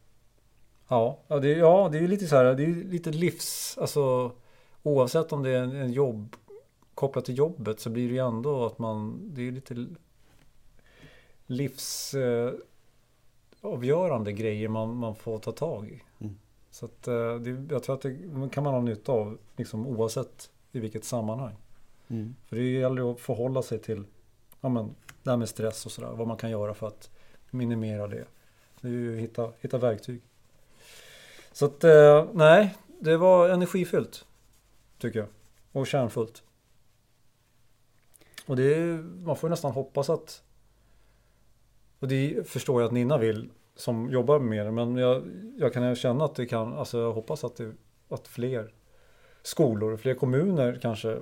Ja, 0.89 1.19
ja, 1.29 1.39
det, 1.39 1.49
ja, 1.49 1.89
det 1.93 1.99
är 1.99 2.09
lite 2.09 2.27
så 2.27 2.37
här, 2.37 2.55
det 2.55 2.65
är 2.65 2.75
lite 2.75 3.11
livs, 3.11 3.79
alltså 3.81 4.33
oavsett 4.83 5.33
om 5.33 5.43
det 5.43 5.51
är 5.51 5.63
en, 5.63 5.77
en 5.77 5.93
jobb 5.93 6.37
kopplat 6.95 7.25
till 7.25 7.39
jobbet 7.39 7.81
så 7.81 7.91
blir 7.91 8.09
det 8.09 8.15
ju 8.15 8.27
ändå 8.27 8.67
att 8.67 8.79
man, 8.79 9.21
det 9.35 9.49
är 9.49 9.53
lite 9.53 9.87
livs 11.47 12.15
eh, 12.15 12.53
grejer 14.33 14.69
man, 14.69 14.97
man 14.97 15.15
får 15.15 15.39
ta 15.39 15.53
tag 15.53 15.89
i. 15.89 16.03
Mm. 16.19 16.39
Så 16.71 16.85
att 16.85 17.09
eh, 17.09 17.35
det, 17.35 17.75
jag 17.75 17.83
tror 17.83 17.95
att 17.95 18.03
det 18.03 18.19
kan 18.53 18.65
man 18.65 18.75
ha 18.75 18.81
nytta 18.81 19.13
av 19.13 19.39
liksom, 19.57 19.87
oavsett 19.87 20.51
i 20.73 20.81
vilket 20.81 21.05
sammanhang. 21.05 21.55
Mm. 22.09 22.35
För 22.47 22.57
det 22.57 22.63
gäller 22.63 23.13
att 23.13 23.21
förhålla 23.21 23.63
sig 23.63 23.79
till 23.79 24.05
ja, 24.61 24.69
men, 24.69 24.95
det 25.23 25.31
här 25.31 25.37
med 25.37 25.49
stress 25.49 25.87
och 25.87 25.93
sådär. 25.93 26.13
Vad 26.13 26.29
man 26.29 26.37
kan 26.37 26.51
göra 26.51 26.75
för 26.75 26.87
att 26.87 27.11
minimera 27.51 28.07
det. 28.07 28.25
Det 28.81 28.89
är 28.89 28.93
ju 28.93 29.15
att 29.15 29.21
hitta, 29.21 29.53
hitta 29.61 29.79
verktyg. 29.79 30.23
Så 31.59 31.65
att 31.65 31.85
eh, 31.85 32.27
nej, 32.33 32.75
det 33.01 33.17
var 33.17 33.49
energifyllt. 33.49 34.27
Tycker 34.99 35.19
jag. 35.19 35.29
Och 35.73 35.87
kärnfullt. 35.87 36.43
Och 38.47 38.57
det 38.57 38.75
är, 38.75 38.97
man 39.27 39.37
får 39.37 39.49
nästan 39.49 39.73
hoppas 39.73 40.11
att 40.11 40.43
och 41.99 42.09
det 42.09 42.49
förstår 42.49 42.81
jag 42.81 42.87
att 42.87 42.93
Nina 42.93 43.19
vill 43.19 43.51
som 43.77 44.11
jobbar 44.11 44.39
med 44.39 44.67
det. 44.67 44.73
Men 44.73 44.97
jag, 44.97 45.23
jag 45.57 45.73
kan 45.73 45.97
känna 45.97 46.25
att 46.25 46.35
det 46.35 46.47
kan, 46.47 46.75
alltså 46.75 46.99
jag 46.99 47.13
hoppas 47.13 47.45
att, 47.45 47.57
det, 47.57 47.73
att 48.09 48.29
fler 48.29 48.75
skolor, 49.43 49.97
fler 49.97 50.15
kommuner 50.15 50.79
kanske 50.83 51.19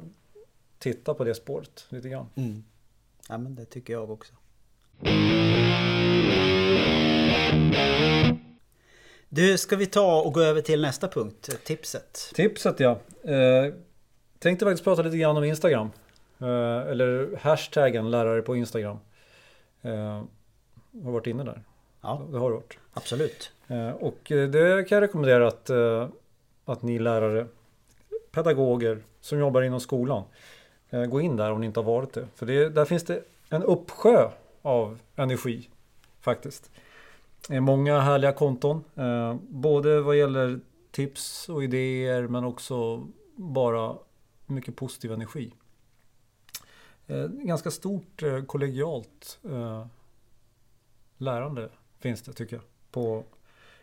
tittar 0.78 1.14
på 1.14 1.24
det 1.24 1.34
spåret 1.34 1.86
lite 1.88 2.08
grann. 2.08 2.26
Mm. 2.34 2.64
Ja 3.28 3.38
men 3.38 3.54
det 3.54 3.64
tycker 3.64 3.92
jag 3.92 4.10
också. 4.10 4.34
Du, 9.28 9.58
ska 9.58 9.76
vi 9.76 9.86
ta 9.86 10.20
och 10.22 10.32
gå 10.34 10.40
över 10.40 10.60
till 10.60 10.82
nästa 10.82 11.08
punkt, 11.08 11.50
tipset? 11.64 12.30
Tipset 12.34 12.80
ja. 12.80 12.98
Eh, 13.22 13.74
tänkte 14.38 14.64
faktiskt 14.64 14.84
prata 14.84 15.02
lite 15.02 15.16
grann 15.16 15.36
om 15.36 15.44
Instagram. 15.44 15.90
Eh, 16.38 16.46
eller 16.90 17.38
hashtaggen 17.40 18.10
lärare 18.10 18.42
på 18.42 18.56
Instagram. 18.56 18.98
Eh, 19.82 20.22
har 21.04 21.12
varit 21.12 21.26
inne 21.26 21.44
där. 21.44 21.62
Ja, 22.00 22.26
Det 22.32 22.38
har 22.38 22.50
du 22.50 22.56
varit. 22.56 22.78
absolut. 22.94 23.52
Eh, 23.68 23.90
och 23.90 24.32
eh, 24.32 24.48
det 24.48 24.88
kan 24.88 24.96
jag 24.96 25.02
rekommendera 25.02 25.48
att, 25.48 25.70
eh, 25.70 26.08
att 26.64 26.82
ni 26.82 26.98
lärare, 26.98 27.46
pedagoger 28.30 29.02
som 29.20 29.38
jobbar 29.38 29.62
inom 29.62 29.80
skolan, 29.80 30.22
eh, 30.90 31.04
gå 31.04 31.20
in 31.20 31.36
där 31.36 31.50
om 31.52 31.60
ni 31.60 31.66
inte 31.66 31.80
har 31.80 31.84
varit 31.84 32.12
det. 32.12 32.26
För 32.34 32.46
det, 32.46 32.68
där 32.68 32.84
finns 32.84 33.04
det 33.04 33.22
en 33.50 33.62
uppsjö 33.62 34.30
av 34.62 34.98
energi 35.16 35.68
faktiskt. 36.20 36.70
Det 37.48 37.56
är 37.56 37.60
många 37.60 38.00
härliga 38.00 38.32
konton, 38.32 38.84
eh, 38.94 39.36
både 39.48 40.00
vad 40.00 40.16
gäller 40.16 40.60
tips 40.90 41.48
och 41.48 41.64
idéer 41.64 42.28
men 42.28 42.44
också 42.44 43.06
bara 43.36 43.96
mycket 44.46 44.76
positiv 44.76 45.12
energi. 45.12 45.52
Eh, 47.06 47.26
ganska 47.26 47.70
stort 47.70 48.22
kollegialt 48.46 49.38
lärande 51.18 51.68
finns 51.98 52.22
det 52.22 52.32
tycker 52.32 52.56
jag 52.56 52.64
på 52.90 53.24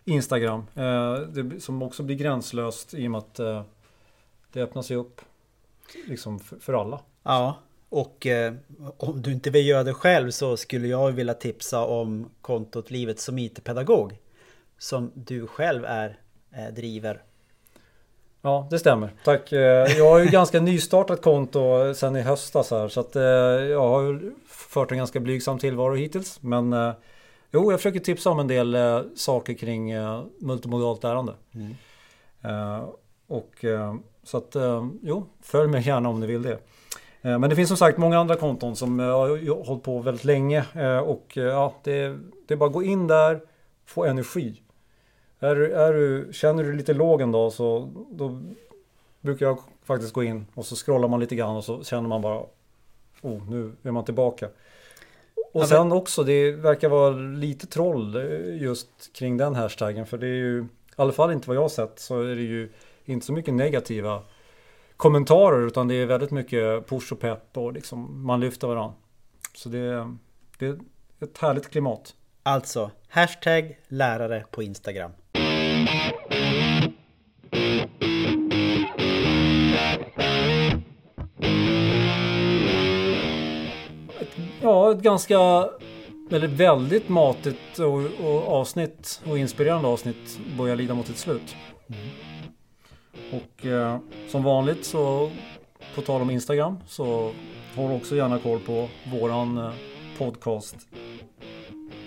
Instagram. 0.04 0.66
Det, 1.30 1.64
som 1.64 1.82
också 1.82 2.04
blir 2.04 2.16
gränslöst 2.16 2.94
i 2.94 3.08
och 3.08 3.12
med 3.12 3.18
att 3.18 3.36
det 4.52 4.62
öppnar 4.62 4.82
sig 4.82 4.98
upp 4.98 5.22
liksom 6.08 6.40
för, 6.40 6.60
för 6.60 6.74
alla. 6.74 7.02
Ja, 7.24 7.58
och 7.94 8.28
eh, 8.28 8.54
om 8.98 9.22
du 9.22 9.32
inte 9.32 9.50
vill 9.50 9.68
göra 9.68 9.84
det 9.84 9.94
själv 9.94 10.32
så 10.32 10.58
skulle 10.58 10.88
jag 10.88 11.12
vilja 11.12 11.34
tipsa 11.34 11.86
om 11.86 12.30
kontot 12.42 12.92
Livet 12.92 13.20
som 13.20 13.38
IT-pedagog. 13.38 14.18
Som 14.78 15.12
du 15.14 15.48
själv 15.48 15.86
är, 15.86 16.18
eh, 16.52 16.74
driver. 16.74 17.22
Ja, 18.42 18.68
det 18.72 18.80
stämmer. 18.80 19.14
Tack. 19.24 19.52
Eh, 19.52 19.98
Jag 19.98 20.10
har 20.10 20.20
ju 20.20 20.26
ganska 20.26 20.62
nystartat 20.62 21.22
konto 21.22 21.94
sen 21.94 22.16
i 22.16 22.22
höstas 22.22 22.72
här 22.72 22.88
så 22.88 23.00
att 23.00 23.16
eh, 23.16 23.24
jag 23.24 23.88
har 23.90 24.34
fört 24.48 24.92
en 24.92 24.98
ganska 24.98 25.20
blygsam 25.20 25.60
tillvaro 25.60 25.96
hittills. 25.96 26.42
Men 26.42 26.74
eh, 26.74 26.94
jo, 27.52 27.72
jag 27.72 27.80
försöker 27.80 28.00
tipsa 28.00 28.30
om 28.30 28.40
en 28.40 28.48
del 28.48 28.76
eh, 28.76 29.02
saker 29.16 29.54
kring 29.54 29.94
multimodalt 30.40 31.04
lärande. 31.04 31.34
Mm. 31.54 31.76
Och 33.28 33.66
så 34.24 34.38
att 34.38 34.56
jo, 35.02 35.26
följ 35.42 35.68
mig 35.70 35.88
gärna 35.88 36.10
om 36.10 36.20
ni 36.20 36.28
vill 36.28 36.42
det. 36.42 36.60
Eh, 37.24 37.40
Men 37.40 37.50
det 37.50 37.56
finns 37.56 37.68
som 37.68 37.78
sagt 37.78 37.98
många 37.98 38.20
andra 38.20 38.36
konton 38.36 38.76
som 38.76 39.00
eh, 39.00 39.06
har 39.06 39.64
hållit 39.66 39.84
på 39.84 40.00
väldigt 40.00 40.24
länge 40.24 40.66
eh, 40.74 40.98
och 40.98 41.32
ja, 41.34 41.74
det, 41.84 42.18
det 42.48 42.54
är 42.54 42.56
bara 42.56 42.68
att 42.68 42.74
gå 42.74 42.84
in 42.84 43.08
där, 43.08 43.42
få 43.86 44.06
energi. 44.06 44.62
Är, 45.40 45.56
är 45.56 45.94
du, 45.94 46.30
känner 46.34 46.64
du 46.64 46.74
lite 46.74 46.94
låg 46.94 47.22
en 47.22 47.32
dag 47.32 47.54
så 47.54 47.90
då 48.12 48.42
brukar 49.22 49.46
jag 49.46 49.60
faktiskt 49.84 50.14
gå 50.14 50.24
in 50.24 50.46
och 50.54 50.66
så 50.66 50.76
scrollar 50.76 51.08
man 51.08 51.20
lite 51.20 51.36
grann 51.36 51.56
och 51.56 51.64
så 51.64 51.84
känner 51.84 52.10
man 52.10 52.22
bara 52.22 52.40
oh, 53.22 53.50
nu 53.50 53.72
är 53.84 53.92
man 53.92 54.06
tillbaka. 54.06 54.50
Och 55.54 55.68
sen 55.68 55.92
också, 55.92 56.24
det 56.24 56.52
verkar 56.52 56.90
vara 56.90 57.10
lite 57.16 57.68
troll 57.68 58.16
just 58.62 59.14
kring 59.14 59.38
den 59.38 59.56
hashtaggen 59.56 60.06
för 60.06 60.18
det 60.18 60.28
är 60.28 60.36
ju 60.36 60.62
i 60.62 60.66
alla 60.96 61.12
fall 61.12 61.32
inte 61.32 61.48
vad 61.48 61.58
jag 61.58 61.62
har 61.62 61.70
sett 61.70 62.00
så 62.00 62.22
är 62.22 62.36
det 62.36 62.42
ju 62.42 62.70
inte 63.06 63.26
så 63.26 63.34
mycket 63.34 63.54
negativa 63.54 64.22
kommentarer 64.98 65.68
utan 65.68 65.88
det 65.88 65.96
är 65.96 66.06
väldigt 66.06 66.32
mycket 66.32 66.88
push 66.88 67.14
och 67.14 67.20
pepp 67.20 67.58
och 67.58 67.74
liksom 67.74 68.26
man 68.26 68.40
lyfter 68.40 68.68
varandra. 68.68 68.94
Så 69.56 69.70
det, 69.70 70.16
det 70.60 70.66
är 70.66 70.78
ett 71.22 71.38
härligt 71.38 71.70
klimat. 71.70 72.16
Alltså, 72.44 72.92
hashtag 73.10 73.78
lärare 73.88 74.46
på 74.52 74.64
Instagram. 74.64 75.12
Ja, 84.62 84.92
ett 84.92 85.02
ganska, 85.02 85.36
eller 86.32 86.48
väldigt 86.48 87.10
matigt 87.10 87.80
och, 87.80 88.26
och 88.26 88.48
avsnitt 88.48 89.22
och 89.30 89.38
inspirerande 89.38 89.88
avsnitt 89.88 90.40
börjar 90.58 90.76
lida 90.76 90.94
mot 90.94 91.08
sitt 91.08 91.18
slut. 91.18 91.56
Och 93.32 93.66
eh, 93.66 94.00
som 94.28 94.44
vanligt 94.44 94.86
så, 94.86 95.32
på 95.96 96.02
tal 96.02 96.22
om 96.22 96.30
Instagram, 96.30 96.78
så 96.88 97.32
håll 97.76 97.92
också 97.92 98.16
gärna 98.16 98.40
koll 98.40 98.60
på 98.60 98.88
våran 99.12 99.58
eh, 99.58 99.72
podcast. 100.18 100.76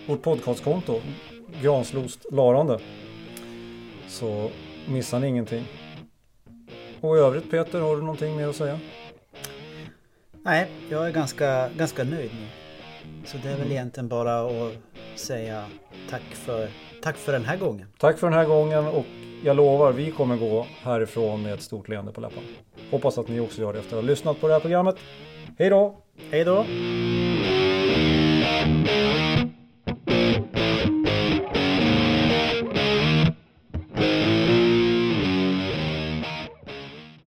Vårt 0.07 0.23
podcastkonto, 0.23 1.01
Granslost 1.63 2.27
Larande. 2.33 2.79
Så 4.09 4.51
missar 4.89 5.21
ni 5.21 5.27
ingenting. 5.27 5.65
Och 7.01 7.17
i 7.17 7.21
övrigt 7.21 7.51
Peter, 7.51 7.81
har 7.81 7.97
du 7.97 8.03
någonting 8.03 8.37
mer 8.37 8.49
att 8.49 8.57
säga? 8.57 8.79
Nej, 10.45 10.71
jag 10.91 11.07
är 11.07 11.13
ganska, 11.13 11.69
ganska 11.69 12.05
nöjd 12.05 12.31
nu. 12.41 12.47
Så 13.25 13.37
det 13.43 13.49
är 13.49 13.57
väl 13.57 13.73
egentligen 13.73 14.09
bara 14.09 14.41
att 14.41 14.73
säga 15.15 15.65
tack 16.11 16.23
för, 16.23 16.69
Tack 17.07 17.17
för 17.17 17.33
den 17.33 17.45
här 17.45 17.57
gången. 17.57 17.87
Tack 17.99 18.19
för 18.19 18.27
den 18.27 18.39
här 18.39 18.45
gången 18.45 18.87
och 18.87 19.05
jag 19.45 19.57
lovar, 19.57 19.93
vi 19.93 20.11
kommer 20.11 20.37
gå 20.37 20.67
härifrån 20.83 21.43
med 21.43 21.55
ett 21.55 21.63
stort 21.63 21.89
leende 21.89 22.13
på 22.13 22.21
läpparna. 22.21 22.47
Hoppas 22.91 23.19
att 23.19 23.29
ni 23.29 23.41
också 23.41 23.61
gör 23.61 23.73
det 23.73 23.79
efter 23.79 23.97
att 23.97 24.03
ha 24.03 24.09
lyssnat 24.09 24.41
på 24.41 24.47
det 24.49 24.53
här 24.53 24.61
programmet. 24.61 24.97
Hej 25.59 25.71
då! 25.71 25.97
Hej 26.31 26.45
då! 26.45 26.65